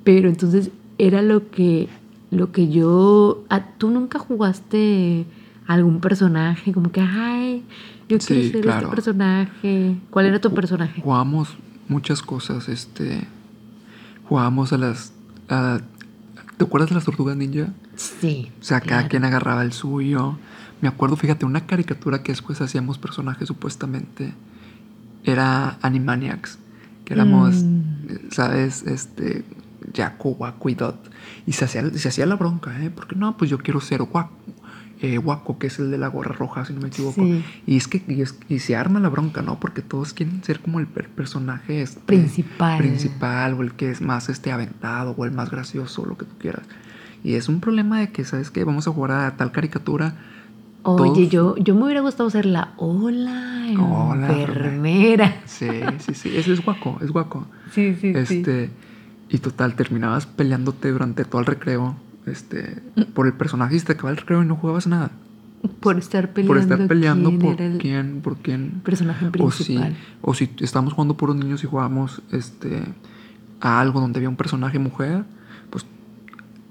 Pero 0.04 0.30
entonces 0.30 0.70
era 1.00 1.24
lo 1.24 1.50
que, 1.50 1.88
lo 2.32 2.52
que 2.52 2.70
yo... 2.70 3.44
ah, 3.50 3.66
¿Tú 3.78 3.90
nunca 3.90 4.20
jugaste 4.20 5.26
algún 5.68 6.00
personaje? 6.02 6.74
Como 6.74 6.92
que, 6.92 7.02
ay, 7.02 7.64
yo 8.10 8.18
quiero 8.20 8.24
Sí, 8.44 8.52
ser 8.52 8.62
claro. 8.62 8.88
este 8.88 8.96
personaje. 8.96 9.96
¿Cuál 10.10 10.26
era 10.28 10.40
tu 10.42 10.54
personaje? 10.54 11.02
Jugábamos 11.02 11.56
muchas 11.88 12.22
cosas, 12.22 12.70
este... 12.70 13.28
Jugábamos 14.28 14.74
a 14.74 14.78
las... 14.78 15.14
a- 15.50 15.80
¿Te 16.58 16.64
acuerdas 16.66 16.90
de 16.90 16.96
las 16.96 17.06
tortugas 17.06 17.38
ninja? 17.38 17.68
Sí. 17.96 18.52
O 18.60 18.64
sea, 18.64 18.82
cada 18.82 19.08
quien 19.08 19.24
agarraba 19.24 19.62
el 19.64 19.74
suyo. 19.74 20.38
Me 20.82 20.88
acuerdo, 20.88 21.16
fíjate, 21.16 21.46
una 21.46 21.66
caricatura 21.68 22.24
que 22.24 22.32
después 22.32 22.60
hacíamos 22.62 22.98
personajes 22.98 23.48
supuestamente. 23.48 24.34
Era 25.24 25.78
Animaniacs. 25.82 26.58
Que 27.06 27.14
éramos, 27.14 27.56
Mm. 27.64 28.32
¿sabes? 28.32 28.84
Este. 28.84 29.46
Jaco, 29.96 30.30
Waco 30.32 30.70
y 30.70 30.76
Dot. 30.76 30.98
Y 31.48 31.54
se 31.54 31.66
hacía, 31.66 31.90
se 31.90 32.10
hacía 32.10 32.26
la 32.28 32.36
bronca, 32.36 32.80
¿eh? 32.84 32.92
Porque 32.94 33.16
no, 33.16 33.36
pues 33.38 33.50
yo 33.50 33.58
quiero 33.58 33.82
ser 33.82 34.02
Waco. 34.04 34.30
Eh, 35.02 35.18
Waco, 35.20 35.58
que 35.60 35.68
es 35.68 35.78
el 35.80 35.92
de 35.92 35.98
la 36.00 36.08
gorra 36.08 36.34
roja, 36.36 36.66
si 36.66 36.74
no 36.74 36.82
me 36.82 36.88
equivoco. 36.90 37.24
Sí. 37.24 37.44
Y 37.68 37.78
es 37.78 37.88
que 37.88 38.04
y, 38.08 38.22
es- 38.22 38.36
y 38.50 38.60
se 38.60 38.76
arma 38.76 39.00
la 39.00 39.10
bronca, 39.10 39.42
¿no? 39.44 39.60
Porque 39.60 39.82
todos 39.82 40.12
quieren 40.14 40.44
ser 40.44 40.60
como 40.60 40.80
el 40.80 40.88
per- 40.88 41.08
personaje 41.10 41.82
este, 41.84 42.00
Principal. 42.02 42.78
principal 42.80 43.54
o 43.54 43.62
el 43.62 43.74
que 43.74 43.92
es 43.92 44.02
más 44.02 44.28
este 44.28 44.52
aventado 44.52 45.14
o 45.18 45.24
el 45.26 45.32
más 45.32 45.52
gracioso, 45.52 46.06
lo 46.06 46.18
que 46.18 46.26
tú 46.26 46.36
quieras. 46.40 46.64
Y 47.24 47.36
es 47.36 47.48
un 47.48 47.60
problema 47.62 48.00
de 48.00 48.10
que, 48.12 48.26
¿sabes 48.26 48.50
qué? 48.52 48.64
Vamos 48.64 48.88
a 48.88 48.92
jugar 48.92 49.12
a 49.12 49.38
tal 49.38 49.52
caricatura. 49.52 50.16
Oye, 50.84 51.12
todos- 51.12 51.30
yo, 51.30 51.56
yo 51.58 51.76
me 51.76 51.84
hubiera 51.84 52.02
gustado 52.02 52.30
ser 52.32 52.46
la 52.48 52.74
hola 52.78 53.68
Hola, 53.80 54.28
enfermera. 54.30 55.42
Sí, 55.46 55.68
sí, 56.00 56.14
sí. 56.16 56.36
Ese 56.36 56.54
es 56.54 56.64
guaco, 56.66 56.98
es 57.02 57.12
guaco. 57.12 57.46
Sí, 57.72 57.96
sí, 58.02 58.14
sí. 58.26 58.44
Y 59.30 59.40
total, 59.40 59.76
terminabas 59.76 60.26
peleándote 60.26 60.92
durante 60.92 61.26
todo 61.26 61.42
el 61.42 61.48
recreo. 61.48 61.96
Este. 62.26 62.82
Por 63.14 63.28
el 63.28 63.34
personaje 63.34 63.76
y 63.76 63.80
te 63.80 63.94
acababa 63.94 64.12
el 64.12 64.18
recreo 64.18 64.44
y 64.44 64.46
no 64.46 64.56
jugabas 64.56 64.88
nada. 64.88 65.12
Por 65.80 65.98
estar 65.98 66.34
peleando. 66.34 66.54
por 66.54 66.58
estar 66.58 66.88
peleando 66.88 67.30
quién 67.30 67.40
por 67.40 67.62
el 67.62 67.78
quién, 67.78 68.22
por 68.22 68.38
quién. 68.38 68.82
personaje 68.84 69.26
O 69.40 69.52
si, 69.52 69.64
principal. 69.64 69.98
o 70.22 70.34
si 70.34 70.52
estábamos 70.60 70.94
jugando 70.94 71.18
por 71.18 71.30
los 71.30 71.38
niños 71.38 71.64
y 71.64 71.68
jugábamos 71.68 72.22
este, 72.32 72.84
a 73.60 73.82
algo 73.82 74.00
donde 74.00 74.20
había 74.20 74.30
un 74.30 74.36
personaje 74.36 74.78
mujer, 74.78 75.24
pues 75.70 75.86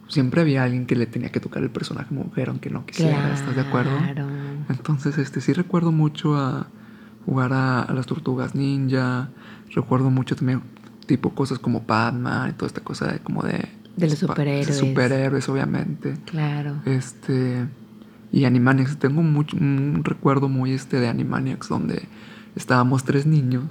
siempre 0.09 0.40
había 0.40 0.62
alguien 0.62 0.87
que 0.87 0.95
le 0.95 1.07
tenía 1.07 1.31
que 1.31 1.40
tocar 1.40 1.62
el 1.62 1.71
personaje 1.71 2.14
mujer, 2.14 2.49
aunque 2.49 2.71
no 2.71 2.87
quisiera, 2.87 3.35
¿estás 3.35 3.57
de 3.57 3.62
acuerdo? 3.62 3.97
Claro. 3.99 4.29
Entonces, 4.69 5.19
este, 5.19 5.40
sí 5.40 5.53
recuerdo 5.53 5.90
mucho 5.90 6.37
a 6.37 6.69
jugar 7.25 7.53
a, 7.53 7.83
a 7.83 7.92
las 7.92 8.07
tortugas 8.07 8.55
ninja, 8.55 9.31
recuerdo 9.75 10.11
mucho 10.11 10.37
también 10.37 10.62
tipo 11.07 11.31
cosas 11.35 11.59
como 11.59 11.83
Batman 11.87 12.51
y 12.51 12.53
toda 12.53 12.66
esta 12.66 12.83
cosa 12.83 13.07
de 13.12 13.19
como 13.21 13.42
de... 13.42 13.69
De 13.97 14.11
los 14.11 14.19
superhéroes. 14.19 14.77
superhéroes, 14.77 15.49
obviamente. 15.49 16.16
Claro. 16.27 16.83
Este. 16.85 17.66
Y 18.31 18.45
Animaniacs. 18.45 18.99
Tengo 18.99 19.23
mucho, 19.23 19.57
un 19.57 20.03
recuerdo 20.05 20.51
muy 20.51 20.73
este 20.73 21.01
de 21.01 21.09
Animaniacs 21.09 21.69
donde 21.69 22.03
estábamos 22.57 23.05
tres 23.05 23.25
niños. 23.25 23.64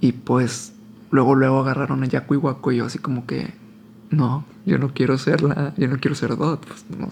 Y 0.00 0.12
pues. 0.12 0.72
Luego, 1.12 1.36
luego 1.36 1.60
agarraron 1.60 2.02
a 2.02 2.06
Yaku 2.06 2.34
y 2.34 2.36
Waco 2.38 2.72
y 2.72 2.78
yo 2.78 2.86
así 2.86 2.98
como 2.98 3.24
que. 3.26 3.54
No, 4.10 4.44
yo 4.66 4.78
no 4.78 4.92
quiero 4.92 5.16
ser 5.18 5.42
la. 5.42 5.72
Yo 5.76 5.86
no 5.86 5.98
quiero 5.98 6.16
ser 6.16 6.36
Dot. 6.36 6.66
Pues, 6.66 6.84
no. 6.98 7.08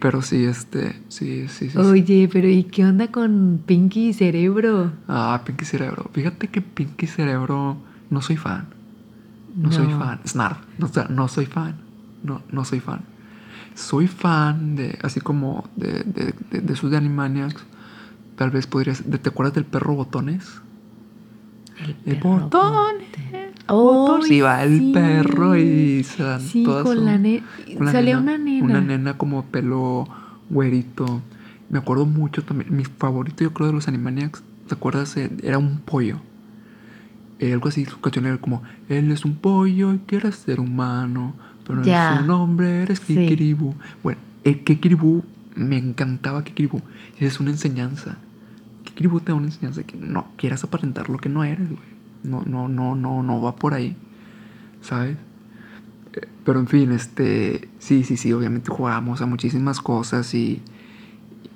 Pero 0.00 0.20
sí, 0.20 0.44
este. 0.44 1.00
Sí, 1.08 1.48
sí, 1.48 1.70
sí. 1.70 1.70
sí. 1.70 1.78
Oye, 1.78 2.28
pero 2.30 2.48
¿y 2.48 2.64
qué 2.64 2.84
onda 2.84 3.10
con 3.10 3.62
Pinky 3.64 4.12
Cerebro? 4.12 4.92
Ah, 5.08 5.40
Pinky 5.46 5.64
Cerebro. 5.64 6.10
Fíjate 6.12 6.48
que 6.48 6.60
Pinky 6.60 7.06
Cerebro. 7.06 7.78
No 8.10 8.20
soy 8.22 8.36
fan. 8.36 8.68
No, 9.56 9.70
soy 9.70 9.86
fan. 9.86 10.20
Snarf. 10.26 10.58
No, 10.78 10.88
no 11.10 11.28
soy 11.28 11.46
fan. 11.46 11.76
No, 12.22 12.42
no 12.50 12.64
soy 12.64 12.80
fan. 12.80 13.00
Soy 13.74 14.06
fan 14.08 14.76
de, 14.76 14.98
así 15.02 15.20
como 15.20 15.68
de, 15.76 16.02
de, 16.04 16.34
de, 16.50 16.60
de 16.60 16.76
sus 16.76 16.90
de 16.90 16.96
Animaniacs. 16.96 17.64
Tal 18.36 18.50
vez 18.50 18.66
podrías. 18.66 19.02
¿Te 19.02 19.28
acuerdas 19.28 19.54
del 19.54 19.64
perro 19.64 19.94
Botones? 19.94 20.60
El 21.86 21.94
perro 22.16 22.30
botones. 22.40 23.08
Oh, 23.66 24.06
Botones. 24.06 24.30
Y 24.30 24.40
va 24.40 24.62
el 24.62 24.92
perro 24.92 25.56
y 25.56 26.04
se 26.04 26.22
dan 26.22 26.40
Sí, 26.40 26.64
todas 26.64 26.84
con 26.84 27.04
la 27.04 27.18
Salía 27.90 28.18
una 28.18 28.38
nena. 28.38 28.64
Una 28.64 28.80
nena 28.80 29.18
como 29.18 29.44
pelo 29.46 30.06
güerito. 30.50 31.22
Me 31.70 31.78
acuerdo 31.78 32.06
mucho 32.06 32.44
también. 32.44 32.74
Mi 32.76 32.84
favorito, 32.84 33.42
yo 33.42 33.52
creo, 33.52 33.68
de 33.68 33.72
los 33.72 33.88
Animaniacs. 33.88 34.42
¿Te 34.68 34.74
acuerdas? 34.74 35.16
Eh, 35.16 35.30
Era 35.42 35.58
un 35.58 35.78
pollo. 35.78 36.20
Eh, 37.44 37.52
algo 37.52 37.68
así, 37.68 37.84
su 37.84 38.00
canción 38.00 38.24
era 38.24 38.38
como: 38.38 38.62
Él 38.88 39.10
es 39.10 39.24
un 39.26 39.34
pollo 39.34 39.92
y 39.92 39.98
quiere 39.98 40.32
ser 40.32 40.60
humano. 40.60 41.34
Pero 41.66 41.82
Ya. 41.82 42.12
en 42.14 42.20
su 42.20 42.26
nombre 42.26 42.82
eres 42.82 43.00
Sí. 43.00 43.14
Kikiribú. 43.14 43.74
Bueno, 44.02 44.18
el 44.44 44.64
Kikiribú 44.64 45.24
me 45.54 45.76
encantaba 45.76 46.42
Kikiribú. 46.42 46.80
Es 47.18 47.40
una 47.40 47.50
enseñanza. 47.50 48.16
Kikiribú 48.84 49.20
te 49.20 49.32
da 49.32 49.34
una 49.34 49.46
enseñanza 49.46 49.80
de 49.80 49.86
que 49.86 49.96
no 49.98 50.28
quieras 50.36 50.64
aparentar 50.64 51.10
lo 51.10 51.18
que 51.18 51.28
no 51.28 51.44
eres, 51.44 51.68
güey. 51.68 51.80
No, 52.22 52.42
no, 52.46 52.68
no, 52.68 52.94
no, 52.94 53.22
no 53.22 53.42
va 53.42 53.56
por 53.56 53.74
ahí. 53.74 53.94
¿Sabes? 54.80 55.16
Eh, 56.14 56.26
Pero 56.44 56.60
en 56.60 56.66
fin, 56.66 56.92
este. 56.92 57.68
Sí, 57.78 58.04
sí, 58.04 58.16
sí, 58.16 58.32
obviamente 58.32 58.70
jugábamos 58.70 59.20
a 59.20 59.26
muchísimas 59.26 59.80
cosas 59.82 60.34
y. 60.34 60.62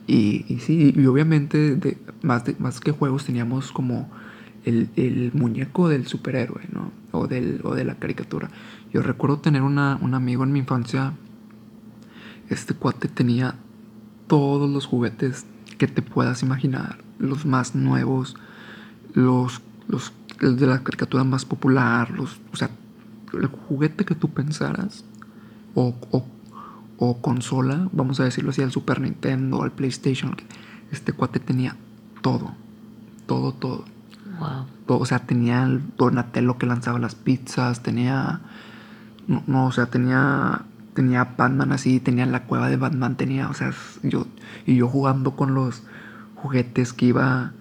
Y, 0.06 0.44
y 0.48 0.58
sí, 0.60 0.92
y 0.96 1.06
obviamente, 1.06 1.76
de, 1.76 1.98
más, 2.22 2.44
de, 2.44 2.56
más 2.58 2.80
que 2.80 2.92
juegos, 2.92 3.24
teníamos 3.26 3.72
como 3.72 4.08
el, 4.68 5.30
muñeco 5.34 5.88
del 5.88 6.06
superhéroe, 6.06 6.62
¿no? 6.72 6.90
O, 7.12 7.26
del, 7.26 7.60
o 7.64 7.74
de 7.74 7.84
la 7.84 7.96
caricatura. 7.96 8.50
Yo 8.92 9.02
recuerdo 9.02 9.38
tener 9.38 9.62
una, 9.62 9.98
un 10.00 10.14
amigo 10.14 10.44
en 10.44 10.52
mi 10.52 10.60
infancia. 10.60 11.14
Este 12.48 12.74
cuate 12.74 13.08
tenía 13.08 13.56
todos 14.26 14.70
los 14.70 14.86
juguetes 14.86 15.46
que 15.78 15.86
te 15.86 16.02
puedas 16.02 16.42
imaginar. 16.42 16.98
Los 17.18 17.46
más 17.46 17.74
nuevos, 17.74 18.36
los, 19.14 19.60
los 19.88 20.12
de 20.40 20.66
la 20.66 20.82
caricatura 20.82 21.24
más 21.24 21.44
popular, 21.44 22.10
los, 22.10 22.40
o 22.52 22.56
sea, 22.56 22.70
el 23.32 23.46
juguete 23.46 24.04
que 24.04 24.14
tú 24.14 24.30
pensaras, 24.30 25.04
o, 25.74 25.94
o, 26.10 26.24
o 26.98 27.20
consola, 27.20 27.88
vamos 27.92 28.20
a 28.20 28.24
decirlo 28.24 28.50
así, 28.50 28.62
el 28.62 28.70
Super 28.70 29.00
Nintendo, 29.00 29.64
el 29.64 29.72
PlayStation, 29.72 30.36
este 30.90 31.12
cuate 31.12 31.40
tenía 31.40 31.76
todo, 32.22 32.54
todo, 33.26 33.52
todo. 33.52 33.84
Wow. 34.38 35.00
O 35.00 35.06
sea, 35.06 35.20
tenía 35.20 35.64
el 35.64 35.82
Donatello 35.96 36.58
que 36.58 36.66
lanzaba 36.66 36.98
las 36.98 37.14
pizzas, 37.14 37.82
tenía, 37.82 38.40
no, 39.26 39.42
no, 39.46 39.66
o 39.66 39.72
sea, 39.72 39.86
tenía, 39.86 40.62
tenía 40.94 41.34
Batman 41.36 41.72
así, 41.72 42.00
tenía 42.00 42.26
la 42.26 42.44
cueva 42.44 42.68
de 42.68 42.76
Batman, 42.76 43.16
tenía, 43.16 43.48
o 43.48 43.54
sea, 43.54 43.72
yo, 44.02 44.26
y 44.66 44.76
yo 44.76 44.88
jugando 44.88 45.36
con 45.36 45.54
los 45.54 45.82
juguetes 46.36 46.92
que 46.92 47.06
iba, 47.06 47.52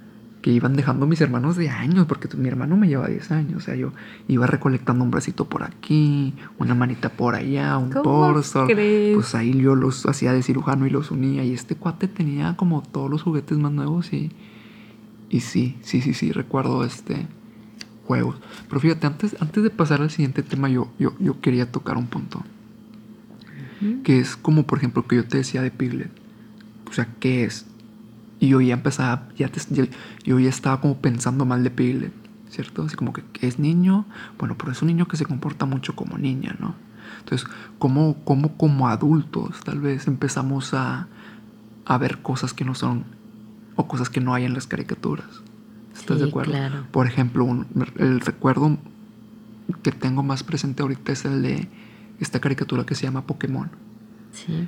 que 0.41 0.51
iban 0.51 0.75
dejando 0.75 1.05
mis 1.05 1.19
hermanos 1.19 1.57
de 1.57 1.69
años, 1.69 2.05
porque 2.05 2.29
mi 2.37 2.47
hermano 2.47 2.77
me 2.77 2.87
lleva 2.87 3.07
10 3.07 3.31
años, 3.31 3.57
o 3.57 3.59
sea, 3.65 3.75
yo 3.75 3.91
iba 4.27 4.47
recolectando 4.47 5.03
un 5.03 5.11
bracito 5.11 5.45
por 5.45 5.63
aquí, 5.63 6.33
una 6.59 6.75
manita 6.75 7.09
por 7.09 7.35
allá, 7.35 7.77
un 7.77 7.89
¿Cómo 7.89 8.03
torso, 8.03 8.65
crees? 8.67 9.15
pues 9.15 9.35
ahí 9.35 9.59
yo 9.59 9.75
los 9.75 10.05
hacía 10.05 10.31
de 10.31 10.43
cirujano 10.43 10.87
y 10.87 10.91
los 10.91 11.11
unía, 11.11 11.43
y 11.43 11.51
este 11.51 11.75
cuate 11.75 12.07
tenía 12.07 12.55
como 12.55 12.81
todos 12.81 13.09
los 13.09 13.23
juguetes 13.23 13.57
más 13.57 13.71
nuevos 13.73 14.13
y, 14.13 14.31
y 15.29 15.41
sí, 15.41 15.77
sí, 15.81 16.01
sí, 16.01 16.13
sí, 16.13 16.31
recuerdo 16.31 16.83
este 16.83 17.27
juegos. 18.05 18.37
Pero 18.69 18.79
fíjate, 18.79 19.05
antes, 19.07 19.35
antes 19.41 19.63
de 19.63 19.69
pasar 19.69 20.01
al 20.01 20.09
siguiente 20.09 20.41
tema, 20.43 20.69
yo, 20.69 20.89
yo, 20.97 21.13
yo 21.19 21.41
quería 21.41 21.71
tocar 21.71 21.97
un 21.97 22.07
punto. 22.07 22.43
Que 24.03 24.19
es 24.19 24.35
como, 24.37 24.63
por 24.63 24.77
ejemplo, 24.77 25.05
que 25.05 25.17
yo 25.17 25.25
te 25.25 25.37
decía 25.37 25.61
de 25.61 25.71
Piglet. 25.71 26.09
O 26.89 26.93
sea, 26.93 27.07
¿qué 27.19 27.43
es? 27.43 27.65
Y 28.39 28.49
yo 28.49 28.61
ya 28.61 28.73
empezaba, 28.75 29.27
ya 29.37 29.49
te- 29.49 29.61
yo, 29.73 29.85
yo 30.23 30.39
ya 30.39 30.49
estaba 30.49 30.79
como 30.79 30.97
pensando 30.97 31.45
mal 31.45 31.63
de 31.63 31.69
Piglet, 31.71 32.13
¿cierto? 32.49 32.83
Así 32.83 32.95
como 32.95 33.11
que, 33.13 33.23
es 33.41 33.59
niño, 33.59 34.05
bueno, 34.39 34.55
pero 34.57 34.71
es 34.71 34.81
un 34.81 34.87
niño 34.87 35.07
que 35.07 35.17
se 35.17 35.25
comporta 35.25 35.65
mucho 35.65 35.95
como 35.95 36.17
niña, 36.17 36.55
¿no? 36.59 36.75
Entonces, 37.19 37.47
como, 37.77 38.15
como, 38.23 38.55
como 38.57 38.87
adultos, 38.87 39.59
tal 39.65 39.79
vez 39.81 40.07
empezamos 40.07 40.73
a, 40.73 41.07
a 41.85 41.97
ver 41.97 42.19
cosas 42.21 42.53
que 42.53 42.63
no 42.63 42.73
son, 42.73 43.03
o 43.77 43.87
cosas 43.87 44.09
que 44.09 44.19
no 44.19 44.33
hay 44.33 44.43
en 44.43 44.53
las 44.53 44.67
caricaturas. 44.67 45.27
¿Estás 45.95 46.19
de 46.19 46.25
acuerdo? 46.27 46.51
claro. 46.51 46.83
Por 46.91 47.07
ejemplo, 47.07 47.45
un- 47.45 47.65
el 47.97 48.19
recuerdo 48.19 48.77
que 49.83 49.91
tengo 49.91 50.21
más 50.23 50.43
presente 50.43 50.81
ahorita 50.81 51.11
es 51.13 51.23
el 51.25 51.41
de 51.41 51.67
esta 52.19 52.39
caricatura 52.41 52.85
que 52.85 52.95
se 52.95 53.03
llama 53.03 53.21
Pokémon. 53.25 53.69
Sí. 54.31 54.67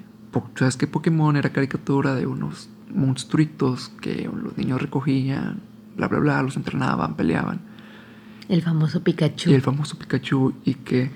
¿Sabes 0.56 0.78
que 0.78 0.88
Pokémon 0.88 1.36
era 1.36 1.50
caricatura 1.52 2.16
de 2.16 2.26
unos 2.28 2.70
monstruitos 2.94 3.90
que 4.02 4.30
los 4.42 4.58
niños 4.58 4.82
recogían 4.82 5.60
bla, 5.98 6.08
bla, 6.08 6.20
bla, 6.20 6.42
los 6.44 6.56
entrenaban, 6.56 7.16
peleaban. 7.16 7.60
El 8.48 8.62
famoso 8.62 9.04
Pikachu. 9.04 9.50
Y 9.50 9.54
el 9.54 9.62
famoso 9.62 9.98
Pikachu, 9.98 10.54
y 10.66 10.76
que 10.76 11.12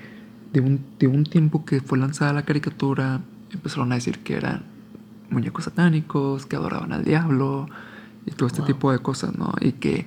de 0.52 0.60
un, 0.60 0.80
de 0.98 1.06
un 1.08 1.24
tiempo 1.24 1.64
que 1.64 1.80
fue 1.80 1.98
lanzada 1.98 2.32
la 2.32 2.44
caricatura, 2.44 3.20
empezaron 3.52 3.90
a 3.92 3.96
decir 3.96 4.18
que 4.20 4.34
eran 4.34 4.62
muñecos 5.30 5.64
satánicos, 5.64 6.46
que 6.46 6.54
adoraban 6.56 6.92
al 6.92 7.04
diablo, 7.04 7.66
y 8.26 8.30
todo 8.32 8.46
este 8.46 8.62
tipo 8.62 8.90
de 8.92 8.98
cosas, 8.98 9.36
¿no? 9.36 9.52
Y 9.60 9.72
que 9.72 10.06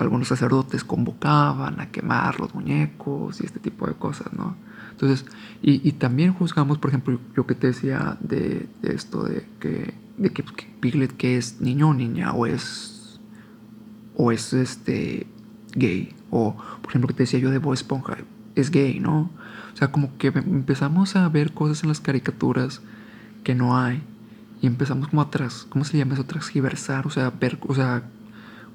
algunos 0.00 0.28
sacerdotes 0.28 0.84
convocaban 0.84 1.80
a 1.80 1.90
quemar 1.90 2.40
los 2.40 2.54
muñecos 2.54 3.40
y 3.40 3.46
este 3.46 3.60
tipo 3.60 3.86
de 3.86 3.94
cosas, 3.94 4.32
¿no? 4.32 4.56
Entonces, 4.90 5.26
y, 5.62 5.86
y 5.86 5.92
también 5.92 6.32
juzgamos, 6.32 6.78
por 6.78 6.90
ejemplo, 6.90 7.18
yo 7.36 7.46
que 7.46 7.54
te 7.54 7.68
decía 7.68 8.16
de, 8.20 8.68
de 8.82 8.94
esto, 8.94 9.24
de 9.24 9.46
que, 9.60 9.94
de 10.16 10.30
que, 10.30 10.42
que 10.44 10.66
Piglet 10.80 11.16
que 11.16 11.36
es 11.36 11.60
niño 11.60 11.90
o 11.90 11.94
niña, 11.94 12.32
o 12.32 12.46
es, 12.46 13.20
o 14.16 14.30
es 14.32 14.52
este, 14.52 15.26
gay, 15.74 16.14
o 16.30 16.56
por 16.80 16.90
ejemplo 16.90 17.08
que 17.08 17.14
te 17.14 17.22
decía 17.24 17.40
yo 17.40 17.50
de 17.50 17.58
Bob 17.58 17.74
Esponja, 17.74 18.18
es 18.54 18.70
gay, 18.70 19.00
¿no? 19.00 19.30
O 19.72 19.76
sea, 19.76 19.90
como 19.90 20.16
que 20.16 20.28
empezamos 20.28 21.16
a 21.16 21.28
ver 21.28 21.52
cosas 21.52 21.82
en 21.82 21.88
las 21.88 22.00
caricaturas 22.00 22.80
que 23.42 23.54
no 23.54 23.76
hay 23.76 24.02
y 24.64 24.66
empezamos 24.66 25.08
como 25.08 25.20
atrás, 25.20 25.66
¿cómo 25.68 25.84
se 25.84 25.98
llama 25.98 26.14
eso? 26.14 26.24
Transgiversar, 26.24 27.06
o 27.06 27.10
sea, 27.10 27.28
ver, 27.28 27.58
o 27.68 27.74
sea, 27.74 28.02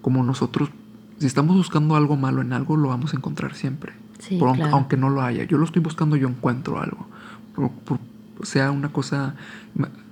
como 0.03 0.23
nosotros, 0.23 0.69
si 1.17 1.25
estamos 1.25 1.55
buscando 1.55 1.95
algo 1.95 2.15
malo 2.15 2.43
en 2.43 2.53
algo, 2.53 2.77
lo 2.77 2.89
vamos 2.89 3.13
a 3.15 3.17
encontrar 3.17 3.55
siempre. 3.55 3.93
Sí, 4.19 4.37
Por- 4.37 4.53
claro. 4.55 4.75
Aunque 4.75 4.97
no 4.97 5.09
lo 5.09 5.23
haya. 5.23 5.45
Yo 5.45 5.57
lo 5.57 5.65
estoy 5.65 5.81
buscando, 5.81 6.15
yo 6.15 6.27
encuentro 6.27 6.79
algo. 6.79 7.07
Por- 7.55 7.71
por- 7.71 7.99
sea 8.45 8.69
una 8.69 8.89
cosa, 8.89 9.33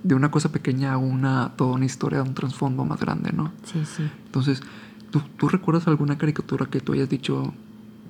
de 0.02 0.14
una 0.16 0.32
cosa 0.32 0.50
pequeña 0.50 0.94
a 0.94 0.96
una, 0.98 1.52
toda 1.56 1.74
una 1.76 1.84
historia, 1.84 2.24
un 2.24 2.34
trasfondo 2.34 2.84
más 2.84 2.98
grande, 2.98 3.30
¿no? 3.32 3.52
Sí, 3.62 3.84
sí. 3.84 4.10
Entonces, 4.26 4.60
¿tú, 5.12 5.22
tú 5.36 5.48
recuerdas 5.48 5.86
alguna 5.86 6.18
caricatura 6.18 6.66
que 6.66 6.80
tú 6.80 6.92
hayas 6.92 7.08
dicho, 7.08 7.54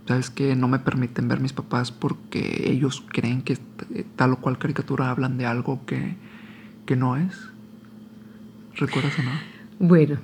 sabes 0.09 0.31
que 0.31 0.57
no 0.57 0.69
me 0.69 0.79
permiten 0.79 1.29
ver 1.29 1.41
mis 1.41 1.53
papás 1.53 1.93
porque 1.93 2.64
ellos 2.73 3.05
creen 3.09 3.43
que 3.43 3.57
t- 3.57 4.07
tal 4.16 4.33
o 4.33 4.37
cual 4.39 4.57
caricatura 4.57 5.11
hablan 5.11 5.37
de 5.37 5.45
algo 5.45 5.85
que, 5.85 6.16
que 6.87 6.97
no 6.97 7.16
es? 7.19 7.37
¿Recuerdas 8.79 9.12
o 9.18 9.22
no? 9.22 9.31
Bueno. 9.79 10.18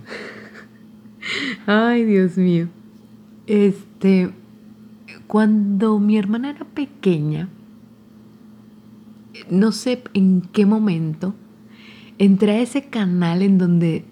Ay, 1.66 2.04
Dios 2.04 2.36
mío. 2.36 2.68
Este, 3.46 4.30
cuando 5.26 5.98
mi 5.98 6.16
hermana 6.16 6.50
era 6.50 6.64
pequeña, 6.64 7.48
no 9.50 9.72
sé 9.72 10.02
en 10.14 10.42
qué 10.52 10.66
momento, 10.66 11.34
entré 12.18 12.52
a 12.52 12.60
ese 12.60 12.84
canal 12.84 13.42
en 13.42 13.58
donde, 13.58 14.04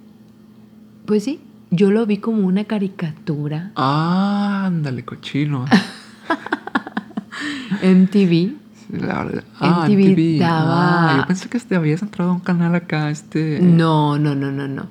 pues 1.07 1.24
sí, 1.24 1.40
yo 1.70 1.90
lo 1.90 2.05
vi 2.07 2.18
como 2.18 2.47
una 2.47 2.64
caricatura, 2.64 3.72
Ah, 3.76 4.64
ándale, 4.66 5.05
cochino. 5.05 5.64
MTV. 7.82 8.61
La 8.93 9.24
verdad. 9.24 9.45
Ah, 9.61 9.86
MTV 9.88 10.11
MTV. 10.11 10.38
daba- 10.38 11.11
Ah, 11.14 11.16
yo 11.18 11.26
pensé 11.26 11.49
que 11.49 11.59
te 11.61 11.74
habías 11.76 12.03
entrado 12.03 12.30
a 12.30 12.34
un 12.34 12.40
canal 12.40 12.74
acá, 12.74 13.11
este... 13.11 13.61
No, 13.61 14.18
no, 14.18 14.34
no, 14.34 14.53
no, 14.53 14.68
no. 14.68 14.86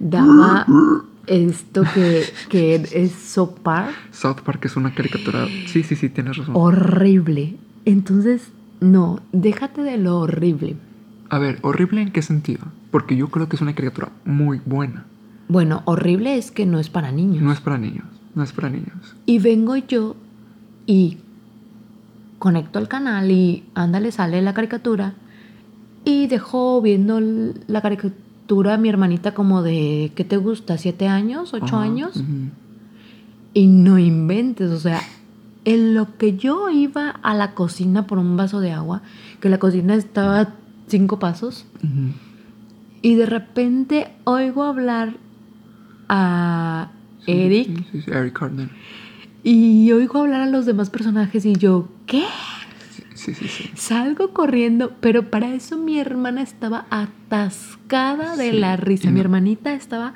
Daba 0.00 0.66
esto 1.26 1.82
que, 1.94 2.24
que 2.48 2.74
es 2.92 3.12
Sopar. 3.12 3.90
South 4.10 4.40
Park 4.44 4.64
es 4.66 4.76
una 4.76 4.94
caricatura. 4.94 5.46
Sí, 5.66 5.82
sí, 5.82 5.94
sí, 5.96 6.08
tienes 6.08 6.36
razón. 6.36 6.54
horrible. 6.56 7.56
Entonces, 7.84 8.50
no, 8.80 9.20
déjate 9.32 9.82
de 9.82 9.96
lo 9.98 10.18
horrible. 10.20 10.76
A 11.30 11.38
ver, 11.38 11.58
¿horrible 11.62 12.02
en 12.02 12.12
qué 12.12 12.22
sentido? 12.22 12.64
Porque 12.90 13.16
yo 13.16 13.28
creo 13.28 13.48
que 13.48 13.56
es 13.56 13.62
una 13.62 13.74
caricatura 13.74 14.10
muy 14.24 14.60
buena. 14.66 15.06
Bueno, 15.48 15.82
horrible 15.84 16.36
es 16.36 16.50
que 16.50 16.66
no 16.66 16.78
es 16.78 16.88
para 16.90 17.12
niños. 17.12 17.42
No 17.42 17.52
es 17.52 17.60
para 17.60 17.78
niños. 17.78 18.04
No 18.34 18.42
es 18.42 18.52
para 18.52 18.68
niños. 18.70 19.14
Y 19.26 19.38
vengo 19.38 19.76
yo 19.76 20.16
y 20.86 21.18
conecto 22.44 22.78
al 22.78 22.88
canal 22.88 23.30
y 23.30 23.64
ándale, 23.74 24.12
sale 24.12 24.42
la 24.42 24.52
caricatura. 24.52 25.14
Y 26.04 26.26
dejo 26.26 26.82
viendo 26.82 27.18
la 27.18 27.80
caricatura 27.80 28.74
a 28.74 28.76
mi 28.76 28.90
hermanita 28.90 29.32
como 29.32 29.62
de, 29.62 30.12
¿qué 30.14 30.24
te 30.24 30.36
gusta? 30.36 30.76
¿Siete 30.76 31.08
años? 31.08 31.54
¿Ocho 31.54 31.78
años? 31.78 32.22
Y 33.54 33.66
no 33.66 33.98
inventes, 33.98 34.70
o 34.70 34.78
sea, 34.78 35.00
en 35.64 35.94
lo 35.94 36.18
que 36.18 36.36
yo 36.36 36.68
iba 36.68 37.08
a 37.08 37.34
la 37.34 37.52
cocina 37.54 38.06
por 38.06 38.18
un 38.18 38.36
vaso 38.36 38.60
de 38.60 38.72
agua, 38.72 39.00
que 39.40 39.48
la 39.48 39.56
cocina 39.56 39.94
estaba 39.94 40.50
cinco 40.86 41.18
pasos, 41.18 41.64
y 43.00 43.14
de 43.14 43.24
repente 43.24 44.12
oigo 44.24 44.64
hablar 44.64 45.14
a 46.10 46.90
Sí, 47.24 47.32
Eric 47.32 47.68
Sí, 47.68 47.86
sí, 47.90 48.02
sí, 48.02 48.10
Eric. 48.10 48.38
Y 49.44 49.92
oigo 49.92 50.20
hablar 50.20 50.40
a 50.40 50.46
los 50.46 50.66
demás 50.66 50.90
personajes 50.90 51.44
y 51.46 51.54
yo, 51.54 51.88
¿qué? 52.06 52.24
Sí, 53.14 53.32
sí, 53.34 53.46
sí. 53.46 53.70
Salgo 53.74 54.32
corriendo, 54.32 54.92
pero 55.00 55.30
para 55.30 55.54
eso 55.54 55.78
mi 55.78 55.98
hermana 56.00 56.42
estaba 56.42 56.86
atascada 56.90 58.36
de 58.36 58.52
la 58.54 58.76
risa. 58.76 59.08
Mi 59.10 59.14
no- 59.16 59.20
hermanita 59.20 59.72
estaba 59.74 60.14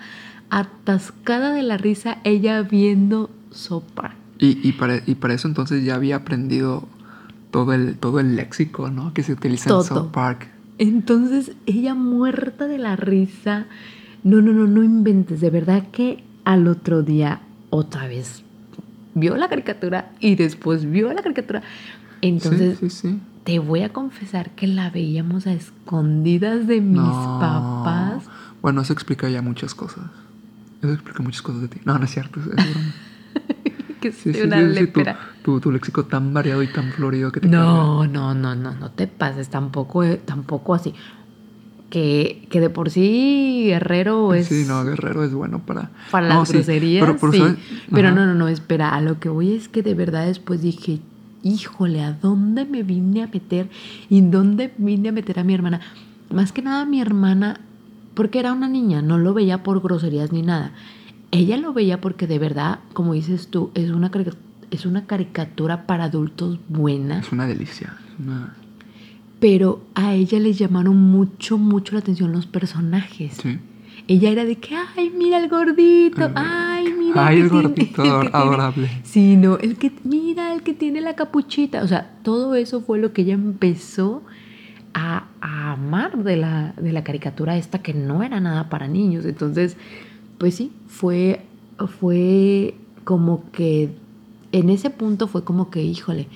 atascada 0.50 1.52
de 1.52 1.62
la 1.62 1.76
risa, 1.76 2.18
ella 2.24 2.62
viendo 2.62 3.30
sopa. 3.50 4.14
Y, 4.38 4.66
y, 4.66 4.72
para, 4.72 5.00
y 5.06 5.14
para 5.16 5.34
eso 5.34 5.48
entonces 5.48 5.84
ya 5.84 5.94
había 5.94 6.16
aprendido 6.16 6.88
todo 7.50 7.72
el, 7.72 7.96
todo 7.96 8.20
el 8.20 8.36
léxico, 8.36 8.90
¿no? 8.90 9.12
Que 9.14 9.22
se 9.22 9.32
utiliza 9.32 9.68
Todo. 9.68 9.80
en 9.82 9.86
South 9.88 10.10
Park. 10.12 10.48
Entonces 10.78 11.52
ella 11.66 11.94
muerta 11.94 12.66
de 12.66 12.78
la 12.78 12.94
risa. 12.96 13.66
No, 14.22 14.40
no, 14.42 14.52
no, 14.52 14.66
no 14.66 14.82
inventes. 14.84 15.40
De 15.40 15.50
verdad 15.50 15.84
que 15.90 16.22
al 16.44 16.66
otro 16.68 17.02
día 17.02 17.40
otra 17.70 18.06
vez 18.06 18.44
vio 19.20 19.36
la 19.36 19.48
caricatura 19.48 20.10
y 20.20 20.34
después 20.36 20.90
vio 20.90 21.12
la 21.12 21.22
caricatura. 21.22 21.62
Entonces 22.20 22.78
sí, 22.78 22.90
sí, 22.90 23.08
sí. 23.10 23.20
te 23.44 23.58
voy 23.58 23.82
a 23.82 23.92
confesar 23.92 24.50
que 24.50 24.66
la 24.66 24.90
veíamos 24.90 25.46
a 25.46 25.52
escondidas 25.52 26.66
de 26.66 26.80
mis 26.80 27.00
No. 27.00 27.38
papás. 27.40 28.24
Bueno, 28.62 28.80
eso 28.82 28.92
explica 28.92 29.28
ya 29.28 29.40
muchas 29.42 29.74
cosas. 29.74 30.04
Eso 30.82 30.92
explica 30.92 31.22
muchas 31.22 31.42
cosas 31.42 31.62
de 31.62 31.68
ti. 31.68 31.80
No, 31.84 31.98
no 31.98 32.04
es 32.04 32.10
cierto. 32.10 32.40
Es, 32.40 32.46
es 32.46 32.54
broma. 32.54 32.92
Que 34.00 34.12
Sí, 34.12 34.32
sí, 34.32 34.42
una 34.42 34.72
sí, 34.74 34.86
tu, 34.86 35.02
tu, 35.42 35.60
tu 35.60 35.72
léxico 35.72 36.04
tan 36.04 36.32
variado 36.32 36.62
y 36.62 36.68
tan 36.68 36.92
florido 36.92 37.32
que 37.32 37.40
te 37.40 37.48
No, 37.48 38.06
no, 38.06 38.32
no, 38.32 38.54
no, 38.54 38.72
no 38.72 38.90
te 38.92 39.08
pases 39.08 39.48
tampoco, 39.48 40.04
eh, 40.04 40.20
tampoco 40.24 40.72
así. 40.74 40.94
Que, 41.90 42.46
que 42.50 42.60
de 42.60 42.68
por 42.68 42.90
sí 42.90 43.62
Guerrero 43.66 44.34
es 44.34 44.48
Sí, 44.48 44.64
no, 44.68 44.84
Guerrero 44.84 45.24
es 45.24 45.32
bueno 45.32 45.60
para... 45.60 45.90
para 46.10 46.28
No, 46.28 46.40
las 46.40 46.48
sí, 46.48 46.54
groserías. 46.54 47.02
pero- 47.04 47.16
pero 47.18 47.32
sí. 47.32 47.56
Pero 47.90 48.10
no, 48.12 48.26
no, 48.26 48.34
no, 48.34 48.48
espera, 48.48 48.94
a 48.94 49.00
lo 49.00 49.18
que 49.18 49.28
voy 49.30 49.54
es 49.54 49.68
que 49.68 49.82
de 49.82 49.94
verdad 49.94 50.26
después 50.26 50.60
dije, 50.60 51.00
híjole, 51.42 52.02
¿a 52.02 52.12
dónde 52.12 52.66
me 52.66 52.82
vine 52.82 53.22
a 53.22 53.26
meter? 53.28 53.70
¿Y 54.10 54.20
dónde 54.20 54.72
vine 54.76 55.08
a 55.08 55.12
meter 55.12 55.38
a 55.38 55.44
mi 55.44 55.54
hermana? 55.54 55.80
Más 56.30 56.52
que 56.52 56.60
nada 56.60 56.84
mi 56.84 57.00
hermana, 57.00 57.60
porque 58.12 58.38
era 58.40 58.52
una 58.52 58.68
niña, 58.68 59.00
no 59.00 59.16
lo 59.16 59.32
veía 59.32 59.62
por 59.62 59.80
groserías 59.80 60.30
ni 60.30 60.42
nada. 60.42 60.72
Ella 61.30 61.56
lo 61.56 61.72
veía 61.72 62.02
porque 62.02 62.26
de 62.26 62.38
verdad, 62.38 62.80
como 62.92 63.14
dices 63.14 63.48
tú, 63.48 63.70
es 63.74 63.90
una, 63.90 64.10
es 64.70 64.84
una 64.84 65.06
caricatura 65.06 65.86
para 65.86 66.04
adultos 66.04 66.58
buena. 66.68 67.20
Es 67.20 67.32
una 67.32 67.46
delicia. 67.46 67.94
es 68.12 68.26
una- 68.26 68.54
Pero 69.40 69.82
a 69.94 70.14
ella 70.14 70.38
le 70.40 70.52
llamaron 70.52 70.96
mucho, 70.96 71.58
mucho 71.58 71.92
la 71.94 72.00
atención 72.00 72.32
los 72.32 72.46
personajes. 72.46 73.34
Sí. 73.40 73.58
Ella 74.08 74.30
era 74.30 74.44
de 74.44 74.56
que, 74.56 74.74
ay, 74.74 75.12
mira 75.16 75.38
el 75.38 75.48
gordito, 75.48 76.30
ay, 76.34 76.92
mira. 76.98 77.26
Ay, 77.26 77.40
el 77.40 77.50
tiene- 77.50 77.62
gordito 77.68 78.02
el 78.04 78.10
tiene- 78.20 78.30
adorable. 78.32 78.90
Sí, 79.04 79.36
no, 79.36 79.58
el 79.58 79.76
que, 79.76 79.92
mira, 80.04 80.52
el 80.54 80.62
que 80.62 80.72
tiene 80.74 81.00
la 81.00 81.14
capuchita. 81.14 81.82
O 81.82 81.88
sea, 81.88 82.16
todo 82.22 82.54
eso 82.54 82.80
fue 82.80 82.98
lo 82.98 83.12
que 83.12 83.22
ella 83.22 83.34
empezó 83.34 84.22
a, 84.94 85.26
a 85.40 85.72
amar 85.72 86.24
de 86.24 86.36
la, 86.36 86.72
de 86.80 86.92
la 86.92 87.04
caricatura 87.04 87.56
esta 87.58 87.80
que 87.82 87.92
no 87.94 88.22
era 88.22 88.40
nada 88.40 88.68
para 88.70 88.88
niños. 88.88 89.24
Entonces, 89.26 89.76
pues 90.38 90.54
sí, 90.54 90.72
fue, 90.86 91.42
fue 92.00 92.74
como 93.04 93.50
que, 93.52 93.90
en 94.52 94.70
ese 94.70 94.88
punto 94.90 95.28
fue 95.28 95.44
como 95.44 95.70
que, 95.70 95.82
híjole, 95.82 96.28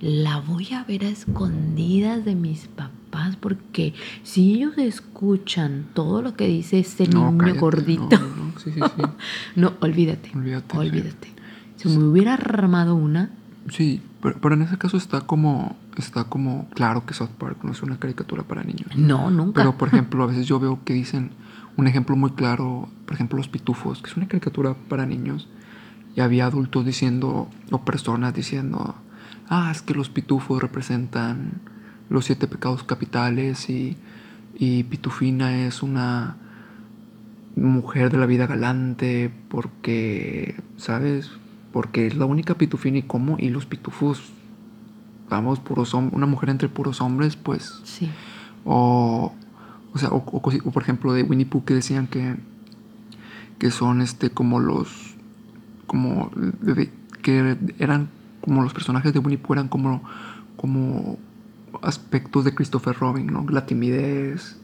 la 0.00 0.40
voy 0.40 0.72
a 0.72 0.84
ver 0.84 1.04
a 1.04 1.08
escondidas 1.08 2.24
de 2.24 2.34
mis 2.34 2.68
papás 2.68 3.36
porque 3.36 3.94
si 4.22 4.54
ellos 4.54 4.78
escuchan 4.78 5.86
todo 5.94 6.22
lo 6.22 6.36
que 6.36 6.46
dice 6.46 6.84
No, 7.12 7.30
niño 7.30 7.38
cállate, 7.38 7.58
gordito, 7.58 8.18
No, 8.18 8.18
no, 8.18 8.44
no, 8.44 8.58
Sí, 8.58 8.72
sí, 8.72 8.80
sí. 8.80 9.02
no, 9.56 9.74
olvídate. 9.80 10.30
Olvídate. 10.34 10.76
Olvídate. 10.76 11.28
Si 11.76 11.88
me 11.88 12.04
hubiera 12.04 12.34
armado 12.34 12.94
una, 12.94 13.30
Sí, 13.68 14.02
pero, 14.22 14.36
pero 14.40 14.54
en 14.54 14.62
ese 14.62 14.78
caso 14.78 14.96
está 14.96 15.20
como, 15.20 15.76
está 15.96 16.24
como 16.24 16.68
claro 16.70 17.04
que 17.04 17.14
South 17.14 17.30
Park 17.38 17.58
no 17.62 17.72
es 17.72 17.82
una 17.82 17.98
caricatura 17.98 18.42
para 18.42 18.62
niños. 18.64 18.96
no, 18.96 19.30
nunca. 19.30 19.60
Pero, 19.60 19.76
por 19.76 19.88
ejemplo, 19.92 20.24
a 20.24 20.26
veces 20.26 20.46
yo 20.46 20.58
veo 20.58 20.80
que 20.84 20.94
dicen 20.94 21.30
un 21.76 21.86
ejemplo 21.86 22.16
muy 22.16 22.30
claro, 22.30 22.88
por 23.06 23.14
ejemplo, 23.14 23.36
Los 23.36 23.48
Pitufos, 23.48 24.02
que 24.02 24.10
es 24.10 24.16
una 24.16 24.28
caricatura 24.28 24.74
para 24.88 25.06
niños, 25.06 25.48
y 26.16 26.20
había 26.20 26.46
adultos 26.46 26.84
diciendo, 26.84 27.48
o 27.70 27.84
personas 27.84 28.34
diciendo, 28.34 28.96
ah, 29.50 29.70
es 29.70 29.82
que 29.82 29.92
los 29.92 30.08
pitufos 30.08 30.62
representan 30.62 31.60
los 32.08 32.24
siete 32.24 32.46
pecados 32.46 32.84
capitales 32.84 33.68
y, 33.68 33.96
y 34.54 34.84
Pitufina 34.84 35.66
es 35.66 35.82
una 35.82 36.36
mujer 37.56 38.10
de 38.10 38.18
la 38.18 38.26
vida 38.26 38.46
galante, 38.46 39.30
porque, 39.48 40.54
¿sabes? 40.76 41.30
Porque 41.72 42.06
es 42.06 42.16
la 42.16 42.24
única 42.24 42.54
pitufina 42.54 42.98
y 42.98 43.02
cómo, 43.02 43.36
y 43.38 43.50
los 43.50 43.66
pitufos, 43.66 44.32
vamos, 45.28 45.60
puros 45.60 45.94
una 45.94 46.26
mujer 46.26 46.50
entre 46.50 46.68
puros 46.68 47.00
hombres, 47.00 47.36
pues. 47.36 47.80
Sí. 47.84 48.08
O, 48.64 49.34
o 49.92 49.98
sea, 49.98 50.10
o, 50.10 50.22
por 50.22 50.82
ejemplo 50.82 51.12
de 51.12 51.22
Winnie 51.22 51.46
Pooh 51.46 51.64
que 51.64 51.74
decían 51.74 52.06
que, 52.06 52.36
que 53.58 53.70
son 53.70 54.00
este 54.00 54.30
como 54.30 54.60
los, 54.60 55.16
como, 55.86 56.30
que 57.22 57.56
eran 57.78 58.08
como 58.40 58.62
los 58.62 58.72
personajes 58.72 59.12
de 59.12 59.18
Winnie 59.18 59.38
Pooh 59.38 59.54
eran 59.54 59.68
como, 59.68 60.02
como 60.56 61.18
aspectos 61.82 62.44
de 62.44 62.54
Christopher 62.54 62.96
Robin, 62.96 63.26
¿no? 63.26 63.46
La 63.48 63.66
timidez, 63.66 64.58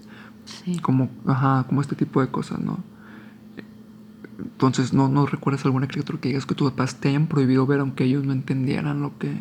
sí. 0.44 0.78
como, 0.78 1.08
ajá, 1.26 1.64
como 1.68 1.80
este 1.80 1.96
tipo 1.96 2.20
de 2.20 2.28
cosas, 2.28 2.60
¿no? 2.60 2.78
Entonces, 4.38 4.92
¿no, 4.92 5.08
¿no 5.08 5.26
recuerdas 5.26 5.64
alguna 5.64 5.88
criatura 5.88 6.20
que 6.20 6.28
digas 6.28 6.46
que 6.46 6.54
tus 6.54 6.70
papás 6.70 6.96
te 6.96 7.08
hayan 7.08 7.26
prohibido 7.26 7.66
ver 7.66 7.80
aunque 7.80 8.04
ellos 8.04 8.24
no 8.24 8.32
entendieran 8.32 9.00
lo 9.00 9.16
que... 9.18 9.34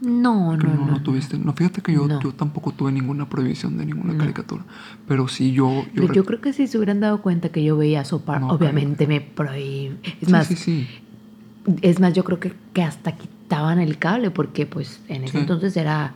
No, 0.00 0.54
no, 0.56 0.74
no, 0.74 0.86
no, 0.86 1.02
tuviste. 1.02 1.38
No, 1.38 1.54
fíjate 1.54 1.80
que 1.80 1.94
yo, 1.94 2.06
yo 2.20 2.32
tampoco 2.32 2.72
tuve 2.72 2.92
ninguna 2.92 3.30
prohibición 3.30 3.78
de 3.78 3.86
ninguna 3.86 4.18
caricatura. 4.18 4.62
Pero 5.08 5.26
sí 5.26 5.52
yo. 5.52 5.86
Yo, 5.94 6.12
yo, 6.12 6.26
creo 6.26 6.42
que 6.42 6.52
si 6.52 6.66
se 6.66 6.76
hubieran 6.76 7.00
dado 7.00 7.22
cuenta 7.22 7.48
que 7.48 7.64
yo 7.64 7.78
veía 7.78 8.04
Sopar, 8.04 8.42
obviamente 8.42 9.06
me 9.06 9.22
prohibí. 9.22 9.96
Es 10.20 10.28
más. 10.28 10.48
Sí, 10.48 10.56
sí. 10.56 10.86
Es 11.82 12.00
más, 12.00 12.12
yo 12.12 12.24
creo 12.24 12.40
que, 12.40 12.52
que 12.72 12.82
hasta 12.82 13.12
quitaban 13.12 13.78
el 13.78 13.98
cable, 13.98 14.30
porque 14.30 14.66
pues 14.66 15.00
en 15.08 15.24
ese 15.24 15.38
entonces 15.38 15.76
era 15.76 16.14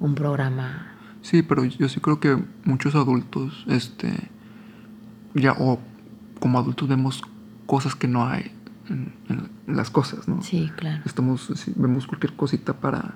un 0.00 0.14
programa. 0.14 0.92
Sí, 1.22 1.42
pero 1.42 1.64
yo 1.64 1.88
sí 1.88 2.00
creo 2.00 2.20
que 2.20 2.42
muchos 2.64 2.94
adultos, 2.94 3.64
este. 3.68 4.30
Ya, 5.34 5.52
o 5.52 5.78
como 6.40 6.58
adultos 6.58 6.88
vemos 6.88 7.22
cosas 7.66 7.94
que 7.94 8.08
no 8.08 8.26
hay 8.26 8.50
en, 8.88 9.12
las 9.66 9.90
cosas, 9.90 10.28
¿no? 10.28 10.42
Sí, 10.42 10.70
claro. 10.76 11.02
Estamos, 11.04 11.52
vemos 11.76 12.06
cualquier 12.06 12.34
cosita 12.34 12.74
para 12.74 13.14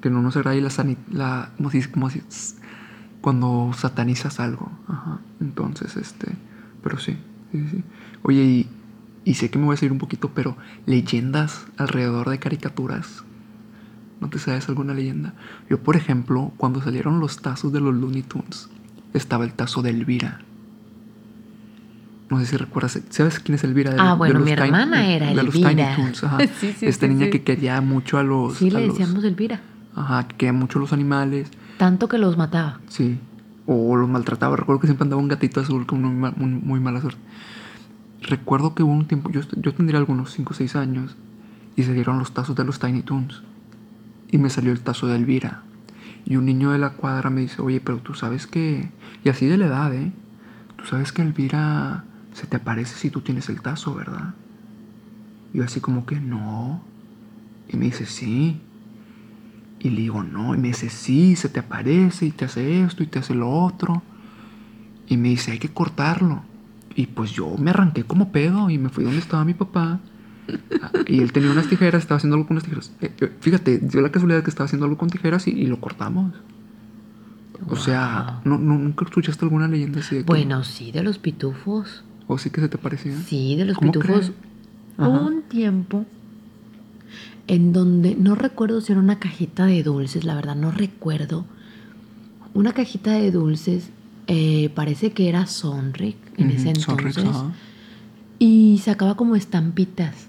que 0.00 0.10
no 0.10 0.22
nos 0.22 0.36
agrade 0.36 0.60
la, 0.60 0.70
la 1.12 1.50
como 1.56 1.70
si, 1.70 1.82
como 1.82 2.10
si, 2.10 2.22
cuando 3.20 3.72
satanizas 3.74 4.40
algo. 4.40 4.70
Ajá. 4.88 5.20
Entonces, 5.40 5.96
este, 5.96 6.32
pero 6.82 6.98
sí, 6.98 7.16
sí, 7.52 7.68
sí. 7.70 7.84
Oye, 8.22 8.42
y, 8.42 8.70
y 9.24 9.34
sé 9.34 9.50
que 9.50 9.58
me 9.58 9.64
voy 9.64 9.74
a 9.74 9.76
seguir 9.76 9.92
un 9.92 9.98
poquito, 9.98 10.30
pero 10.34 10.56
leyendas 10.86 11.66
alrededor 11.76 12.28
de 12.30 12.38
caricaturas. 12.38 13.24
¿No 14.20 14.28
te 14.28 14.38
sabes 14.38 14.68
alguna 14.68 14.94
leyenda? 14.94 15.34
Yo, 15.68 15.82
por 15.82 15.96
ejemplo, 15.96 16.52
cuando 16.56 16.80
salieron 16.80 17.20
los 17.20 17.42
tazos 17.42 17.72
de 17.72 17.80
los 17.80 17.94
Looney 17.94 18.22
Tunes, 18.22 18.68
estaba 19.12 19.44
el 19.44 19.52
tazo 19.52 19.82
de 19.82 19.90
Elvira. 19.90 20.40
No 22.30 22.40
sé 22.40 22.46
si 22.46 22.56
recuerdas. 22.56 22.98
¿Sabes 23.10 23.38
quién 23.38 23.56
es 23.56 23.64
Elvira? 23.64 23.92
De, 23.92 24.00
ah, 24.00 24.14
bueno, 24.14 24.40
mi 24.40 24.50
hermana 24.50 25.08
era 25.08 25.30
Elvira. 25.30 25.42
De 25.42 25.42
los 25.42 25.54
Tiny 25.54 25.94
Toons, 25.96 26.24
ajá. 26.24 26.38
Esta 26.80 27.06
niña 27.06 27.30
que 27.30 27.42
quería 27.42 27.80
mucho 27.80 28.18
a 28.18 28.22
los. 28.22 28.56
Sí, 28.56 28.70
le 28.70 28.88
decíamos 28.88 29.24
Elvira. 29.24 29.60
Ajá, 29.94 30.26
que 30.26 30.36
quería 30.36 30.52
mucho 30.52 30.78
a 30.78 30.82
los 30.82 30.92
animales. 30.92 31.50
Tanto 31.76 32.08
que 32.08 32.18
los 32.18 32.36
mataba. 32.36 32.80
Sí. 32.88 33.18
O 33.66 33.96
los 33.96 34.08
maltrataba. 34.08 34.56
Recuerdo 34.56 34.80
que 34.80 34.86
siempre 34.86 35.04
andaba 35.04 35.20
un 35.20 35.28
gatito 35.28 35.60
azul 35.60 35.86
con 35.86 36.02
muy, 36.02 36.32
muy, 36.36 36.80
mala 36.80 37.00
suerte. 37.00 37.20
Recuerdo 38.26 38.74
que 38.74 38.82
hubo 38.82 38.92
un 38.92 39.06
tiempo. 39.06 39.30
Yo, 39.30 39.42
yo 39.56 39.74
tendría 39.74 39.98
algunos 39.98 40.32
5 40.32 40.52
o 40.52 40.56
6 40.56 40.76
años. 40.76 41.16
Y 41.76 41.82
salieron 41.82 42.18
los 42.18 42.32
tazos 42.32 42.56
de 42.56 42.64
los 42.64 42.78
Tiny 42.78 43.02
Toons. 43.02 43.42
Y 44.30 44.38
me 44.38 44.50
salió 44.50 44.72
el 44.72 44.80
tazo 44.80 45.06
de 45.06 45.16
Elvira. 45.16 45.62
Y 46.24 46.36
un 46.36 46.46
niño 46.46 46.72
de 46.72 46.78
la 46.78 46.90
cuadra 46.90 47.28
me 47.28 47.42
dice, 47.42 47.60
oye, 47.60 47.80
pero 47.80 47.98
tú 47.98 48.14
sabes 48.14 48.46
que... 48.46 48.90
Y 49.24 49.28
así 49.28 49.46
de 49.46 49.58
la 49.58 49.66
edad, 49.66 49.94
¿eh? 49.94 50.12
Tú 50.76 50.86
sabes 50.86 51.12
que 51.12 51.22
Elvira 51.22 52.04
se 52.32 52.46
te 52.46 52.56
aparece 52.56 52.96
si 52.96 53.10
tú 53.10 53.20
tienes 53.20 53.48
el 53.48 53.60
tazo, 53.60 53.94
¿verdad? 53.94 54.34
Y 55.52 55.58
yo 55.58 55.64
así 55.64 55.80
como 55.80 56.06
que 56.06 56.20
no. 56.20 56.82
Y 57.68 57.76
me 57.76 57.86
dice, 57.86 58.06
sí. 58.06 58.60
Y 59.80 59.90
le 59.90 60.00
digo, 60.00 60.22
no. 60.22 60.54
Y 60.54 60.58
me 60.58 60.68
dice, 60.68 60.88
sí, 60.88 61.36
se 61.36 61.50
te 61.50 61.60
aparece 61.60 62.26
y 62.26 62.30
te 62.30 62.46
hace 62.46 62.82
esto 62.82 63.02
y 63.02 63.06
te 63.06 63.18
hace 63.18 63.34
lo 63.34 63.50
otro. 63.50 64.02
Y 65.06 65.18
me 65.18 65.28
dice, 65.28 65.52
hay 65.52 65.58
que 65.58 65.68
cortarlo. 65.68 66.42
Y 66.94 67.06
pues 67.06 67.32
yo 67.32 67.56
me 67.58 67.70
arranqué 67.70 68.04
como 68.04 68.30
pedo 68.30 68.70
y 68.70 68.78
me 68.78 68.88
fui 68.88 69.04
donde 69.04 69.18
estaba 69.18 69.44
mi 69.44 69.54
papá. 69.54 70.00
Y 71.06 71.20
él 71.20 71.32
tenía 71.32 71.50
unas 71.50 71.68
tijeras, 71.68 72.02
estaba 72.02 72.18
haciendo 72.18 72.36
algo 72.36 72.46
con 72.46 72.56
unas 72.56 72.64
tijeras. 72.64 72.92
Eh, 73.00 73.12
eh, 73.20 73.32
fíjate, 73.40 73.78
dio 73.78 74.00
la 74.00 74.12
casualidad 74.12 74.42
que 74.42 74.50
estaba 74.50 74.66
haciendo 74.66 74.84
algo 74.84 74.98
con 74.98 75.08
tijeras 75.08 75.46
y, 75.48 75.66
lo 75.66 75.80
cortamos. 75.80 76.32
O 77.68 77.76
sea, 77.76 78.40
¿no, 78.44 78.58
¿nunca 78.58 79.06
escuchaste 79.06 79.44
alguna 79.44 79.68
leyenda 79.68 80.00
así 80.00 80.16
de 80.16 80.22
Bueno, 80.22 80.64
sí, 80.64 80.92
de 80.92 81.02
los 81.02 81.18
pitufos. 81.18 82.04
¿O 82.26 82.38
sí 82.38 82.50
que 82.50 82.60
se 82.60 82.68
te 82.68 82.78
parecía? 82.78 83.16
Sí, 83.20 83.56
de 83.56 83.64
los 83.64 83.78
pitufos. 83.78 84.32
Un 84.98 85.42
tiempo 85.42 86.04
en 87.46 87.72
donde 87.72 88.14
no 88.14 88.34
recuerdo 88.34 88.80
si 88.80 88.92
era 88.92 89.00
una 89.00 89.18
cajita 89.18 89.66
de 89.66 89.82
dulces, 89.82 90.24
la 90.24 90.34
verdad 90.34 90.56
no 90.56 90.70
recuerdo. 90.70 91.44
Una 92.54 92.72
cajita 92.72 93.12
de 93.12 93.30
dulces, 93.30 93.90
eh, 94.26 94.70
parece 94.74 95.12
que 95.12 95.28
era 95.28 95.46
Sonric 95.46 96.16
en 96.36 96.50
ese 96.50 96.70
entonces. 96.70 97.24
y 98.38 98.80
sacaba 98.82 99.16
como 99.16 99.36
estampitas 99.36 100.28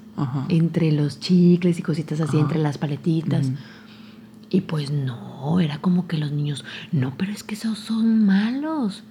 entre 0.50 0.92
los 0.92 1.20
chicles 1.20 1.80
y 1.80 1.82
cositas 1.82 2.22
así, 2.22 2.38
entre 2.38 2.60
las 2.60 2.78
paletitas. 2.78 3.52
Y 4.50 4.62
pues 4.62 4.92
no, 4.92 5.60
era 5.60 5.80
como 5.80 6.08
que 6.08 6.18
los 6.18 6.32
niños, 6.32 6.64
no, 6.92 7.14
pero 7.18 7.32
es 7.32 7.44
que 7.44 7.56
esos 7.56 7.78
son 7.78 8.26
malos 8.26 9.04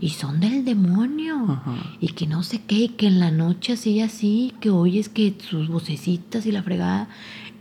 y 0.00 0.10
son 0.10 0.40
del 0.40 0.64
demonio 0.64 1.62
y 2.00 2.08
que 2.08 2.26
no 2.26 2.42
sé 2.42 2.62
qué, 2.66 2.76
y 2.76 2.88
que 2.88 3.06
en 3.06 3.20
la 3.20 3.30
noche 3.30 3.74
así 3.74 4.00
así, 4.00 4.52
que 4.60 4.70
oyes 4.70 5.08
que 5.08 5.34
sus 5.38 5.68
vocecitas 5.68 6.46
y 6.46 6.52
la 6.52 6.62
fregada. 6.62 7.08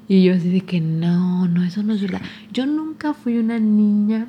Y 0.07 0.23
yo 0.23 0.33
así 0.33 0.49
de 0.49 0.61
que 0.61 0.81
no, 0.81 1.47
no, 1.47 1.63
eso 1.63 1.83
no 1.83 1.93
es 1.93 2.01
verdad. 2.01 2.21
Yo 2.51 2.65
nunca 2.65 3.13
fui 3.13 3.37
una 3.37 3.59
niña 3.59 4.27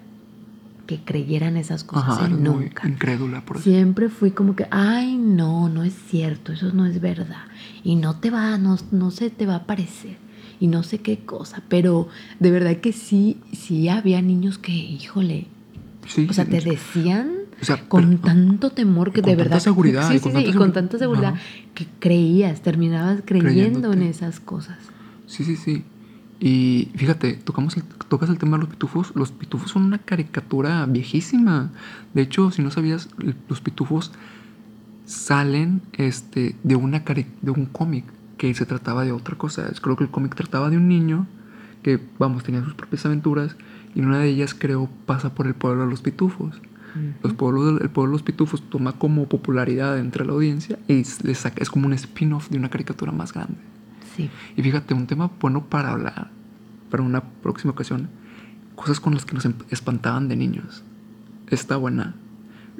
que 0.91 0.99
creyera 1.05 1.47
en 1.47 1.57
esas 1.57 1.85
cosas, 1.85 2.29
¿eh? 2.29 2.29
nunca. 2.29 2.89
incrédula, 2.89 3.45
por 3.45 3.59
eso. 3.59 3.71
Siempre 3.71 4.09
fui 4.09 4.33
como 4.33 4.57
que, 4.57 4.67
ay, 4.73 5.17
no, 5.17 5.69
no 5.69 5.85
es 5.85 5.95
cierto, 5.95 6.53
eso 6.53 6.73
no 6.73 6.85
es 6.85 7.01
verdad. 7.01 7.45
Y 7.85 7.95
no 7.95 8.17
te 8.17 8.31
va, 8.31 8.59
no, 8.59 8.77
no 8.91 9.13
se 9.13 9.31
te 9.31 9.47
va 9.47 9.55
a 9.55 9.67
parecer 9.67 10.17
y 10.59 10.67
no 10.67 10.83
sé 10.83 10.99
qué 10.99 11.21
cosa, 11.21 11.63
pero 11.69 12.09
de 12.41 12.51
verdad 12.51 12.79
que 12.79 12.93
sí, 12.93 13.37
sí 13.53 13.89
había 13.89 14.21
niños 14.21 14.59
que, 14.59 14.73
híjole, 14.73 15.47
o 16.29 16.33
sea, 16.33 16.45
te 16.45 16.61
decían 16.61 17.31
con 17.87 18.19
tanto 18.19 18.71
temor 18.71 19.13
que 19.13 19.23
de 19.23 19.37
verdad... 19.37 19.61
Seguridad, 19.61 20.11
sí, 20.11 20.19
sí, 20.19 20.29
sí, 20.29 20.45
y 20.45 20.53
con 20.55 20.73
tanta 20.73 20.99
seguridad 20.99 21.37
que 21.73 21.87
creías, 22.01 22.63
terminabas 22.63 23.23
creyendo 23.25 23.93
en 23.93 24.03
esas 24.03 24.41
cosas. 24.41 24.79
Sí, 25.29 25.45
sí, 25.45 25.55
sí. 25.55 25.85
Y 26.41 26.89
fíjate, 26.97 27.35
tocamos 27.35 27.77
tocas 28.09 28.31
el 28.31 28.39
tema 28.39 28.57
de 28.57 28.63
los 28.63 28.71
pitufos. 28.71 29.13
Los 29.15 29.31
pitufos 29.31 29.71
son 29.71 29.85
una 29.85 29.99
caricatura 29.99 30.87
viejísima. 30.87 31.71
De 32.15 32.23
hecho, 32.23 32.51
si 32.51 32.63
no 32.63 32.71
sabías, 32.71 33.11
los 33.49 33.61
pitufos 33.61 34.11
salen 35.05 35.83
este, 35.93 36.57
de, 36.63 36.77
una 36.77 37.01
de 37.01 37.51
un 37.51 37.67
cómic 37.67 38.05
que 38.39 38.55
se 38.55 38.65
trataba 38.65 39.05
de 39.05 39.13
otra 39.13 39.37
cosa. 39.37 39.71
Creo 39.83 39.97
que 39.97 40.05
el 40.05 40.11
cómic 40.11 40.35
trataba 40.35 40.71
de 40.71 40.79
un 40.79 40.89
niño 40.89 41.27
que, 41.83 42.01
vamos, 42.19 42.43
tenía 42.43 42.65
sus 42.65 42.75
propias 42.75 43.05
aventuras 43.05 43.57
y 43.95 44.01
en 44.01 44.07
una 44.07 44.21
de 44.21 44.29
ellas, 44.29 44.55
creo, 44.55 44.89
pasa 45.05 45.35
por 45.35 45.47
el 45.47 45.55
pueblo 45.55 45.85
de 45.85 45.91
los 45.91 46.01
pitufos. 46.01 46.59
los 47.23 47.35
pueblos, 47.35 47.81
el 47.83 47.91
pueblo 47.91 48.13
de 48.13 48.15
los 48.15 48.23
pitufos 48.23 48.63
toma 48.71 48.93
como 48.93 49.29
popularidad 49.29 49.99
entre 49.99 50.25
la 50.25 50.33
audiencia 50.33 50.79
y 50.89 51.05
le 51.23 51.35
saca, 51.35 51.63
es 51.63 51.69
como 51.69 51.87
un 51.87 51.93
spin-off 51.93 52.49
de 52.49 52.57
una 52.59 52.71
caricatura 52.71 53.13
más 53.13 53.35
grande. 53.35 53.59
Sí. 54.23 54.31
Y 54.57 54.63
fíjate, 54.63 54.95
un 54.95 55.07
tema 55.07 55.31
bueno 55.41 55.67
para 55.67 55.91
hablar, 55.91 56.31
para 56.91 57.03
una 57.03 57.23
próxima 57.23 57.73
ocasión, 57.73 58.09
cosas 58.75 59.01
con 59.01 59.15
las 59.15 59.25
que 59.25 59.35
nos 59.35 59.47
espantaban 59.71 60.29
de 60.29 60.37
niños. 60.37 60.83
Está 61.49 61.77
buena. 61.77 62.15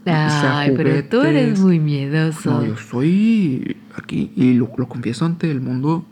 Ay, 0.07 0.73
pero 0.77 1.05
tú 1.05 1.21
eres 1.23 1.61
muy 1.61 1.79
miedoso. 1.79 2.51
No, 2.51 2.65
yo 2.65 2.77
soy 2.77 3.77
aquí, 3.95 4.33
y 4.35 4.55
lo, 4.55 4.71
confieso 4.71 5.27
ante 5.27 5.51
el 5.51 5.61
mundo, 5.61 6.05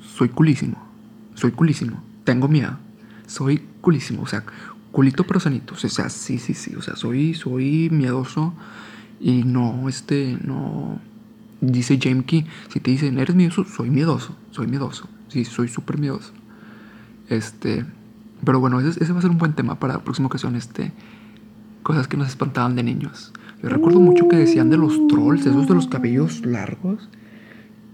soy 0.00 0.28
culísimo. 0.28 0.86
Soy 1.34 1.50
culísimo. 1.50 2.02
Tengo 2.24 2.48
miedo. 2.48 2.78
Soy 3.26 3.62
culísimo. 3.80 4.22
O 4.22 4.26
sea, 4.26 4.44
culito 4.92 5.24
pero 5.24 5.40
sanito. 5.40 5.74
O 5.74 5.76
sea, 5.76 6.08
sí, 6.08 6.38
sí, 6.38 6.54
sí. 6.54 6.74
O 6.76 6.82
sea, 6.82 6.96
soy, 6.96 7.34
soy 7.34 7.88
miedoso. 7.90 8.54
Y 9.20 9.42
no, 9.44 9.88
este, 9.88 10.38
no. 10.44 11.00
Dice 11.60 11.98
James 12.00 12.24
Key, 12.26 12.46
si 12.68 12.80
te 12.80 12.90
dicen, 12.90 13.18
eres 13.18 13.34
miedoso, 13.34 13.64
soy 13.64 13.90
miedoso. 13.90 14.36
Soy 14.50 14.66
miedoso. 14.66 15.08
Sí, 15.28 15.44
soy 15.44 15.68
súper 15.68 15.98
miedoso. 15.98 16.32
Este. 17.28 17.84
Pero 18.44 18.60
bueno, 18.60 18.80
ese, 18.80 19.02
ese 19.02 19.12
va 19.12 19.18
a 19.18 19.22
ser 19.22 19.30
un 19.30 19.38
buen 19.38 19.54
tema 19.54 19.78
para 19.78 19.94
la 19.94 20.04
próxima 20.04 20.26
ocasión. 20.26 20.56
Este 20.56 20.92
cosas 21.86 22.08
que 22.08 22.16
nos 22.16 22.26
espantaban 22.26 22.74
de 22.74 22.82
niños. 22.82 23.32
Yo 23.62 23.68
recuerdo 23.68 24.00
mucho 24.00 24.26
que 24.26 24.34
decían 24.34 24.70
de 24.70 24.76
los 24.76 25.06
trolls, 25.06 25.46
esos 25.46 25.68
de 25.68 25.74
los 25.74 25.86
cabellos 25.86 26.44
largos, 26.44 27.08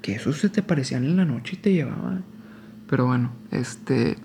que 0.00 0.14
esos 0.14 0.38
se 0.38 0.48
te 0.48 0.62
parecían 0.62 1.04
en 1.04 1.18
la 1.18 1.26
noche 1.26 1.56
y 1.56 1.58
te 1.58 1.74
llevaban. 1.74 2.24
Pero 2.88 3.04
bueno, 3.04 3.32
este, 3.50 4.16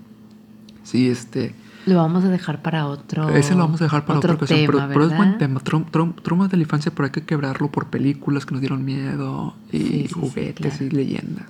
sí, 0.83 1.09
este, 1.09 1.53
Lo 1.87 1.95
vamos 1.97 2.23
a 2.25 2.29
dejar 2.29 2.61
para 2.61 2.85
otro. 2.87 3.29
Ese 3.29 3.53
lo 3.55 3.61
vamos 3.61 3.81
a 3.81 3.85
dejar 3.85 4.05
para 4.05 4.19
otro 4.19 4.33
otra 4.33 4.45
ocasión. 4.45 4.59
tema, 4.71 4.87
pero, 4.87 4.93
pero 4.93 5.05
es 5.11 5.17
buen 5.17 5.37
tema. 5.37 5.59
Traumas 5.61 6.49
de 6.51 6.57
la 6.57 6.63
infancia, 6.63 6.91
pero 6.93 7.05
hay 7.05 7.11
que 7.11 7.23
quebrarlo 7.23 7.71
por 7.71 7.87
películas 7.87 8.45
que 8.45 8.51
nos 8.51 8.61
dieron 8.61 8.83
miedo 8.85 9.55
y 9.71 9.77
Sí, 9.79 9.87
sí, 9.87 10.07
sí, 10.07 10.13
juguetes 10.13 10.73
claro. 10.77 10.85
y 10.85 10.89
leyendas. 10.89 11.45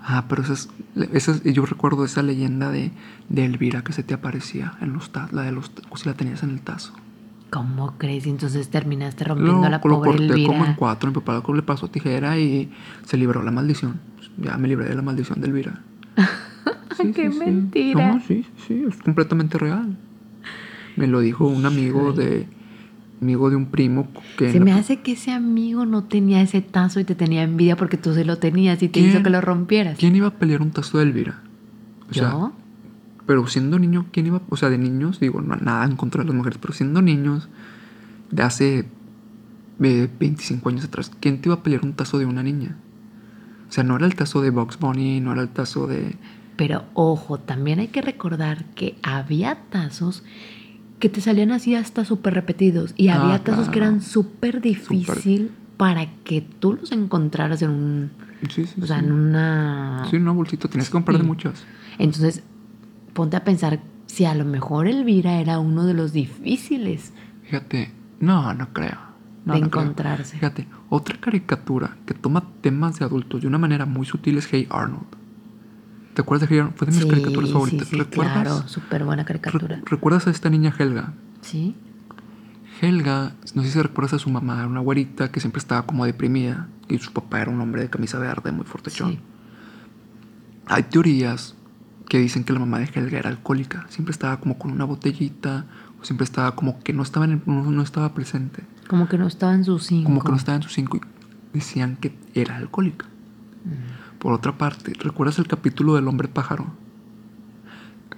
Ah, 0.00 0.26
pero 0.28 0.42
esa 0.42 0.52
es, 0.52 0.68
esa 1.12 1.32
es- 1.32 1.42
yo 1.42 1.66
recuerdo 1.66 2.04
esa 2.04 2.22
leyenda 2.22 2.70
de, 2.70 2.92
de 3.28 3.44
Elvira 3.44 3.82
que 3.82 3.92
se 3.92 4.02
te 4.02 4.14
aparecía 4.14 4.74
en 4.80 4.92
los 4.92 5.10
tazos, 5.10 5.32
la 5.32 5.42
de 5.42 5.52
los, 5.52 5.70
o 5.90 5.96
si 5.96 6.08
la 6.08 6.14
tenías 6.14 6.42
en 6.42 6.50
el 6.50 6.60
tazo. 6.60 6.92
¿Cómo 7.50 7.94
crees? 7.96 8.26
Y 8.26 8.30
entonces 8.30 8.68
terminaste 8.68 9.24
Lo, 9.24 9.34
rompiendo 9.34 9.66
a 9.66 9.70
la 9.70 9.76
lo 9.78 9.82
pobre 9.82 10.10
corté 10.10 10.24
Elvira. 10.24 10.46
como 10.48 10.66
en 10.66 10.74
cuatro. 10.74 11.10
Mi 11.10 11.18
papá 11.20 11.42
le 11.54 11.62
pasó 11.62 11.88
tijera 11.88 12.38
y 12.38 12.70
se 13.06 13.16
libró 13.16 13.42
la 13.42 13.50
maldición. 13.50 14.00
Ya 14.36 14.56
me 14.58 14.68
libré 14.68 14.86
de 14.86 14.94
la 14.94 15.02
maldición 15.02 15.40
de 15.40 15.46
Elvira. 15.48 15.80
¡Qué 17.14 17.30
mentira! 17.30 18.14
No, 18.14 18.20
sí, 18.20 18.44
sí, 18.44 18.64
sí, 18.66 18.84
es 18.88 18.96
completamente 18.96 19.58
real. 19.58 19.96
Me 20.96 21.06
lo 21.06 21.20
dijo 21.20 21.46
un 21.46 21.64
amigo 21.66 22.12
de 22.12 22.46
amigo 23.20 23.50
de 23.50 23.56
un 23.56 23.66
primo 23.66 24.08
que 24.36 24.52
Se 24.52 24.60
me 24.60 24.72
hace 24.72 24.98
que 24.98 25.12
ese 25.12 25.32
amigo 25.32 25.86
no 25.86 26.04
tenía 26.04 26.40
ese 26.40 26.60
tazo 26.60 27.00
y 27.00 27.04
te 27.04 27.14
tenía 27.16 27.42
envidia 27.42 27.76
porque 27.76 27.96
tú 27.96 28.14
se 28.14 28.24
lo 28.24 28.38
tenías 28.38 28.80
y 28.82 28.88
te 28.88 29.00
hizo 29.00 29.22
que 29.22 29.30
lo 29.30 29.40
rompieras. 29.40 29.98
¿Quién 29.98 30.14
iba 30.14 30.28
a 30.28 30.34
pelear 30.34 30.62
un 30.62 30.70
tazo 30.70 30.98
de 30.98 31.04
Elvira? 31.04 31.42
O 32.10 32.14
sea, 32.14 32.30
¿Yo? 32.30 32.52
pero 33.26 33.46
siendo 33.46 33.78
niño, 33.78 34.06
¿quién 34.12 34.26
iba? 34.26 34.40
O 34.48 34.56
sea, 34.56 34.70
de 34.70 34.78
niños, 34.78 35.20
digo, 35.20 35.40
no, 35.40 35.56
nada 35.56 35.84
en 35.84 35.96
contra 35.96 36.22
de 36.22 36.28
las 36.28 36.34
mujeres, 36.34 36.58
pero 36.60 36.72
siendo 36.72 37.02
niños 37.02 37.48
de 38.30 38.42
hace 38.42 38.88
eh, 39.82 40.08
25 40.18 40.68
años 40.68 40.84
atrás, 40.84 41.10
¿quién 41.20 41.40
te 41.40 41.48
iba 41.48 41.56
a 41.56 41.62
pelear 41.62 41.84
un 41.84 41.92
tazo 41.92 42.18
de 42.18 42.26
una 42.26 42.42
niña? 42.42 42.76
O 43.68 43.72
sea, 43.72 43.84
no 43.84 43.96
era 43.96 44.06
el 44.06 44.14
tazo 44.14 44.40
de 44.40 44.50
Box 44.50 44.78
Bunny, 44.78 45.20
no 45.20 45.32
era 45.32 45.42
el 45.42 45.50
tazo 45.50 45.86
de... 45.86 46.16
Pero 46.58 46.84
ojo, 46.92 47.38
también 47.38 47.78
hay 47.78 47.88
que 47.88 48.02
recordar 48.02 48.64
que 48.74 48.96
había 49.02 49.56
tazos 49.70 50.24
que 50.98 51.08
te 51.08 51.20
salían 51.20 51.52
así 51.52 51.74
hasta 51.76 52.04
súper 52.04 52.34
repetidos 52.34 52.92
y 52.96 53.08
Ah, 53.08 53.22
había 53.22 53.44
tazos 53.44 53.68
que 53.70 53.78
eran 53.78 54.02
súper 54.02 54.60
difícil 54.60 55.52
para 55.76 56.06
que 56.24 56.40
tú 56.42 56.72
los 56.74 56.90
encontraras 56.92 57.62
en 57.62 57.70
un... 57.70 58.10
Sí, 58.50 58.66
sí, 58.66 58.80
O 58.82 58.86
sea, 58.86 58.98
sí. 58.98 59.04
en 59.06 59.12
una... 59.12 60.04
Sí, 60.10 60.16
una 60.16 60.32
bolsita, 60.32 60.66
tienes 60.68 60.88
que 60.88 60.92
comprar 60.92 61.16
de 61.18 61.22
Sí. 61.22 61.26
muchas. 61.28 61.64
Entonces, 61.98 62.42
ponte 63.14 63.36
a 63.36 63.44
pensar 63.44 63.78
si 64.06 64.24
a 64.24 64.34
lo 64.34 64.44
mejor 64.44 64.88
Elvira 64.88 65.38
era 65.40 65.60
uno 65.60 65.86
de 65.86 65.94
los 65.94 66.12
difíciles 66.12 67.12
Fíjate, 67.44 67.92
no, 68.20 68.52
no 68.54 68.72
creo. 68.72 68.98
No, 69.44 69.54
de 69.54 69.60
no 69.60 69.70
creo. 69.70 69.82
encontrarse. 69.84 70.34
Fíjate, 70.36 70.66
otra 70.90 71.16
caricatura 71.20 71.96
que 72.04 72.14
toma 72.14 72.42
temas 72.60 72.98
de 72.98 73.04
adultos 73.04 73.40
de 73.42 73.46
una 73.46 73.58
manera 73.58 73.86
muy 73.86 74.04
sutil 74.04 74.36
es 74.38 74.48
Hey 74.52 74.66
Arnold. 74.70 75.06
¿Te 76.18 76.22
acuerdas 76.22 76.48
de 76.48 76.52
Hey 76.56 76.58
Arnold? 76.58 76.76
Fue 76.76 76.86
de 76.88 76.92
mis 76.94 77.02
Sí, 77.04 77.08
caricaturas 77.08 77.52
favoritas. 77.52 77.86
sí, 77.86 77.96
¿Recuerdas? 77.96 78.42
claro, 78.42 78.66
súper 78.66 79.04
buena 79.04 79.22
Re- 79.22 79.26
caricatura. 79.26 79.80
¿Recuerdas 79.84 80.26
a 80.26 80.30
esta 80.30 80.50
niña 80.50 80.74
Helga? 80.76 81.12
Sí, 81.42 81.76
Helga, 82.80 83.36
no 83.54 83.62
sé 83.62 83.70
si 83.70 83.80
recuerdas 83.80 84.14
a 84.14 84.18
su 84.18 84.28
mamá, 84.28 84.58
era 84.58 84.66
una 84.66 84.80
güerita 84.80 85.30
que 85.30 85.38
siempre 85.38 85.60
estaba 85.60 85.82
como 85.86 86.04
deprimida 86.06 86.66
y 86.88 86.98
su 86.98 87.12
papá 87.12 87.40
era 87.40 87.52
un 87.52 87.60
hombre 87.60 87.82
de 87.82 87.88
camisa 87.90 88.18
verde 88.18 88.50
muy 88.50 88.64
fortechón. 88.64 89.12
sí. 89.12 89.20
Hay 90.66 90.82
teorías 90.82 91.54
que 92.08 92.18
dicen 92.18 92.42
que 92.42 92.52
la 92.52 92.58
mamá 92.58 92.80
de 92.80 92.90
Helga 92.92 93.18
era 93.20 93.30
alcohólica, 93.30 93.86
siempre 93.88 94.10
estaba 94.10 94.40
como 94.40 94.58
con 94.58 94.72
una 94.72 94.86
botellita 94.86 95.66
o 96.00 96.04
siempre 96.04 96.24
estaba 96.24 96.56
como 96.56 96.80
que 96.80 96.92
no 96.92 97.04
estaba, 97.04 97.26
en 97.26 97.30
el- 97.30 97.42
no, 97.46 97.62
no 97.70 97.82
estaba 97.82 98.12
presente, 98.12 98.64
Como 98.88 99.08
que 99.08 99.18
no 99.18 99.28
estaba 99.28 99.54
en 99.54 99.62
sus 99.62 99.84
cinco. 99.86 100.06
como 100.06 100.20
que 100.24 100.30
no 100.30 100.36
estaba 100.36 100.56
en 100.56 100.62
sus 100.64 100.72
cinco 100.72 100.96
y 100.96 101.00
decían 101.58 101.96
que 101.96 102.12
era 102.34 102.56
alcohólica. 102.56 103.06
Por 104.18 104.32
otra 104.32 104.58
parte, 104.58 104.92
¿recuerdas 104.98 105.38
el 105.38 105.46
capítulo 105.46 105.94
del 105.94 106.08
hombre 106.08 106.28
pájaro? 106.28 106.66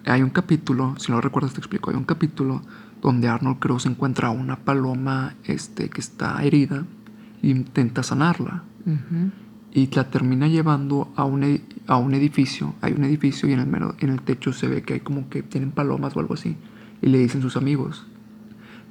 Hay 0.07 0.23
un 0.23 0.31
capítulo, 0.31 0.95
si 0.99 1.13
no 1.13 1.17
lo 1.17 1.21
recuerdas 1.21 1.53
te 1.53 1.59
explico, 1.59 1.91
hay 1.91 1.97
un 1.97 2.05
capítulo 2.05 2.63
donde 3.03 3.29
Arnold 3.29 3.59
creo 3.59 3.79
se 3.79 3.89
encuentra 3.89 4.29
a 4.29 4.31
una 4.31 4.57
paloma 4.57 5.35
este, 5.45 5.91
que 5.91 6.01
está 6.01 6.43
herida 6.43 6.85
e 7.43 7.49
intenta 7.49 8.03
sanarla 8.03 8.65
y 9.73 9.89
la 9.95 10.11
termina 10.11 10.49
llevando 10.49 11.13
a 11.17 11.25
un, 11.25 11.61
a 11.87 11.97
un 11.97 12.15
edificio. 12.15 12.75
Hay 12.81 12.93
un 12.93 13.05
edificio 13.05 13.49
y 13.49 13.53
en 13.53 13.61
el, 13.61 13.69
en 13.99 14.09
el 14.09 14.23
techo 14.23 14.53
se 14.53 14.69
ve 14.69 14.83
que 14.83 14.95
hay 14.95 15.01
como 15.01 15.29
que 15.29 15.43
tienen 15.43 15.71
palomas 15.71 16.17
o 16.17 16.21
algo 16.21 16.35
así. 16.35 16.57
Y 17.03 17.09
le 17.09 17.19
dicen 17.19 17.43
sus 17.43 17.57
amigos, 17.57 18.07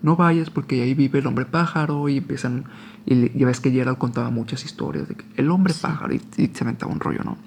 no 0.01 0.15
vayas 0.15 0.49
porque 0.49 0.81
ahí 0.81 0.93
vive 0.93 1.19
el 1.19 1.27
hombre 1.27 1.45
pájaro 1.45 2.07
y 2.09 2.17
empiezan... 2.17 2.65
Y 3.05 3.37
ya 3.37 3.45
ves 3.47 3.59
que 3.59 3.71
Gerald 3.71 3.97
contaba 3.97 4.29
muchas 4.29 4.63
historias 4.65 5.07
de 5.07 5.15
que 5.15 5.25
el 5.37 5.49
hombre 5.51 5.73
Sí. 5.73 5.79
pájaro 5.81 6.13
y, 6.13 6.21
y 6.37 6.47
se 6.47 6.63
aventaba 6.63 6.91
un 6.91 6.99
rollo, 6.99 7.23
¿no? 7.23 7.37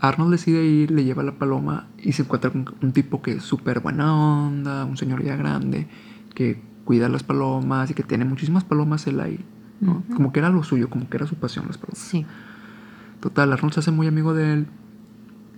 Arnold 0.00 0.30
decide 0.32 0.64
ir, 0.64 0.90
le 0.90 1.04
lleva 1.04 1.22
la 1.22 1.32
paloma 1.32 1.86
y 1.98 2.12
se 2.12 2.22
encuentra 2.22 2.50
con 2.50 2.66
un 2.82 2.92
tipo 2.92 3.22
que 3.22 3.32
es 3.32 3.42
súper 3.42 3.80
buena 3.80 4.14
onda, 4.14 4.84
un 4.84 4.96
señor 4.96 5.24
ya 5.24 5.36
grande, 5.36 5.88
que 6.34 6.60
cuida 6.84 7.08
las 7.08 7.22
palomas 7.22 7.90
y 7.90 7.94
que 7.94 8.02
tiene 8.02 8.24
muchísimas 8.24 8.62
palomas 8.62 9.06
él 9.06 9.18
ahí. 9.20 9.40
¿no? 9.80 10.04
Como 10.14 10.32
que 10.32 10.40
era 10.40 10.50
lo 10.50 10.62
suyo, 10.62 10.88
como 10.88 11.08
que 11.08 11.16
era 11.16 11.26
su 11.26 11.34
pasión 11.36 11.66
las 11.66 11.78
palomas. 11.78 11.98
Sí. 11.98 12.24
Total, 13.20 13.52
Arnold 13.52 13.72
se 13.74 13.80
hace 13.80 13.90
muy 13.90 14.06
amigo 14.06 14.34
de 14.34 14.52
él. 14.52 14.66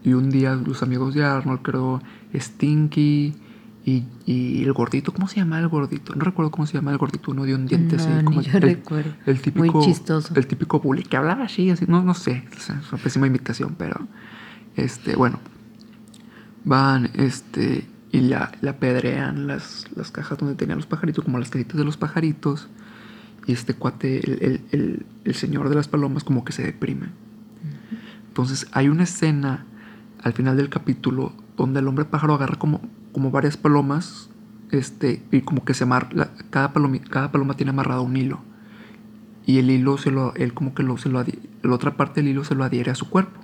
Y 0.05 0.13
un 0.13 0.31
día 0.31 0.55
los 0.55 0.83
amigos 0.85 1.15
de 1.15 1.25
Arnold, 1.25 1.61
creo, 1.63 2.01
Stinky 2.33 3.35
y, 3.89 4.05
y 4.27 4.63
el 4.65 4.73
gordito. 4.73 5.13
¿Cómo 5.13 5.29
se 5.29 5.37
llama 5.37 5.59
el 5.59 5.69
gordito? 5.69 6.15
No 6.15 6.23
recuerdo 6.25 6.51
cómo 6.51 6.67
se 6.67 6.75
llama 6.75 6.91
el 6.93 6.99
gordito. 6.99 7.31
Uno 7.31 7.45
de 7.45 7.55
un 7.55 7.67
diente 7.67 7.97
No, 7.97 8.03
así. 8.03 8.13
ni 8.13 8.25
Como 8.25 8.41
yo 8.43 8.53
el, 8.57 8.63
recuerdo. 8.63 9.13
el 9.27 9.41
típico. 9.41 9.79
Muy 9.79 9.87
chistoso. 9.87 10.35
El 10.35 10.47
típico 10.47 10.81
bully 10.81 11.03
que 11.03 11.17
hablaba 11.17 11.45
así, 11.45 11.71
así. 11.71 11.85
No, 11.89 12.03
no 12.03 12.15
sé. 12.15 12.45
es 12.57 12.69
una 12.93 13.03
pésima 13.03 13.27
imitación, 13.27 13.75
pero. 13.79 14.07
Este, 14.77 15.17
bueno. 15.17 15.39
Van, 16.65 17.11
este. 17.15 17.87
Y 18.11 18.21
la, 18.23 18.53
la 18.63 18.71
apedrean 18.73 19.47
las, 19.47 19.87
las 19.95 20.11
cajas 20.11 20.39
donde 20.39 20.55
tenían 20.55 20.79
los 20.79 20.87
pajaritos, 20.87 21.25
como 21.25 21.39
las 21.39 21.51
cajitas 21.51 21.77
de 21.77 21.85
los 21.85 21.97
pajaritos. 21.97 22.69
Y 23.47 23.53
este 23.53 23.75
cuate, 23.75 24.19
el, 24.21 24.39
el- 24.43 24.61
el- 24.73 25.07
el 25.25 25.35
señor 25.35 25.69
de 25.69 25.75
las 25.77 25.89
palomas, 25.89 26.25
como 26.25 26.45
que 26.45 26.53
se 26.53 26.63
deprime. 26.63 27.09
Entonces 28.29 28.67
hay 28.73 28.89
una 28.89 29.03
escena 29.05 29.65
al 30.23 30.33
final 30.33 30.57
del 30.57 30.69
capítulo 30.69 31.33
donde 31.57 31.81
el 31.81 31.89
hombre 31.89 32.05
pájaro 32.05 32.35
agarra 32.35 32.57
como, 32.57 32.81
como 33.13 33.31
varias 33.31 33.57
palomas 33.57 34.29
este, 34.71 35.23
y 35.33 35.41
como 35.43 35.65
que 35.65 35.75
se 35.75 35.85
amarra, 35.85 36.31
cada, 36.51 36.73
palomi- 36.73 37.01
cada 37.09 37.33
paloma 37.33 37.55
tiene 37.57 37.71
amarrado 37.71 38.03
un 38.03 38.17
hilo. 38.17 38.41
Y 39.47 39.59
el 39.59 39.71
hilo 39.71 39.97
se 39.97 40.11
lo, 40.11 40.35
él 40.35 40.53
como 40.53 40.75
que 40.75 40.83
lo, 40.83 40.99
se 40.99 41.09
lo 41.09 41.25
la 41.63 41.75
otra 41.75 41.97
parte 41.97 42.21
del 42.21 42.29
hilo 42.31 42.45
se 42.45 42.55
lo 42.55 42.65
adhiere 42.65 42.91
a 42.91 42.95
su 42.95 43.09
cuerpo. 43.09 43.41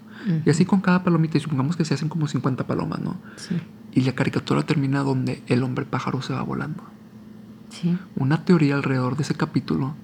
Y 0.47 0.51
así 0.51 0.65
con 0.65 0.81
cada 0.81 1.03
palomita, 1.05 1.37
y 1.37 1.41
supongamos 1.41 1.77
que 1.77 1.85
se 1.85 1.93
hacen 1.95 2.09
como 2.09 2.29
50 2.29 2.67
palomas, 2.67 2.99
¿no? 3.01 3.17
Sí. 3.37 3.57
Y 3.93 4.03
la 4.03 4.13
caricatura 4.15 4.63
termina 4.63 5.01
donde 5.01 5.43
el 5.49 5.63
hombre 5.63 5.85
pájaro 5.85 6.23
se 6.23 6.33
va 6.33 6.43
volando. 6.43 6.83
Sí. 7.69 7.97
Una 8.17 8.45
teoría 8.45 8.75
alrededor 8.75 9.17
de 9.17 9.23
ese 9.23 9.35
capítulo 9.35 9.95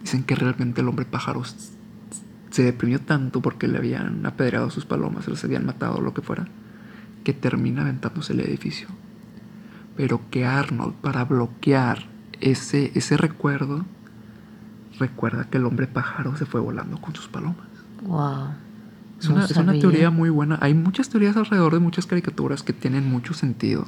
dicen 0.00 0.22
que 0.22 0.34
realmente 0.36 0.80
el 0.80 0.88
hombre 0.88 1.06
pájaro 1.06 1.42
se 2.50 2.62
deprimió 2.62 3.00
tanto 3.00 3.40
porque 3.42 3.66
le 3.66 3.78
habían 3.78 4.24
apedreado 4.26 4.70
sus 4.70 4.84
palomas, 4.86 5.24
se 5.24 5.30
las 5.32 5.42
habían 5.44 5.66
matado 5.66 5.96
o 5.96 6.00
lo 6.00 6.14
que 6.14 6.22
fuera, 6.22 6.46
que 7.24 7.32
termina 7.32 7.82
aventándose 7.82 8.32
el 8.32 8.40
edificio. 8.40 8.86
Pero 9.96 10.20
que 10.30 10.44
Arnold, 10.44 10.94
para 10.94 11.24
bloquear 11.24 12.06
ese, 12.40 12.90
ese 12.94 13.16
recuerdo, 13.16 13.84
recuerda 14.98 15.44
que 15.50 15.58
el 15.58 15.66
hombre 15.66 15.86
pájaro 15.86 16.36
se 16.36 16.46
fue 16.46 16.60
volando 16.60 17.00
con 17.00 17.14
sus 17.14 17.28
palomas. 17.28 17.66
Wow. 18.02 18.48
Es 19.20 19.28
una, 19.28 19.44
es 19.44 19.56
una 19.56 19.72
teoría 19.80 20.10
muy 20.10 20.30
buena. 20.30 20.58
Hay 20.60 20.74
muchas 20.74 21.08
teorías 21.08 21.36
alrededor 21.36 21.72
de 21.72 21.78
muchas 21.78 22.06
caricaturas 22.06 22.62
que 22.62 22.72
tienen 22.72 23.08
mucho 23.08 23.32
sentido. 23.34 23.86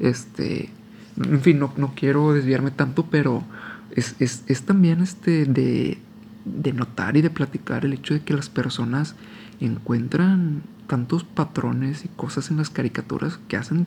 Este, 0.00 0.70
en 1.16 1.40
fin, 1.40 1.58
no, 1.58 1.72
no 1.76 1.92
quiero 1.94 2.32
desviarme 2.32 2.70
tanto, 2.70 3.06
pero 3.06 3.44
es, 3.92 4.16
es- 4.18 4.42
es 4.46 4.62
también 4.62 5.00
este 5.00 5.44
de, 5.46 5.98
de 6.44 6.72
notar 6.72 7.16
y 7.16 7.22
de 7.22 7.30
platicar 7.30 7.84
el 7.84 7.92
hecho 7.94 8.14
de 8.14 8.20
que 8.20 8.34
las 8.34 8.48
personas 8.48 9.14
encuentran 9.60 10.62
tantos 10.86 11.24
patrones 11.24 12.04
y 12.04 12.08
cosas 12.08 12.50
en 12.50 12.56
las 12.58 12.70
caricaturas 12.70 13.38
que 13.48 13.56
hacen 13.56 13.86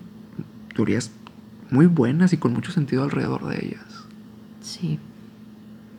teorías 0.76 1.12
muy 1.72 1.88
buenas 1.88 2.34
y 2.34 2.38
con 2.38 2.54
mucho 2.54 2.72
sentido 2.72 3.04
alrededor 3.04 3.48
de 3.48 3.66
ellas. 3.66 4.06
Sí. 4.62 5.00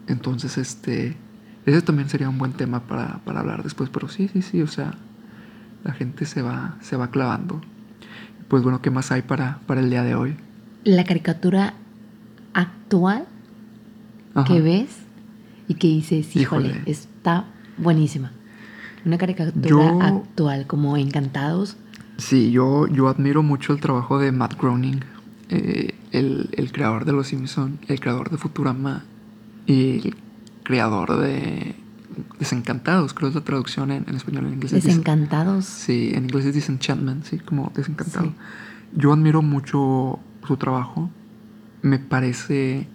Entonces, 0.06 0.58
este, 0.58 1.16
ese 1.66 1.82
también 1.82 2.08
sería 2.08 2.28
un 2.28 2.38
buen 2.38 2.52
tema 2.52 2.80
para, 2.80 3.18
para 3.24 3.40
hablar 3.40 3.62
después, 3.62 3.90
pero 3.90 4.08
sí, 4.08 4.28
sí, 4.28 4.42
sí, 4.42 4.62
o 4.62 4.66
sea, 4.68 4.94
la 5.84 5.92
gente 5.92 6.26
se 6.26 6.42
va, 6.42 6.76
se 6.80 6.96
va 6.96 7.10
clavando. 7.10 7.60
Pues 8.48 8.62
bueno, 8.62 8.82
¿qué 8.82 8.90
más 8.90 9.10
hay 9.12 9.22
para, 9.22 9.58
para 9.66 9.80
el 9.80 9.90
día 9.90 10.02
de 10.02 10.14
hoy? 10.14 10.36
La 10.84 11.04
caricatura 11.04 11.74
actual 12.52 13.24
Ajá. 14.34 14.46
que 14.52 14.60
ves 14.60 14.98
y 15.68 15.74
que 15.74 15.86
dices, 15.86 16.36
híjole, 16.36 16.68
Híjole. 16.68 16.82
está 16.90 17.46
buenísima. 17.78 18.32
Una 19.04 19.18
caricatura 19.18 19.68
Yo- 19.68 20.00
actual, 20.02 20.66
como 20.66 20.96
Encantados. 20.96 21.76
Sí, 22.18 22.50
yo, 22.52 22.86
yo 22.88 23.08
admiro 23.08 23.42
mucho 23.42 23.72
el 23.72 23.80
trabajo 23.80 24.18
de 24.18 24.30
Matt 24.32 24.60
Groening, 24.60 25.00
eh, 25.54 25.94
el, 26.12 26.48
el 26.52 26.72
creador 26.72 27.04
de 27.04 27.12
Los 27.12 27.26
Simpson, 27.26 27.78
el 27.86 28.00
creador 28.00 28.30
de 28.30 28.38
Futurama 28.38 29.04
y 29.66 29.98
el 29.98 30.16
creador 30.62 31.18
de 31.18 31.74
Desencantados, 32.38 33.12
creo 33.12 33.28
es 33.28 33.34
la 33.34 33.42
traducción 33.42 33.90
en, 33.90 34.06
en 34.08 34.16
español, 34.16 34.46
en 34.46 34.54
inglés. 34.54 34.72
es 34.72 34.84
Desencantados. 34.84 35.66
Sí, 35.66 36.12
en 36.14 36.24
inglés 36.24 36.46
es 36.46 36.54
Disenchantment, 36.54 37.24
sí, 37.24 37.38
como 37.38 37.70
desencantado. 37.74 38.26
Sí. 38.26 38.34
Yo 38.94 39.12
admiro 39.12 39.42
mucho 39.42 40.18
su 40.46 40.56
trabajo. 40.56 41.10
Me 41.82 41.98
parece 41.98 42.88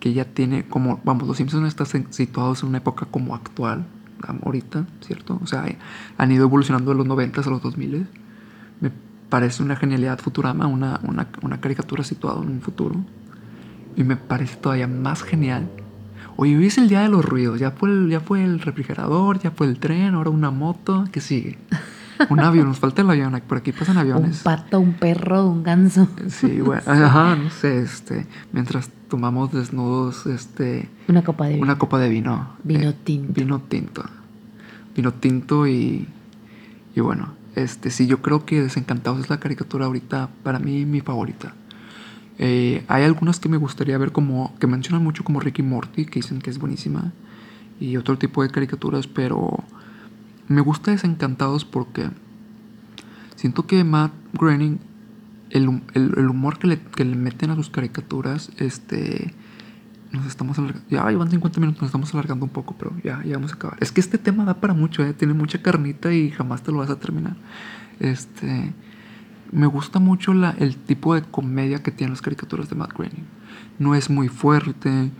que 0.00 0.12
ya 0.12 0.24
tiene 0.24 0.66
como, 0.66 1.00
vamos, 1.04 1.28
los 1.28 1.36
Simpsons 1.36 1.68
están 1.68 2.12
situados 2.12 2.64
en 2.64 2.70
una 2.70 2.78
época 2.78 3.06
como 3.06 3.36
actual, 3.36 3.86
ahorita, 4.44 4.86
¿cierto? 5.02 5.38
O 5.40 5.46
sea, 5.46 5.64
han 6.18 6.32
ido 6.32 6.44
evolucionando 6.46 6.90
de 6.90 6.96
los 6.96 7.06
90 7.06 7.40
a 7.40 7.50
los 7.50 7.62
2000. 7.62 8.08
Parece 9.28 9.62
una 9.62 9.76
genialidad 9.76 10.18
Futurama, 10.18 10.66
una, 10.66 11.00
una, 11.02 11.28
una 11.42 11.60
caricatura 11.60 12.04
situada 12.04 12.42
en 12.42 12.48
un 12.48 12.60
futuro. 12.60 12.96
Y 13.96 14.04
me 14.04 14.16
parece 14.16 14.56
todavía 14.56 14.86
más 14.86 15.22
genial. 15.22 15.68
Hoy 16.36 16.52
es 16.66 16.76
el 16.76 16.88
día 16.88 17.00
de 17.00 17.08
los 17.08 17.24
ruidos. 17.24 17.58
Ya 17.58 17.70
fue, 17.70 17.90
el, 17.90 18.10
ya 18.10 18.20
fue 18.20 18.44
el 18.44 18.60
refrigerador, 18.60 19.38
ya 19.40 19.50
fue 19.50 19.66
el 19.66 19.78
tren, 19.78 20.14
ahora 20.14 20.30
una 20.30 20.50
moto. 20.50 21.06
¿Qué 21.10 21.20
sigue? 21.20 21.58
Un 22.30 22.40
avión, 22.40 22.68
nos 22.68 22.78
falta 22.78 23.02
el 23.02 23.10
avión. 23.10 23.40
Por 23.46 23.58
aquí 23.58 23.72
pasan 23.72 23.98
aviones. 23.98 24.38
Un 24.38 24.42
pato, 24.44 24.80
un 24.80 24.94
perro, 24.94 25.46
un 25.46 25.62
ganso. 25.62 26.08
Sí, 26.28 26.60
bueno, 26.60 26.82
ajá, 26.86 27.36
no 27.36 27.50
sé, 27.50 27.80
este. 27.80 28.26
Mientras 28.52 28.90
tomamos 29.08 29.52
desnudos, 29.52 30.26
este. 30.26 30.88
Una 31.08 31.22
copa 31.22 31.46
de 31.46 31.54
vino. 31.54 31.64
Una 31.64 31.78
copa 31.78 31.98
de 31.98 32.08
vino. 32.08 32.56
Vino 32.64 32.90
eh, 32.90 32.96
tinto. 33.04 33.32
Vino 33.32 33.60
tinto. 33.60 34.04
Vino 34.94 35.12
tinto 35.14 35.66
y. 35.66 36.08
Y 36.94 37.00
bueno, 37.00 37.34
este, 37.56 37.90
sí, 37.90 38.06
yo 38.06 38.20
creo 38.20 38.44
que 38.44 38.62
Desencantados 38.62 39.18
es 39.18 39.30
la 39.30 39.40
caricatura 39.40 39.86
ahorita, 39.86 40.28
para 40.42 40.58
mí, 40.58 40.84
mi 40.84 41.00
favorita. 41.00 41.54
Eh, 42.38 42.84
hay 42.86 43.04
algunas 43.04 43.40
que 43.40 43.48
me 43.48 43.56
gustaría 43.56 43.96
ver 43.96 44.12
como, 44.12 44.54
que 44.60 44.66
mencionan 44.66 45.02
mucho 45.02 45.24
como 45.24 45.40
Ricky 45.40 45.62
Morty, 45.62 46.04
que 46.04 46.20
dicen 46.20 46.40
que 46.40 46.50
es 46.50 46.58
buenísima, 46.58 47.12
y 47.80 47.96
otro 47.96 48.18
tipo 48.18 48.42
de 48.42 48.50
caricaturas, 48.50 49.06
pero 49.06 49.64
me 50.48 50.60
gusta 50.60 50.90
Desencantados 50.90 51.64
porque 51.64 52.10
siento 53.36 53.66
que 53.66 53.82
Matt 53.84 54.12
Groening, 54.34 54.78
el, 55.48 55.68
humor 56.28 56.58
que 56.58 56.66
le, 56.66 56.78
que 56.78 57.06
le, 57.06 57.16
meten 57.16 57.50
a 57.50 57.56
sus 57.56 57.70
caricaturas, 57.70 58.50
este, 58.58 59.32
nos 60.16 60.26
estamos 60.26 60.58
alargando, 60.58 60.88
ya 60.88 61.02
van 61.02 61.30
50 61.30 61.60
minutos, 61.60 61.82
nos 61.82 61.88
estamos 61.88 62.12
alargando 62.14 62.44
un 62.44 62.50
poco, 62.50 62.74
pero 62.78 62.92
ya, 63.04 63.22
ya 63.24 63.34
vamos 63.34 63.52
a 63.52 63.54
acabar. 63.54 63.78
Es 63.80 63.92
que 63.92 64.00
este 64.00 64.18
tema 64.18 64.44
da 64.44 64.54
para 64.60 64.74
mucho, 64.74 65.04
¿eh? 65.04 65.12
tiene 65.12 65.34
mucha 65.34 65.62
carnita 65.62 66.12
y 66.12 66.30
jamás 66.30 66.62
te 66.62 66.72
lo 66.72 66.78
vas 66.78 66.90
a 66.90 66.98
terminar. 66.98 67.36
Este 68.00 68.72
me 69.52 69.66
gusta 69.66 69.98
mucho 69.98 70.34
la, 70.34 70.50
el 70.58 70.76
tipo 70.76 71.14
de 71.14 71.22
comedia 71.22 71.82
que 71.82 71.90
tienen 71.90 72.12
las 72.12 72.22
caricaturas 72.22 72.68
de 72.68 72.76
Matt 72.76 72.92
Groening. 72.92 73.24
No 73.78 73.94
es 73.94 74.10
muy 74.10 74.28
fuerte, 74.28 75.10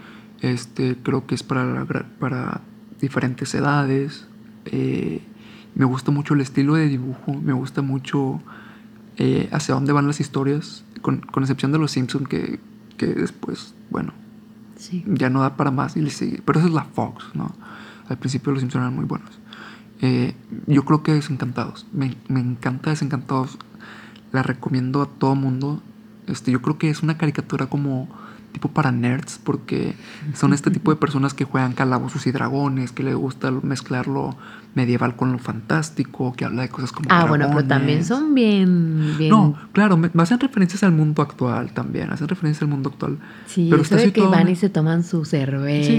este, 0.40 0.97
creo 1.03 1.26
que 1.26 1.34
es 1.34 1.42
para, 1.42 1.86
para 2.18 2.61
diferentes 3.01 3.55
edades. 3.55 4.26
Eh, 4.66 5.22
me 5.74 5.84
gusta 5.84 6.11
mucho 6.11 6.34
el 6.34 6.40
estilo 6.40 6.74
de 6.74 6.88
dibujo, 6.88 7.34
me 7.34 7.53
gusta 7.53 7.82
mucho 7.82 8.40
eh, 9.16 9.49
hacia 9.53 9.74
dónde 9.74 9.92
van 9.92 10.07
las 10.07 10.20
historias, 10.20 10.84
con, 11.03 11.18
con 11.18 11.42
excepción 11.42 11.72
de 11.72 11.78
los 11.78 11.92
Simpsons 11.92 12.28
que, 12.28 12.59
que 12.97 13.07
después, 13.07 13.74
bueno, 13.90 14.12
ya 15.07 15.31
no 15.31 15.41
da 15.41 15.57
para 15.57 15.70
más 15.70 15.97
y 15.97 16.03
le 16.03 16.11
sigue. 16.11 16.43
Pero 16.45 16.59
eso 16.59 16.68
es 16.68 16.74
la 16.74 16.85
Fox, 16.85 17.24
¿no? 17.35 17.55
Al 18.09 18.18
principio 18.18 18.53
los 18.53 18.61
Simpsons 18.61 18.83
eran 18.83 18.95
muy 18.95 19.05
buenos. 19.05 19.31
Eh, 20.01 20.35
yo 20.66 20.85
creo 20.85 21.03
que 21.03 21.14
Desencantados. 21.14 21.87
Me, 21.93 22.16
me 22.29 22.41
encanta 22.41 22.91
Desencantados 22.91 23.59
la 24.33 24.43
recomiendo 24.43 25.03
a 25.03 25.07
todo 25.07 25.35
mundo. 25.35 25.83
Este, 26.27 26.51
yo 26.51 26.61
creo 26.61 26.79
que 26.79 26.91
es 26.91 27.03
una 27.03 27.16
caricatura 27.16 27.66
como 27.66 28.09
tipo 28.57 28.68
para 28.68 28.90
nerds, 28.90 29.38
porque 29.44 29.94
son 30.32 30.54
este 30.54 30.70
tipo 30.70 30.90
de 30.90 30.96
personas 30.96 31.34
que 31.34 31.44
juegan 31.44 31.74
calabozos 31.74 32.26
y 32.26 32.32
dragones, 32.32 32.90
que 32.90 33.02
les 33.02 33.14
gusta 33.14 33.50
mezclar 33.50 34.07
lo 34.07 34.34
medieval 34.74 35.14
con 35.14 35.30
lo 35.30 35.38
fantástico, 35.38 36.32
que 36.32 36.46
habla 36.46 36.62
de 36.62 36.70
cosas 36.70 36.90
como. 36.90 37.07
Ah, 37.11 37.26
bueno, 37.26 37.48
pero 37.50 37.66
también 37.66 38.02
son 38.02 38.34
bien, 38.34 39.14
bien. 39.18 39.28
No, 39.28 39.54
claro, 39.72 39.98
me, 39.98 40.11
hacen 40.16 40.40
referencias 40.40 40.82
al 40.84 40.92
mundo 40.92 41.20
actual 41.20 41.72
también, 41.72 42.11
hacen 42.11 42.28
referencias 42.28 42.62
al 42.62 42.68
mundo 42.68 42.88
actual. 42.88 43.18
Sí, 43.44 43.68
pero 43.68 43.82
eso 43.82 43.94
de 43.94 44.11
que 44.11 44.22
van 44.22 44.48
y 44.48 44.57
se 44.57 44.70
toman 44.70 45.04
su 45.04 45.26
cerveza 45.26 45.92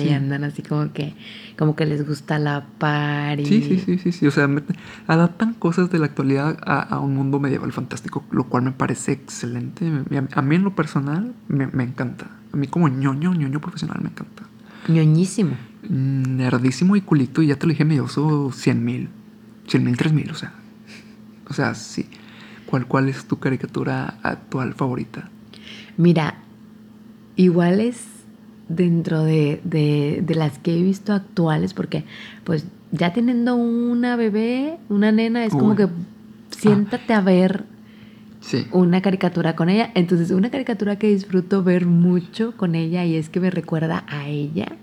y 0.00 0.12
andan 0.12 0.42
así 0.42 0.62
como 0.62 0.92
que 0.92 1.14
como 1.56 1.74
que 1.74 1.86
les 1.86 2.06
gusta 2.06 2.38
la 2.38 2.66
party. 2.78 3.44
Sí, 3.44 3.62
sí, 3.62 3.78
sí, 3.78 3.98
sí, 3.98 4.12
sí. 4.12 4.26
O 4.26 4.30
sea, 4.30 4.48
adaptan 5.06 5.54
cosas 5.54 5.90
de 5.90 5.98
la 5.98 6.06
actualidad 6.06 6.58
a, 6.64 6.98
un 7.00 7.14
mundo 7.14 7.40
medieval 7.40 7.72
fantástico, 7.72 8.24
lo 8.30 8.44
cual 8.44 8.64
me 8.64 8.72
parece 8.72 9.12
excelente. 9.12 9.90
A, 10.34 10.42
mí 10.42 10.56
en 10.56 10.64
lo 10.64 10.74
personal 10.74 11.34
me, 11.48 11.66
me, 11.68 11.84
encanta. 11.84 12.26
A 12.52 12.56
mí 12.56 12.66
como 12.66 12.88
ñoño, 12.88 13.34
ñoño 13.34 13.60
profesional 13.60 14.00
me 14.02 14.10
encanta. 14.10 14.42
ñoñísimo. 14.88 15.56
Nerdísimo 15.88 16.96
y 16.96 17.00
culito, 17.00 17.42
y 17.42 17.48
ya 17.48 17.56
te 17.56 17.66
lo 17.66 17.70
dije, 17.70 17.84
me 17.84 18.00
uso 18.00 18.52
100 18.52 18.84
mil. 18.84 19.08
100 19.68 19.84
mil, 19.84 19.96
3 19.96 20.12
mil, 20.12 20.30
o 20.30 20.34
sea. 20.34 20.52
O 21.48 21.54
sea, 21.54 21.74
sí. 21.74 22.08
¿Cuál, 22.66 22.86
¿Cuál 22.86 23.08
es 23.08 23.26
tu 23.26 23.38
caricatura 23.38 24.18
actual 24.22 24.74
favorita? 24.74 25.30
Mira, 25.96 26.38
igual 27.36 27.80
es 27.80 28.15
dentro 28.68 29.22
de, 29.22 29.60
de, 29.64 30.34
las 30.34 30.58
que 30.58 30.78
he 30.78 30.82
visto 30.82 31.12
actuales, 31.12 31.74
porque 31.74 32.04
pues 32.44 32.66
ya 32.92 33.12
teniendo 33.12 33.54
una 33.54 34.16
bebé, 34.16 34.78
una 34.88 35.12
nena, 35.12 35.44
es 35.44 35.52
como 35.52 35.76
que 35.76 35.88
siéntate 36.50 37.14
a 37.14 37.20
ver 37.20 37.64
una 38.72 39.02
caricatura 39.02 39.56
con 39.56 39.68
ella. 39.68 39.90
Entonces, 39.94 40.30
una 40.30 40.50
caricatura 40.50 40.96
que 40.96 41.08
disfruto 41.08 41.62
ver 41.62 41.86
mucho 41.86 42.56
con 42.56 42.74
ella 42.74 43.04
y 43.04 43.16
es 43.16 43.28
que 43.28 43.40
me 43.40 43.50
recuerda 43.50 44.04
a 44.08 44.28
ella, 44.28 44.76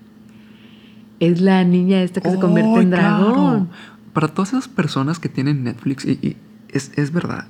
es 1.20 1.42
la 1.42 1.64
niña 1.64 2.02
esta 2.02 2.22
que 2.22 2.32
se 2.32 2.40
convierte 2.40 2.82
en 2.82 2.90
dragón. 2.90 3.70
Para 4.14 4.28
todas 4.28 4.50
esas 4.50 4.68
personas 4.68 5.20
que 5.20 5.30
tienen 5.30 5.64
Netflix, 5.64 6.06
y, 6.06 6.38
es, 6.70 6.92
es, 6.96 7.12
verdad, 7.12 7.48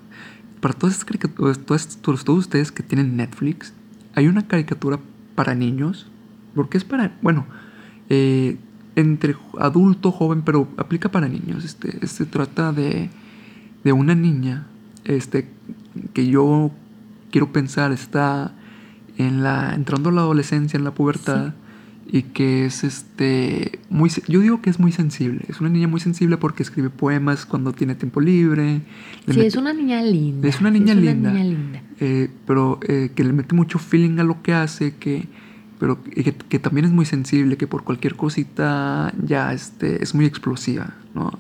para 0.62 0.74
todas 0.74 0.96
esas 0.96 1.06
caricaturas, 1.06 1.60
todos, 1.60 1.98
todos 1.98 2.30
ustedes 2.30 2.72
que 2.72 2.84
tienen 2.84 3.18
Netflix, 3.18 3.74
hay 4.16 4.28
una 4.28 4.48
caricatura 4.48 5.00
para 5.36 5.56
niños 5.56 6.08
porque 6.56 6.78
es 6.78 6.84
para, 6.84 7.18
bueno, 7.22 7.46
eh, 8.10 8.58
entre 8.96 9.36
adulto, 9.60 10.12
joven, 10.12 10.44
pero 10.44 10.68
aplica 10.78 11.10
para 11.10 11.28
niños. 11.28 11.66
Este, 11.66 12.06
se 12.08 12.26
trata 12.26 12.72
de, 12.72 13.10
de 13.84 13.92
una 13.92 14.16
niña 14.16 14.68
este, 15.06 15.50
que 16.14 16.28
yo 16.28 16.72
quiero 17.32 17.52
pensar 17.52 17.92
está 17.92 18.54
en 19.18 19.44
la, 19.44 19.74
entrando 19.74 20.10
a 20.10 20.12
la 20.12 20.22
adolescencia, 20.22 20.78
en 20.78 20.84
la 20.84 20.94
pubertad. 20.94 21.54
Y 22.06 22.24
que 22.24 22.66
es 22.66 22.84
este 22.84 23.80
muy 23.90 24.12
yo 24.28 24.42
digo 24.42 24.62
que 24.62 24.70
es 24.70 24.78
muy 24.78 24.92
sensible. 24.92 25.46
Es 25.48 25.62
una 25.62 25.70
niña 25.70 25.88
muy 25.88 26.02
sensible 26.02 26.38
porque 26.38 26.62
escribe 26.62 26.90
poemas 26.90 27.46
cuando 27.46 27.72
tiene 27.72 27.96
tiempo 27.96 28.20
libre. 28.20 28.82
Sí, 29.28 29.40
es 29.40 29.56
una 29.56 29.74
niña 29.74 30.02
linda. 30.04 30.48
Es 30.48 30.60
una 30.60 30.70
niña 30.70 30.94
linda. 30.94 31.34
Eh, 32.02 32.30
pero 32.46 32.78
eh, 32.88 33.12
que 33.16 33.24
le 33.24 33.32
mete 33.32 33.56
mucho 33.56 33.80
feeling 33.80 34.20
a 34.20 34.24
lo 34.24 34.44
que 34.44 34.54
hace, 34.54 34.96
que, 34.98 35.28
pero 35.80 36.00
que, 36.04 36.60
también 36.60 36.86
es 36.86 36.92
muy 36.92 37.06
sensible, 37.06 37.58
que 37.58 37.68
por 37.68 37.84
cualquier 37.84 38.16
cosita 38.16 39.14
ya 39.24 39.54
este, 39.54 40.04
es 40.04 40.16
muy 40.16 40.26
explosiva, 40.26 40.94
¿no? 41.14 41.32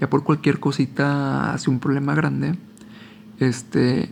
Ya 0.00 0.10
por 0.10 0.24
cualquier 0.24 0.60
cosita 0.60 1.54
hace 1.54 1.70
un 1.70 1.78
problema 1.78 2.14
grande. 2.14 2.56
Este, 3.38 4.10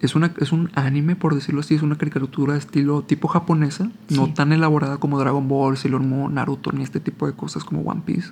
es, 0.00 0.14
una, 0.14 0.32
es 0.38 0.52
un 0.52 0.70
anime, 0.74 1.16
por 1.16 1.34
decirlo 1.34 1.60
así, 1.60 1.74
es 1.74 1.82
una 1.82 1.96
caricatura 1.96 2.54
de 2.54 2.58
estilo 2.58 3.02
tipo 3.02 3.28
japonesa, 3.28 3.90
no 4.10 4.32
tan 4.34 4.52
elaborada 4.52 4.98
como 4.98 5.18
Dragon 5.18 5.48
Ball, 5.48 5.76
Sailor 5.76 6.02
Moon, 6.02 6.34
Naruto, 6.34 6.72
ni 6.72 6.82
este 6.82 7.00
tipo 7.00 7.26
de 7.26 7.32
cosas 7.32 7.64
como 7.64 7.82
One 7.82 8.02
Piece. 8.04 8.30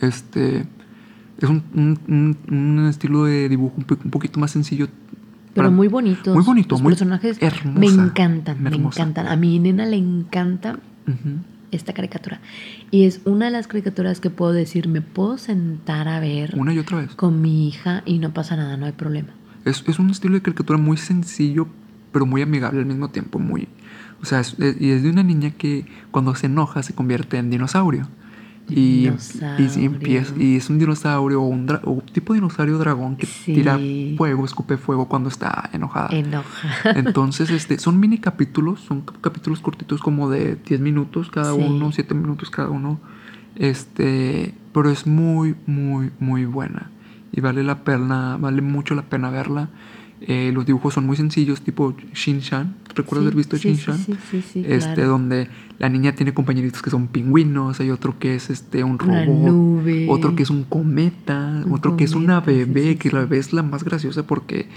Este, 0.00 0.66
es 1.40 1.48
un, 1.48 1.62
un, 2.48 2.86
estilo 2.88 3.24
de 3.24 3.48
dibujo 3.48 3.74
un, 3.76 4.10
poquito 4.10 4.40
más 4.40 4.50
sencillo 4.50 4.88
pero 5.56 5.70
muy 5.70 5.88
bonitos. 5.88 6.34
Muy 6.34 6.44
bonitos. 6.44 6.80
Los 6.80 6.88
personajes 6.88 7.38
me 7.64 7.86
encantan, 7.86 8.62
me 8.62 8.76
encantan. 8.76 9.26
A 9.26 9.36
mi 9.36 9.58
nena 9.58 9.86
le 9.86 9.96
encanta 9.96 10.78
esta 11.70 11.92
caricatura. 11.92 12.40
Y 12.90 13.04
es 13.04 13.20
una 13.24 13.46
de 13.46 13.50
las 13.50 13.66
caricaturas 13.66 14.20
que 14.20 14.30
puedo 14.30 14.52
decir, 14.52 14.88
me 14.88 15.00
puedo 15.00 15.38
sentar 15.38 16.08
a 16.08 16.20
ver. 16.20 16.54
Una 16.56 16.72
y 16.72 16.78
otra 16.78 16.98
vez. 16.98 17.14
Con 17.14 17.40
mi 17.40 17.68
hija 17.68 18.02
y 18.06 18.18
no 18.18 18.32
pasa 18.32 18.56
nada, 18.56 18.76
no 18.76 18.86
hay 18.86 18.92
problema. 18.92 19.30
Es, 19.64 19.82
es 19.86 19.98
un 19.98 20.10
estilo 20.10 20.34
de 20.34 20.42
caricatura 20.42 20.78
muy 20.78 20.96
sencillo, 20.96 21.66
pero 22.12 22.24
muy 22.24 22.42
amigable 22.42 22.78
al 22.78 22.86
mismo 22.86 23.10
tiempo. 23.10 23.38
Muy, 23.38 23.68
o 24.22 24.24
sea, 24.24 24.42
y 24.58 24.90
es 24.90 25.02
de 25.02 25.10
una 25.10 25.22
niña 25.22 25.50
que 25.50 25.86
cuando 26.10 26.34
se 26.34 26.46
enoja 26.46 26.82
se 26.82 26.94
convierte 26.94 27.38
en 27.38 27.50
dinosaurio. 27.50 28.08
Y, 28.68 29.08
y, 29.58 30.56
es 30.56 30.70
un 30.70 30.78
dinosaurio 30.78 31.40
o 31.40 31.46
un, 31.46 31.66
tipo 32.12 32.32
de 32.32 32.40
dinosaurio 32.40 32.78
dragón 32.78 33.16
que 33.16 33.28
tira 33.44 33.78
fuego, 34.16 34.44
escupe 34.44 34.76
fuego 34.76 35.06
cuando 35.06 35.28
está 35.28 35.70
enojada. 35.72 36.08
Entonces, 36.84 37.50
este, 37.50 37.78
son 37.78 38.00
mini 38.00 38.18
capítulos, 38.18 38.80
son 38.80 39.02
capítulos 39.20 39.60
cortitos 39.60 40.00
como 40.00 40.28
de 40.28 40.56
10 40.56 40.80
minutos 40.80 41.30
cada 41.30 41.54
uno, 41.54 41.92
7 41.92 42.14
minutos 42.14 42.50
cada 42.50 42.70
uno. 42.70 42.98
Este, 43.54 44.54
pero 44.72 44.90
es 44.90 45.06
muy, 45.06 45.54
muy, 45.66 46.10
muy 46.18 46.44
buena. 46.44 46.90
Y 47.32 47.40
vale 47.40 47.62
la 47.62 47.84
pena, 47.84 48.36
vale 48.36 48.62
mucho 48.62 48.94
la 48.94 49.02
pena 49.02 49.30
verla. 49.30 49.68
Eh, 50.20 50.50
los 50.52 50.66
dibujos 50.66 50.94
son 50.94 51.06
muy 51.06 51.16
sencillos, 51.16 51.60
tipo 51.60 51.94
Shin-Chan, 52.14 52.74
¿Recuerdas 52.96 53.22
Sí, 53.22 53.26
haber 53.26 53.36
visto 53.36 53.56
sí, 53.56 53.68
Shin-Chan? 53.74 53.98
sí, 53.98 54.04
sí, 54.14 54.18
sí, 54.30 54.42
sí, 54.52 54.64
este, 54.66 54.94
claro. 54.94 55.10
donde 55.10 55.48
la 55.78 55.88
niña 55.90 56.14
tiene 56.14 56.32
compañeritos 56.32 56.80
que 56.80 56.90
son 56.90 57.08
pingüinos, 57.08 57.78
hay 57.80 57.90
otro 57.90 58.18
que 58.18 58.34
es 58.34 58.48
este 58.48 58.82
un 58.82 58.98
robot, 58.98 60.08
otro 60.08 60.34
que 60.34 60.42
es 60.42 60.50
un 60.50 60.64
cometa, 60.64 61.62
Un 61.66 61.72
otro 61.72 61.96
que 61.96 62.04
es 62.04 62.14
una 62.14 62.40
bebé, 62.40 62.96
que 62.96 63.10
la 63.10 63.20
bebé 63.20 63.38
es 63.38 63.52
la 63.52 63.62
más 63.62 63.84
graciosa 63.84 64.26
porque 64.26 64.68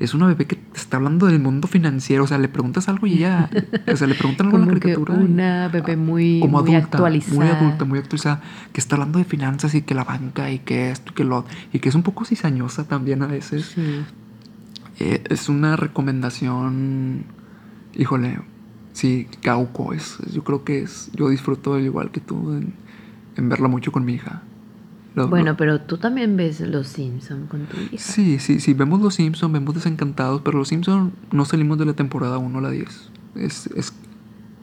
es 0.00 0.14
una 0.14 0.26
bebé 0.26 0.46
que 0.46 0.56
te 0.56 0.78
está 0.78 0.96
hablando 0.96 1.26
del 1.26 1.38
mundo 1.38 1.68
financiero, 1.68 2.24
o 2.24 2.26
sea, 2.26 2.38
le 2.38 2.48
preguntas 2.48 2.88
algo 2.88 3.06
y 3.06 3.18
ya, 3.18 3.50
o 3.86 3.96
sea, 3.96 4.06
le 4.06 4.14
preguntan 4.14 4.46
algo 4.46 4.58
en 4.58 4.66
la 4.66 4.78
caricatura. 4.78 5.14
una 5.14 5.68
bebé 5.68 5.96
muy, 5.96 6.40
como 6.40 6.62
muy 6.62 6.74
adulta, 6.74 6.96
actualizada. 6.96 7.36
muy 7.36 7.48
adulta, 7.48 7.84
muy 7.84 7.98
actualizada, 8.00 8.42
que 8.72 8.80
está 8.80 8.96
hablando 8.96 9.18
de 9.18 9.24
finanzas 9.24 9.74
y 9.74 9.82
que 9.82 9.94
la 9.94 10.04
banca 10.04 10.50
y 10.50 10.58
que 10.58 10.90
esto 10.90 11.12
y 11.12 11.14
que 11.14 11.24
lo 11.24 11.44
y 11.72 11.78
que 11.78 11.88
es 11.88 11.94
un 11.94 12.02
poco 12.02 12.24
cizañosa 12.24 12.88
también 12.88 13.22
a 13.22 13.26
veces. 13.26 13.72
Sí. 13.74 14.00
Eh, 15.00 15.22
es 15.30 15.48
una 15.48 15.76
recomendación, 15.76 17.24
híjole, 17.98 18.38
sí, 18.94 19.26
Gauco 19.42 19.92
es, 19.92 20.16
yo 20.32 20.42
creo 20.44 20.64
que 20.64 20.80
es, 20.82 21.10
yo 21.14 21.28
disfruto 21.28 21.74
al 21.74 21.82
igual 21.84 22.10
que 22.10 22.20
tú 22.20 22.52
en, 22.52 22.72
en 23.36 23.48
verla 23.48 23.68
mucho 23.68 23.92
con 23.92 24.04
mi 24.06 24.14
hija. 24.14 24.42
Lo- 25.14 25.28
Bueno, 25.28 25.50
lo- 25.52 25.56
pero 25.56 25.80
tú 25.82 25.98
también 25.98 26.36
ves 26.36 26.60
Los 26.60 26.86
Simpson 26.88 27.46
con 27.48 27.66
tu 27.66 27.76
hija. 27.92 27.98
sí, 27.98 28.38
sí, 28.38 28.60
sí, 28.60 28.72
vemos 28.74 29.00
Los 29.02 29.14
Simpsons, 29.16 29.52
vemos 29.52 29.74
Desencantados, 29.74 30.40
pero 30.44 30.58
Los 30.58 30.68
Simpsons 30.68 31.12
no 31.32 31.44
salimos 31.44 31.76
de 31.78 31.84
la 31.86 31.92
temporada 31.94 32.38
1 32.38 32.58
a 32.58 32.62
la 32.62 32.70
10. 32.70 33.10
Es, 33.34 33.66
es 33.76 33.92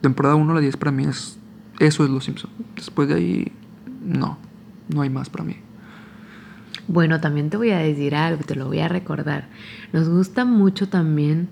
temporada 0.00 0.34
1 0.34 0.50
a 0.50 0.54
la 0.54 0.60
10 0.60 0.76
para 0.76 0.90
mí 0.92 1.04
es, 1.04 1.38
eso 1.78 2.04
es 2.04 2.10
Los 2.10 2.24
Simpsons. 2.24 2.52
Después 2.74 3.08
de 3.08 3.14
ahí, 3.14 3.52
no, 4.04 4.38
no 4.88 5.02
hay 5.02 5.10
más 5.10 5.28
para 5.30 5.44
mí. 5.44 5.56
Bueno, 6.88 7.20
también 7.20 7.50
te 7.50 7.56
voy 7.56 7.70
a 7.70 7.78
decir 7.78 8.14
algo, 8.14 8.44
te 8.44 8.54
lo 8.54 8.66
voy 8.66 8.78
a 8.78 8.88
recordar. 8.88 9.48
Nos 9.92 10.08
gusta 10.08 10.44
mucho 10.44 10.88
también 10.88 11.48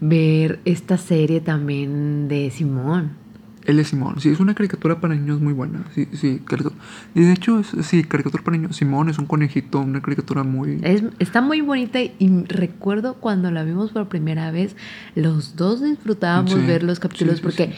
ver 0.00 0.60
esta 0.64 0.98
serie 0.98 1.40
también 1.40 2.28
de 2.28 2.50
Simón. 2.50 3.10
Él 3.64 3.80
es 3.80 3.88
Simón. 3.88 4.20
Sí, 4.20 4.28
es 4.28 4.38
una 4.38 4.54
caricatura 4.54 5.00
para 5.00 5.16
niños 5.16 5.40
muy 5.40 5.52
buena. 5.52 5.84
Sí, 5.92 6.06
sí. 6.12 6.40
carica- 6.46 6.70
Y 7.16 7.22
de 7.22 7.32
hecho, 7.32 7.58
es, 7.58 7.72
sí, 7.84 8.04
caricatura 8.04 8.44
para 8.44 8.56
niños. 8.56 8.76
Simón 8.76 9.08
es 9.08 9.18
un 9.18 9.26
conejito, 9.26 9.80
una 9.80 10.00
caricatura 10.00 10.44
muy... 10.44 10.78
Es, 10.82 11.02
está 11.18 11.40
muy 11.40 11.62
bonita 11.62 11.98
y 12.00 12.44
recuerdo 12.46 13.14
cuando 13.14 13.50
la 13.50 13.64
vimos 13.64 13.90
por 13.90 14.06
primera 14.08 14.52
vez, 14.52 14.76
los 15.16 15.56
dos 15.56 15.82
disfrutábamos 15.82 16.52
Sí, 16.52 16.60
ver 16.60 16.84
los 16.84 17.00
capítulos 17.00 17.38
sí, 17.38 17.42
porque 17.42 17.74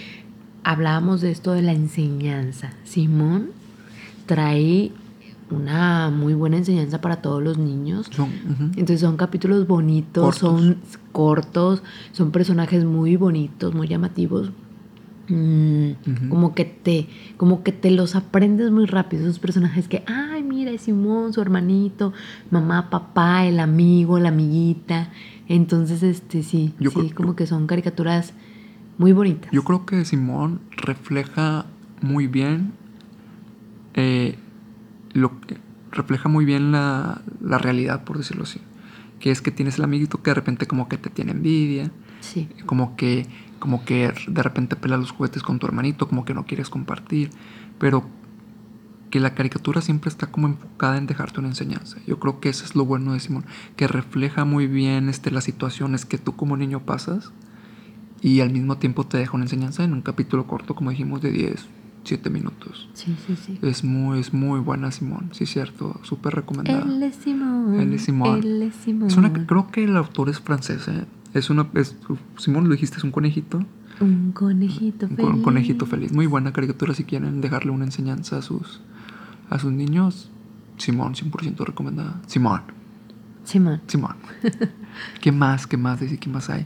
hablábamos 0.62 1.22
de 1.22 1.30
esto 1.30 1.52
de 1.52 1.62
la 1.62 1.72
enseñanza. 1.72 2.72
Simón 2.84 3.46
trae 4.26 4.92
una 5.50 6.10
muy 6.10 6.34
buena 6.34 6.56
enseñanza 6.58 7.00
para 7.00 7.22
todos 7.22 7.42
los 7.42 7.58
niños. 7.58 8.08
Son. 8.10 8.28
Entonces 8.76 9.00
son 9.00 9.16
capítulos 9.16 9.66
bonitos, 9.66 10.22
Cortos. 10.24 10.40
son 10.40 10.76
cortos, 11.12 11.82
son 12.12 12.30
personajes 12.30 12.84
muy 12.84 13.16
bonitos, 13.16 13.74
muy 13.74 13.88
llamativos. 13.88 14.50
Mm. 15.28 15.90
Como 16.30 16.54
que 16.54 16.64
te, 16.64 17.06
como 17.36 17.62
que 17.62 17.72
te 17.72 17.90
los 17.90 18.14
aprendes 18.16 18.70
muy 18.70 18.86
rápido. 18.86 19.24
Esos 19.24 19.38
personajes 19.38 19.86
que, 19.88 20.02
ay, 20.06 20.42
mira, 20.42 20.70
es 20.70 20.82
Simón, 20.82 21.32
su 21.34 21.40
hermanito, 21.42 22.12
mamá, 22.50 22.88
papá, 22.88 23.44
el 23.46 23.60
amigo, 23.60 24.18
la 24.18 24.28
amiguita. 24.30 25.10
Entonces, 25.48 26.02
este 26.02 26.42
sí, 26.42 26.72
Yo 26.78 26.90
sí, 26.90 26.96
creo- 26.98 27.14
como 27.14 27.36
que 27.36 27.46
son 27.46 27.66
caricaturas 27.66 28.32
muy 28.96 29.12
bonitas. 29.12 29.50
Yo 29.52 29.64
creo 29.64 29.84
que 29.86 30.04
Simón 30.04 30.60
refleja 30.76 31.66
muy 32.00 32.26
bien 32.26 32.72
eh, 33.94 34.38
lo 35.12 35.40
que 35.40 35.58
refleja 35.90 36.28
muy 36.28 36.44
bien 36.44 36.72
la, 36.72 37.22
la 37.40 37.58
realidad, 37.58 38.04
por 38.04 38.18
decirlo 38.18 38.44
así. 38.44 38.60
Que 39.20 39.30
es 39.30 39.42
que 39.42 39.50
tienes 39.50 39.78
el 39.78 39.84
amiguito 39.84 40.22
que 40.22 40.30
de 40.30 40.34
repente 40.34 40.66
como 40.66 40.88
que 40.88 40.98
te 40.98 41.10
tiene 41.10 41.32
envidia, 41.32 41.90
Sí, 42.20 42.48
como 42.66 42.96
que, 42.96 43.26
como 43.58 43.84
que 43.84 44.12
de 44.26 44.42
repente 44.42 44.76
pela 44.76 44.96
los 44.96 45.12
juguetes 45.12 45.42
con 45.42 45.58
tu 45.58 45.66
hermanito, 45.66 46.08
como 46.08 46.24
que 46.24 46.34
no 46.34 46.46
quieres 46.46 46.68
compartir, 46.68 47.30
pero 47.78 48.04
que 49.10 49.20
la 49.20 49.34
caricatura 49.34 49.80
siempre 49.80 50.10
está 50.10 50.26
como 50.26 50.48
enfocada 50.48 50.98
en 50.98 51.06
dejarte 51.06 51.40
una 51.40 51.48
enseñanza. 51.48 51.98
Yo 52.06 52.18
creo 52.18 52.40
que 52.40 52.48
eso 52.48 52.64
es 52.64 52.74
lo 52.74 52.84
bueno 52.84 53.14
de 53.14 53.20
Simón, 53.20 53.44
que 53.76 53.88
refleja 53.88 54.44
muy 54.44 54.66
bien 54.66 55.08
este, 55.08 55.30
las 55.30 55.44
situaciones 55.44 56.04
que 56.04 56.18
tú 56.18 56.36
como 56.36 56.56
niño 56.56 56.80
pasas 56.80 57.32
y 58.20 58.40
al 58.40 58.50
mismo 58.50 58.78
tiempo 58.78 59.06
te 59.06 59.16
deja 59.16 59.34
una 59.34 59.44
enseñanza 59.44 59.84
en 59.84 59.92
un 59.92 60.02
capítulo 60.02 60.46
corto, 60.46 60.74
como 60.74 60.90
dijimos, 60.90 61.22
de 61.22 61.30
10, 61.30 61.66
7 62.08 62.30
minutos. 62.30 62.88
sí, 62.94 63.14
sí, 63.26 63.36
sí. 63.36 63.58
Es 63.62 63.84
muy, 63.84 64.18
es 64.20 64.32
muy 64.34 64.60
buena 64.60 64.90
Simón, 64.90 65.30
sí, 65.32 65.46
cierto, 65.46 66.00
súper 66.02 66.34
recomendada. 66.34 66.82
Él 66.82 67.02
es 67.02 67.16
Simón. 67.16 67.78
Él 67.80 67.92
es 67.92 68.02
Simón. 68.04 68.38
Él 68.42 68.62
es 68.62 68.74
Simón. 68.74 69.08
Es 69.08 69.16
una, 69.16 69.32
creo 69.32 69.68
que 69.70 69.84
el 69.84 69.96
autor 69.96 70.28
es 70.28 70.40
francés, 70.40 70.88
¿eh? 70.88 71.04
Es 71.34 71.50
una, 71.50 71.68
es- 71.74 71.96
Simón, 72.36 72.64
lo 72.64 72.70
dijiste, 72.72 72.96
es 72.98 73.04
un 73.04 73.10
conejito. 73.12 73.64
Un 74.00 74.32
conejito 74.32 75.06
Un, 75.06 75.16
feliz. 75.16 75.30
con- 75.30 75.42
conejito 75.42 75.86
feliz. 75.86 76.12
Muy 76.12 76.26
buena 76.26 76.52
caricatura 76.52 76.94
si 76.94 77.04
quieren 77.04 77.40
dejarle 77.40 77.70
una 77.72 77.84
enseñanza 77.84 78.38
a 78.38 78.42
sus, 78.42 78.80
a 79.50 79.58
sus 79.58 79.72
niños. 79.72 80.30
Simón, 80.78 81.14
100% 81.14 81.64
recomendada. 81.66 82.20
Simón, 82.26 82.62
Simón. 83.44 83.80
Simón. 83.88 84.16
¿Qué 85.20 85.32
más? 85.32 85.66
¿Qué 85.66 85.76
más? 85.76 86.00
¿Qué 86.00 86.28
más 86.30 86.48
hay 86.50 86.64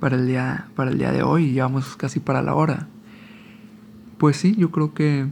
para 0.00 0.16
el 0.16 0.26
día, 0.26 0.68
para 0.76 0.90
el 0.90 0.98
día 0.98 1.10
de 1.12 1.22
hoy? 1.22 1.52
Ya 1.54 1.64
vamos 1.64 1.96
casi 1.96 2.20
para 2.20 2.42
la 2.42 2.54
hora. 2.54 2.88
Pues 4.18 4.36
sí, 4.36 4.54
yo 4.56 4.70
creo 4.70 4.94
que, 4.94 5.26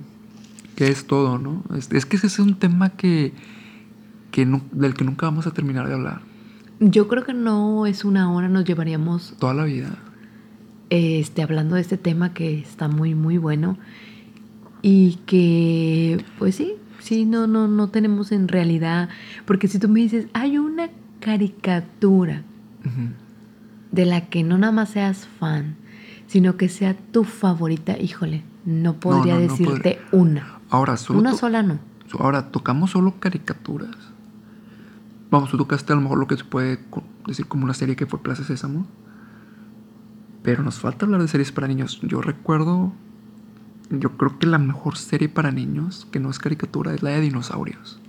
que 0.76 0.88
es 0.88 1.06
todo, 1.06 1.38
¿no? 1.38 1.62
Es, 1.76 1.90
es 1.92 2.06
que 2.06 2.16
ese 2.16 2.26
es 2.26 2.38
un 2.38 2.56
tema 2.58 2.90
que, 2.90 3.32
que 4.30 4.46
del 4.72 4.94
que 4.94 5.04
nunca 5.04 5.26
vamos 5.26 5.46
a 5.46 5.52
terminar 5.52 5.88
de 5.88 5.94
hablar. 5.94 6.20
Yo 6.80 7.06
creo 7.06 7.24
que 7.24 7.34
no 7.34 7.86
es 7.86 8.04
una 8.04 8.32
hora, 8.32 8.48
nos 8.48 8.64
llevaríamos 8.64 9.34
Toda 9.38 9.54
la 9.54 9.64
vida. 9.64 9.96
este, 10.90 11.42
hablando 11.42 11.76
de 11.76 11.80
este 11.80 11.96
tema 11.96 12.34
que 12.34 12.58
está 12.58 12.88
muy, 12.88 13.14
muy 13.14 13.38
bueno. 13.38 13.78
Y 14.82 15.20
que, 15.26 16.24
pues 16.40 16.56
sí, 16.56 16.74
sí, 16.98 17.24
no, 17.24 17.46
no, 17.46 17.68
no 17.68 17.88
tenemos 17.90 18.32
en 18.32 18.48
realidad. 18.48 19.08
Porque 19.44 19.68
si 19.68 19.78
tú 19.78 19.88
me 19.88 20.00
dices, 20.00 20.26
hay 20.32 20.58
una 20.58 20.88
caricatura 21.20 22.42
de 23.92 24.06
la 24.06 24.22
que 24.22 24.42
no 24.42 24.58
nada 24.58 24.72
más 24.72 24.90
seas 24.90 25.28
fan, 25.38 25.76
sino 26.26 26.56
que 26.56 26.68
sea 26.68 26.96
tu 26.96 27.22
favorita, 27.22 27.96
híjole, 27.96 28.42
no 28.64 28.94
podría 28.94 29.34
no, 29.34 29.40
no 29.40 29.48
decirte 29.48 30.00
una. 30.12 30.60
Ahora, 30.70 30.96
solo 30.96 31.18
Una 31.18 31.34
sola 31.34 31.62
no. 31.62 31.78
Ahora, 32.18 32.50
tocamos 32.50 32.90
solo 32.90 33.14
caricaturas. 33.18 33.96
Vamos, 35.30 35.50
tú 35.50 35.56
tocaste 35.56 35.92
a 35.92 35.96
lo 35.96 36.02
mejor 36.02 36.18
lo 36.18 36.26
que 36.26 36.36
se 36.36 36.44
puede 36.44 36.78
decir 37.26 37.46
como 37.46 37.64
una 37.64 37.74
serie 37.74 37.96
que 37.96 38.06
fue 38.06 38.22
Plaza 38.22 38.44
Sésamo. 38.44 38.86
Pero 40.42 40.62
nos 40.62 40.78
falta 40.78 41.06
hablar 41.06 41.22
de 41.22 41.28
series 41.28 41.52
para 41.52 41.68
niños. 41.68 42.00
Yo 42.02 42.20
recuerdo, 42.20 42.92
yo 43.90 44.16
creo 44.16 44.38
que 44.38 44.46
la 44.46 44.58
mejor 44.58 44.96
serie 44.98 45.28
para 45.28 45.52
niños, 45.52 46.06
que 46.10 46.20
no 46.20 46.30
es 46.30 46.38
caricatura, 46.38 46.92
es 46.92 47.02
la 47.02 47.10
de 47.10 47.20
dinosaurios. 47.20 48.00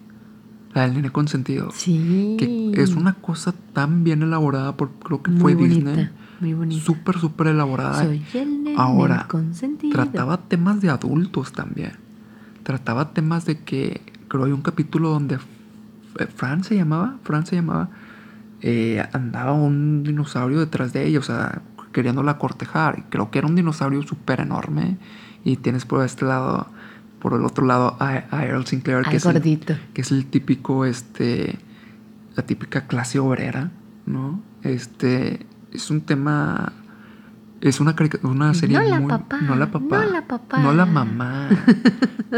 La 0.73 0.81
del 0.81 0.95
nene 0.95 1.11
consentido. 1.11 1.69
Sí. 1.71 2.35
Que 2.39 2.81
es 2.81 2.95
una 2.95 3.13
cosa 3.13 3.53
tan 3.73 4.03
bien 4.03 4.23
elaborada 4.23 4.75
por, 4.75 4.91
creo 4.91 5.21
que 5.21 5.31
muy 5.31 5.39
fue 5.39 5.55
bonita, 5.55 5.91
Disney. 5.91 6.09
Muy 6.43 6.53
bonita. 6.53 6.83
Súper, 6.83 7.17
súper 7.17 7.47
elaborada. 7.47 8.03
Soy 8.03 8.23
el 8.33 8.75
Ahora. 8.77 9.27
Trataba 9.91 10.37
temas 10.37 10.81
de 10.81 10.89
adultos 10.89 11.53
también. 11.53 11.93
Trataba 12.63 13.13
temas 13.13 13.45
de 13.45 13.59
que, 13.59 14.01
creo 14.27 14.43
hay 14.45 14.51
un 14.51 14.61
capítulo 14.61 15.09
donde 15.09 15.35
eh, 15.35 16.27
Fran 16.27 16.63
se 16.63 16.75
llamaba, 16.75 17.17
Fran 17.23 17.45
se 17.45 17.55
llamaba, 17.55 17.89
eh, 18.61 19.05
andaba 19.13 19.53
un 19.53 20.03
dinosaurio 20.03 20.59
detrás 20.59 20.91
de 20.93 21.05
ella, 21.05 21.19
o 21.19 21.23
sea, 21.23 21.61
queriéndola 21.91 22.37
cortejar. 22.37 23.05
Creo 23.09 23.31
que 23.31 23.39
era 23.39 23.47
un 23.47 23.55
dinosaurio 23.55 24.01
súper 24.03 24.41
enorme. 24.41 24.97
Y 25.45 25.57
tienes 25.57 25.85
por 25.85 26.03
este 26.03 26.25
lado, 26.25 26.67
por 27.19 27.33
el 27.33 27.45
otro 27.45 27.65
lado, 27.65 27.95
a, 27.99 28.23
a 28.31 28.45
Earl 28.45 28.65
Sinclair, 28.65 28.99
Al 28.99 29.09
que 29.09 29.17
es, 29.17 29.25
el, 29.25 29.33
gordito. 29.33 29.75
que 29.93 30.01
es 30.01 30.11
el 30.11 30.25
típico, 30.25 30.85
este, 30.85 31.57
la 32.35 32.43
típica 32.45 32.87
clase 32.87 33.19
obrera, 33.19 33.71
¿no? 34.05 34.41
Este, 34.63 35.45
es 35.74 35.89
un 35.89 36.01
tema, 36.01 36.71
es 37.61 37.80
una, 37.80 37.95
una 38.24 38.53
serie 38.53 38.78
No 38.78 38.84
la 38.86 38.99
muy... 38.99 39.09
papá, 39.09 39.39
no 39.41 39.55
la 39.55 39.71
papá. 39.71 40.03
no 40.05 40.11
la 40.11 40.28
papá. 40.28 40.59
No 40.59 40.74
la 40.74 40.86
mamá. 40.86 41.49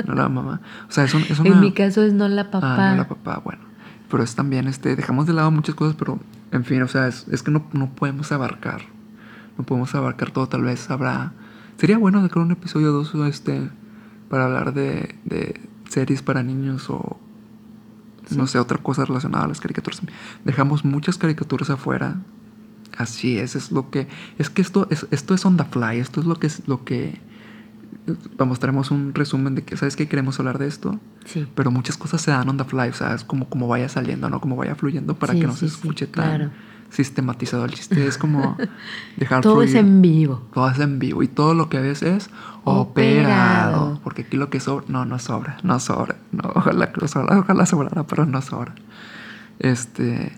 no 0.08 0.14
la 0.16 0.30
mamá. 0.30 0.62
O 0.88 0.92
sea, 0.92 1.04
es, 1.04 1.14
un- 1.14 1.24
es 1.24 1.40
una... 1.40 1.50
En 1.52 1.60
mi 1.60 1.72
caso 1.74 2.02
es 2.04 2.14
no 2.14 2.28
la 2.28 2.52
papá. 2.52 2.88
Ah, 2.88 2.92
no 2.92 2.98
la 2.98 3.08
papá, 3.08 3.42
bueno. 3.44 3.62
Pero 4.10 4.24
es 4.24 4.36
también, 4.36 4.68
este, 4.68 4.96
dejamos 4.96 5.26
de 5.28 5.34
lado 5.34 5.50
muchas 5.52 5.76
cosas, 5.76 5.96
pero, 5.98 6.20
en 6.52 6.64
fin, 6.64 6.82
o 6.84 6.88
sea, 6.88 7.08
es, 7.08 7.28
es 7.30 7.42
que 7.44 7.52
no, 7.52 7.66
no 7.74 7.90
podemos 7.96 8.32
abarcar. 8.32 8.82
No 9.58 9.64
podemos 9.66 9.94
abarcar 9.96 10.32
todo, 10.32 10.48
tal 10.48 10.62
vez 10.64 10.90
habrá... 10.92 11.34
Sería 11.78 11.98
bueno 11.98 12.22
sacar 12.22 12.44
un 12.44 12.52
episodio 12.52 12.92
2, 12.92 13.16
este, 13.28 13.70
para 14.30 14.46
hablar 14.46 14.74
de, 14.74 15.16
de 15.26 15.60
series 15.90 16.22
para 16.22 16.44
niños 16.44 16.90
o, 16.90 17.20
no 18.36 18.48
sé, 18.48 18.60
otra 18.60 18.78
cosa 18.78 19.06
relacionada 19.06 19.46
a 19.46 19.48
las 19.48 19.60
caricaturas. 19.60 20.02
Dejamos 20.46 20.86
muchas 20.86 21.18
caricaturas 21.18 21.70
afuera. 21.70 22.16
Así 22.98 23.38
es, 23.38 23.56
es 23.56 23.72
lo 23.72 23.90
que... 23.90 24.08
Es 24.38 24.50
que 24.50 24.62
esto 24.62 24.88
es, 24.90 25.06
esto 25.12 25.34
es 25.34 25.46
on 25.46 25.58
the 25.58 25.66
fly, 25.66 26.00
esto 26.00 26.20
es 26.22 26.26
lo 26.26 26.36
que 26.36 26.48
es 26.48 26.68
lo 26.68 26.84
que... 26.86 27.20
Vamos, 28.38 28.60
traemos 28.60 28.92
un 28.92 29.14
resumen 29.16 29.56
de 29.56 29.64
que, 29.64 29.78
¿sabes 29.78 29.96
qué? 29.96 30.08
Queremos 30.08 30.40
hablar 30.40 30.60
de 30.60 30.68
esto 30.68 31.00
Sí. 31.26 31.48
pero 31.56 31.72
muchas 31.72 31.98
cosas 31.98 32.22
se 32.22 32.30
dan 32.30 32.48
on 32.48 32.58
the 32.58 32.64
fly, 32.64 32.90
o 32.90 32.94
sea, 32.94 33.16
es 33.16 33.24
como, 33.24 33.50
como 33.50 33.68
vaya 33.68 33.90
saliendo, 33.90 34.30
¿no? 34.30 34.40
Como 34.40 34.56
vaya 34.56 34.76
fluyendo 34.76 35.16
para 35.16 35.34
Sí, 35.34 35.40
que 35.40 35.48
no 35.48 35.54
sí, 35.54 35.60
se 35.62 35.66
escuche 35.66 36.06
tan, 36.06 36.38
claro. 36.38 36.52
sistematizado. 36.92 37.66
El 37.66 37.72
chiste 37.74 38.06
es 38.06 38.18
como 38.20 38.58
dejar 39.18 39.42
Todo 39.42 39.64
es 39.64 39.74
en 39.74 40.04
vivo. 40.04 40.44
Todo 40.54 40.70
es 40.70 40.78
en 40.80 41.00
vivo 41.00 41.24
y 41.24 41.28
todo 41.28 41.56
lo 41.56 41.68
que 41.68 41.80
ves 41.80 42.04
es 42.04 42.30
operado. 42.64 42.82
Operado. 42.82 44.00
Porque 44.04 44.22
aquí 44.22 44.38
lo 44.38 44.52
que 44.52 44.60
sobra, 44.60 44.86
no, 44.88 45.06
no 45.06 45.18
sobra, 45.18 45.58
no 45.64 45.80
sobra. 45.80 46.16
No, 46.32 46.52
ojalá, 46.54 46.92
sobra, 47.08 47.40
ojalá 47.40 47.66
sobrara, 47.66 48.04
pero 48.06 48.26
no 48.28 48.40
sobra. 48.44 48.76
Este, 49.58 50.32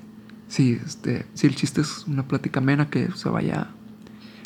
sí, 0.47 0.79
este, 0.85 1.25
sí, 1.33 1.47
el 1.47 1.55
chiste 1.55 1.81
es 1.81 2.05
una 2.07 2.23
plática 2.27 2.59
amena 2.59 2.89
que 2.89 3.09
se 3.15 3.29
vaya. 3.29 3.67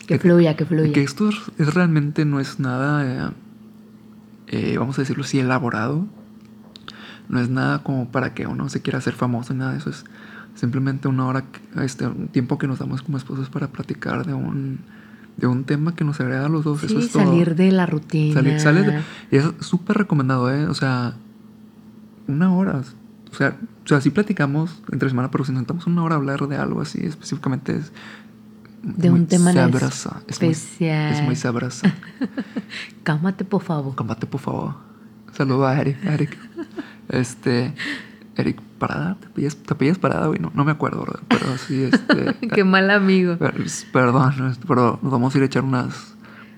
Que 0.07 0.19
fluya, 0.19 0.55
que 0.55 0.65
fluya. 0.65 0.91
Que 0.93 1.03
esto 1.03 1.29
es, 1.29 1.35
es 1.57 1.73
realmente 1.73 2.25
no 2.25 2.39
es 2.39 2.59
nada, 2.59 3.05
eh, 3.05 3.31
eh, 4.47 4.77
vamos 4.77 4.97
a 4.97 5.01
decirlo 5.03 5.23
así, 5.23 5.39
elaborado. 5.39 6.05
No 7.29 7.39
es 7.39 7.49
nada 7.49 7.81
como 7.83 8.09
para 8.11 8.33
que 8.33 8.45
uno 8.47 8.67
se 8.67 8.81
quiera 8.81 8.99
hacer 8.99 9.13
famoso, 9.13 9.53
nada 9.53 9.71
de 9.71 9.77
eso. 9.77 9.89
Es 9.89 10.03
simplemente 10.55 11.07
una 11.07 11.25
hora, 11.27 11.43
que- 11.43 11.83
este, 11.85 12.07
un 12.07 12.27
tiempo 12.27 12.57
que 12.57 12.67
nos 12.67 12.79
damos 12.79 13.01
como 13.01 13.17
esposos 13.17 13.49
para 13.49 13.67
platicar 13.69 14.25
de 14.25 14.33
un, 14.33 14.79
de 15.37 15.47
un 15.47 15.63
tema 15.63 15.95
que 15.95 16.03
nos 16.03 16.19
agrada 16.19 16.47
a 16.47 16.49
los 16.49 16.65
dos. 16.65 16.83
eso 16.83 16.99
Sí, 16.99 17.05
es 17.05 17.11
todo. 17.13 17.23
salir 17.23 17.55
de 17.55 17.71
la 17.71 17.85
rutina. 17.85 18.33
Salir- 18.33 18.59
sales 18.59 19.03
y 19.31 19.37
es 19.37 19.45
súper 19.61 19.97
recomendado, 19.99 20.51
¿eh? 20.53 20.65
O 20.65 20.73
sea, 20.73 21.13
una 22.27 22.53
hora. 22.53 22.81
O 23.31 23.35
sea, 23.35 23.57
o 23.85 23.87
sea, 23.87 24.01
sí 24.01 24.09
platicamos 24.09 24.81
entre 24.91 25.07
semana, 25.09 25.31
pero 25.31 25.45
si 25.45 25.51
nos 25.51 25.59
sentamos 25.59 25.87
una 25.87 26.03
hora 26.03 26.15
a 26.15 26.17
hablar 26.17 26.47
de 26.47 26.57
algo 26.57 26.81
así, 26.81 26.99
específicamente 27.05 27.77
es. 27.77 27.91
De 28.83 29.09
muy 29.11 29.19
un 29.21 29.27
tema 29.27 29.53
sabroso. 29.53 30.15
Es 30.27 30.41
muy, 30.41 30.51
especial. 30.51 31.13
es 31.13 31.21
muy 31.23 31.35
sabroso. 31.35 31.87
Cámate, 33.03 33.45
por 33.45 33.61
favor. 33.61 33.95
Combate, 33.95 34.25
por 34.27 34.41
favor. 34.41 34.73
Saludo 35.33 35.65
a 35.67 35.79
Eric. 35.79 36.03
Eric. 36.03 36.37
Este. 37.09 37.73
Eric 38.35 38.59
Parada. 38.79 39.15
¿Te 39.19 39.27
pillas, 39.27 39.55
te 39.55 39.75
pillas 39.75 39.97
Parada, 39.97 40.27
güey? 40.27 40.39
No, 40.39 40.51
no 40.55 40.63
me 40.65 40.71
acuerdo, 40.71 41.01
¿verdad? 41.05 41.19
Pero 41.27 41.57
sí, 41.57 41.83
este. 41.83 42.35
Qué 42.53 42.63
mal 42.63 42.89
amigo. 42.89 43.37
Per- 43.37 43.53
Perdón, 43.93 44.55
pero 44.67 44.99
nos 45.01 45.11
vamos 45.11 45.33
a 45.33 45.37
ir 45.37 45.43
a 45.43 45.45
echar 45.47 45.63
unas... 45.63 46.15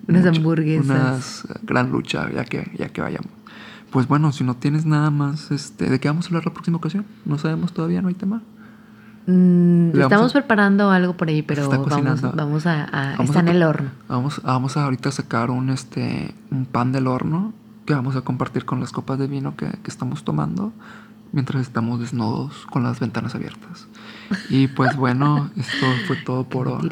Unas 0.07 0.23
mucha- 0.25 0.37
hamburguesas. 0.37 0.85
Unas 0.85 1.45
gran 1.63 1.91
lucha, 1.91 2.29
ya 2.31 2.45
que, 2.45 2.71
ya 2.77 2.89
que 2.89 3.01
vayamos. 3.01 3.29
Pues 3.93 4.07
bueno, 4.07 4.31
si 4.31 4.43
no 4.43 4.55
tienes 4.55 4.85
nada 4.85 5.09
más, 5.11 5.51
este, 5.51 5.89
¿de 5.89 5.99
qué 5.99 6.07
vamos 6.09 6.25
a 6.25 6.27
hablar 6.29 6.45
la 6.45 6.53
próxima 6.53 6.77
ocasión? 6.77 7.05
No 7.25 7.37
sabemos 7.37 7.73
todavía, 7.73 8.01
no 8.01 8.07
hay 8.09 8.15
tema. 8.15 8.41
Mm, 9.27 9.91
estamos 9.97 10.31
a- 10.31 10.33
preparando 10.33 10.89
algo 10.91 11.15
por 11.15 11.29
ahí, 11.29 11.43
pero 11.43 11.69
vamos, 11.69 12.21
vamos 12.35 12.65
a, 12.65 12.83
a- 12.83 13.11
Vamos 13.11 13.27
está 13.27 13.39
a 13.39 13.41
en 13.43 13.47
el 13.49 13.63
horno. 13.63 13.89
Vamos, 14.09 14.41
vamos 14.43 14.75
a 14.77 14.83
ahorita 14.85 15.11
sacar 15.11 15.49
un, 15.51 15.69
este, 15.69 16.33
un 16.51 16.65
pan 16.65 16.91
del 16.91 17.07
horno 17.07 17.53
que 17.85 17.93
vamos 17.93 18.15
a 18.15 18.21
compartir 18.21 18.65
con 18.65 18.79
las 18.79 18.91
copas 18.91 19.19
de 19.19 19.27
vino 19.27 19.55
que, 19.55 19.67
que 19.67 19.89
estamos 19.91 20.23
tomando 20.23 20.73
mientras 21.31 21.61
estamos 21.61 21.99
desnudos 21.99 22.65
con 22.71 22.83
las 22.83 22.99
ventanas 22.99 23.35
abiertas. 23.35 23.87
Y 24.49 24.67
pues 24.67 24.95
bueno, 24.97 25.51
esto 25.55 25.85
fue 26.07 26.15
todo 26.17 26.43
por 26.49 26.67
hoy. 26.67 26.89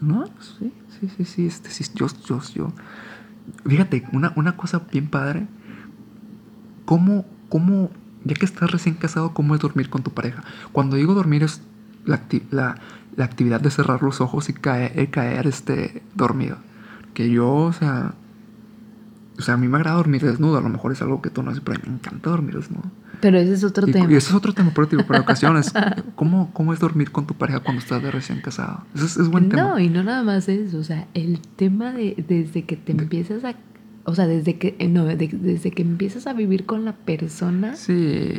No, 0.00 0.26
sí, 0.58 0.72
sí, 1.00 1.08
sí, 1.16 1.24
sí, 1.24 1.46
este, 1.46 1.70
sí, 1.70 1.84
yo, 1.94 2.06
yo, 2.26 2.40
yo. 2.54 2.72
Fíjate, 3.66 4.06
una, 4.12 4.32
una 4.36 4.52
cosa 4.56 4.82
bien 4.92 5.08
padre. 5.08 5.46
¿Cómo, 6.90 7.24
cómo, 7.48 7.88
ya 8.24 8.34
que 8.34 8.44
estás 8.44 8.68
recién 8.72 8.96
casado, 8.96 9.32
cómo 9.32 9.54
es 9.54 9.60
dormir 9.60 9.88
con 9.90 10.02
tu 10.02 10.10
pareja? 10.10 10.42
Cuando 10.72 10.96
digo 10.96 11.14
dormir 11.14 11.44
es 11.44 11.62
la, 12.04 12.16
acti- 12.20 12.42
la, 12.50 12.74
la 13.16 13.24
actividad 13.24 13.60
de 13.60 13.70
cerrar 13.70 14.02
los 14.02 14.20
ojos 14.20 14.48
y 14.48 14.54
caer, 14.54 15.08
caer 15.10 15.46
este, 15.46 16.02
dormido. 16.16 16.56
Que 17.14 17.30
yo, 17.30 17.48
o 17.54 17.72
sea, 17.72 18.14
o 19.38 19.42
sea, 19.42 19.54
a 19.54 19.56
mí 19.56 19.68
me 19.68 19.76
agrada 19.76 19.98
dormir 19.98 20.20
desnudo, 20.22 20.58
a 20.58 20.60
lo 20.60 20.68
mejor 20.68 20.90
es 20.90 21.00
algo 21.00 21.22
que 21.22 21.30
tú 21.30 21.44
no 21.44 21.50
haces, 21.52 21.62
pero 21.64 21.78
a 21.78 21.82
mí 21.82 21.88
me 21.90 21.94
encanta 21.94 22.28
dormir 22.30 22.56
desnudo. 22.56 22.90
Pero 23.20 23.38
ese 23.38 23.52
es 23.54 23.62
otro 23.64 23.86
Y, 23.88 23.92
tema. 23.92 24.10
y 24.10 24.16
ese 24.16 24.30
es 24.30 24.34
otro 24.34 24.52
tema, 24.52 24.72
pero 24.74 24.86
digo, 24.88 25.06
por 25.06 25.14
ocasiones, 25.16 25.72
¿cómo, 26.16 26.50
¿cómo 26.52 26.72
es 26.72 26.80
dormir 26.80 27.12
con 27.12 27.26
tu 27.26 27.34
pareja 27.34 27.60
cuando 27.60 27.80
estás 27.80 28.02
de 28.02 28.10
recién 28.10 28.40
casado? 28.40 28.82
Es, 28.96 29.16
es 29.16 29.28
buen 29.28 29.48
tema. 29.48 29.62
No, 29.62 29.78
y 29.78 29.88
no 29.88 30.02
nada 30.02 30.22
más 30.24 30.48
eso, 30.48 30.78
o 30.78 30.84
sea, 30.84 31.06
el 31.14 31.38
tema 31.56 31.92
de 31.92 32.16
desde 32.28 32.64
que 32.64 32.76
te 32.76 32.92
De- 32.94 33.02
empiezas 33.04 33.44
a, 33.44 33.54
o 34.10 34.14
sea, 34.14 34.26
desde 34.26 34.58
que, 34.58 34.76
eh, 34.78 34.88
no, 34.88 35.04
de- 35.04 35.16
desde 35.16 35.70
que 35.70 35.82
empiezas 35.82 36.26
a 36.26 36.32
vivir 36.32 36.66
con 36.66 36.84
la 36.84 36.92
persona, 36.92 37.76
Sí, 37.76 38.34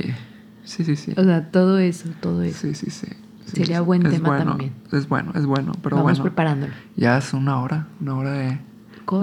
sí, 0.64 0.84
sí, 0.84 0.96
sí. 0.96 1.14
o 1.18 1.24
sea, 1.24 1.50
todo 1.52 1.80
eso, 1.80 2.10
todo 2.22 2.44
eso. 2.44 2.60
Sí, 2.68 2.76
sí, 2.76 2.90
sí. 2.92 3.08
Sí, 3.46 3.58
Sería 3.58 3.80
sí. 3.80 3.84
buen 3.86 4.04
tema 4.04 4.30
bueno, 4.30 4.52
también. 4.52 4.72
Es 4.92 5.10
bueno, 5.10 5.32
es 5.36 5.46
bueno, 5.46 5.72
pero 5.82 5.96
Vamos 5.98 6.12
bueno. 6.14 6.24
preparándolo. 6.24 6.74
Ya 6.96 7.18
es 7.18 7.34
una 7.34 7.60
hora, 7.60 7.88
una 8.00 8.16
hora 8.16 8.32
de, 8.34 8.48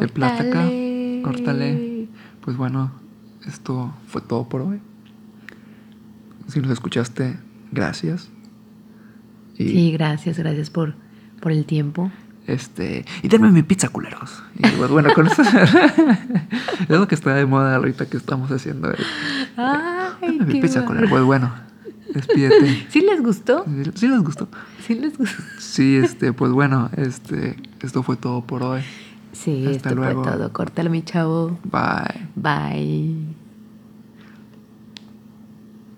de 0.01 0.09
plática. 0.09 0.65
Córtale. 0.65 1.21
Córtale. 1.23 2.09
Pues 2.43 2.57
bueno, 2.57 2.91
esto 3.47 3.95
fue 4.09 4.21
todo 4.21 4.49
por 4.49 4.63
hoy. 4.63 4.81
Si 6.49 6.61
nos 6.61 6.71
escuchaste, 6.71 7.37
gracias. 7.73 8.29
Y 9.57 9.69
Sí, 9.69 9.93
gracias, 9.93 10.39
gracias 10.39 10.69
por, 10.71 10.95
por 11.41 11.53
el 11.53 11.65
tiempo. 11.65 12.11
Este. 12.49 13.05
Y 13.23 13.29
denme 13.29 13.51
mi 13.53 13.63
pizza, 13.63 13.89
culeros. 13.89 14.43
Y 14.57 14.67
pues 14.69 14.91
bueno, 14.91 15.13
con 15.15 15.27
eso. 15.27 15.43
es 15.43 16.89
lo 16.89 17.07
que 17.07 17.15
está 17.15 17.35
de 17.35 17.47
moda 17.47 17.77
ahorita 17.77 18.07
que 18.07 18.17
estamos 18.17 18.51
haciendo. 18.51 18.91
eh. 18.93 18.97
Ay, 19.57 20.39
Denme 20.39 20.55
mi 20.55 20.61
pizza, 20.61 20.85
culeros. 20.85 21.11
Pues 21.11 21.23
bueno, 21.23 21.53
despídete. 22.13 22.87
¿Sí 22.91 23.01
les 23.03 23.23
gustó? 23.23 23.65
¿Sí 23.95 24.09
les 24.09 24.23
gustó? 24.23 24.49
¿Sí 24.87 24.95
les 24.95 25.17
gustó? 25.17 25.43
Sí, 25.59 25.97
este, 25.97 26.33
pues 26.33 26.51
bueno, 26.53 26.91
este, 26.97 27.57
esto 27.81 28.03
fue 28.03 28.17
todo 28.17 28.43
por 28.43 28.63
hoy. 28.63 28.83
Sí, 29.33 29.65
Hasta 29.67 29.91
esto 29.91 29.95
luego. 29.95 30.25
fue 30.25 30.33
todo. 30.33 30.53
Córtalo, 30.53 30.91
mi 30.91 31.03
chavo. 31.03 31.59
Bye. 31.65 32.29
Bye. 32.35 33.48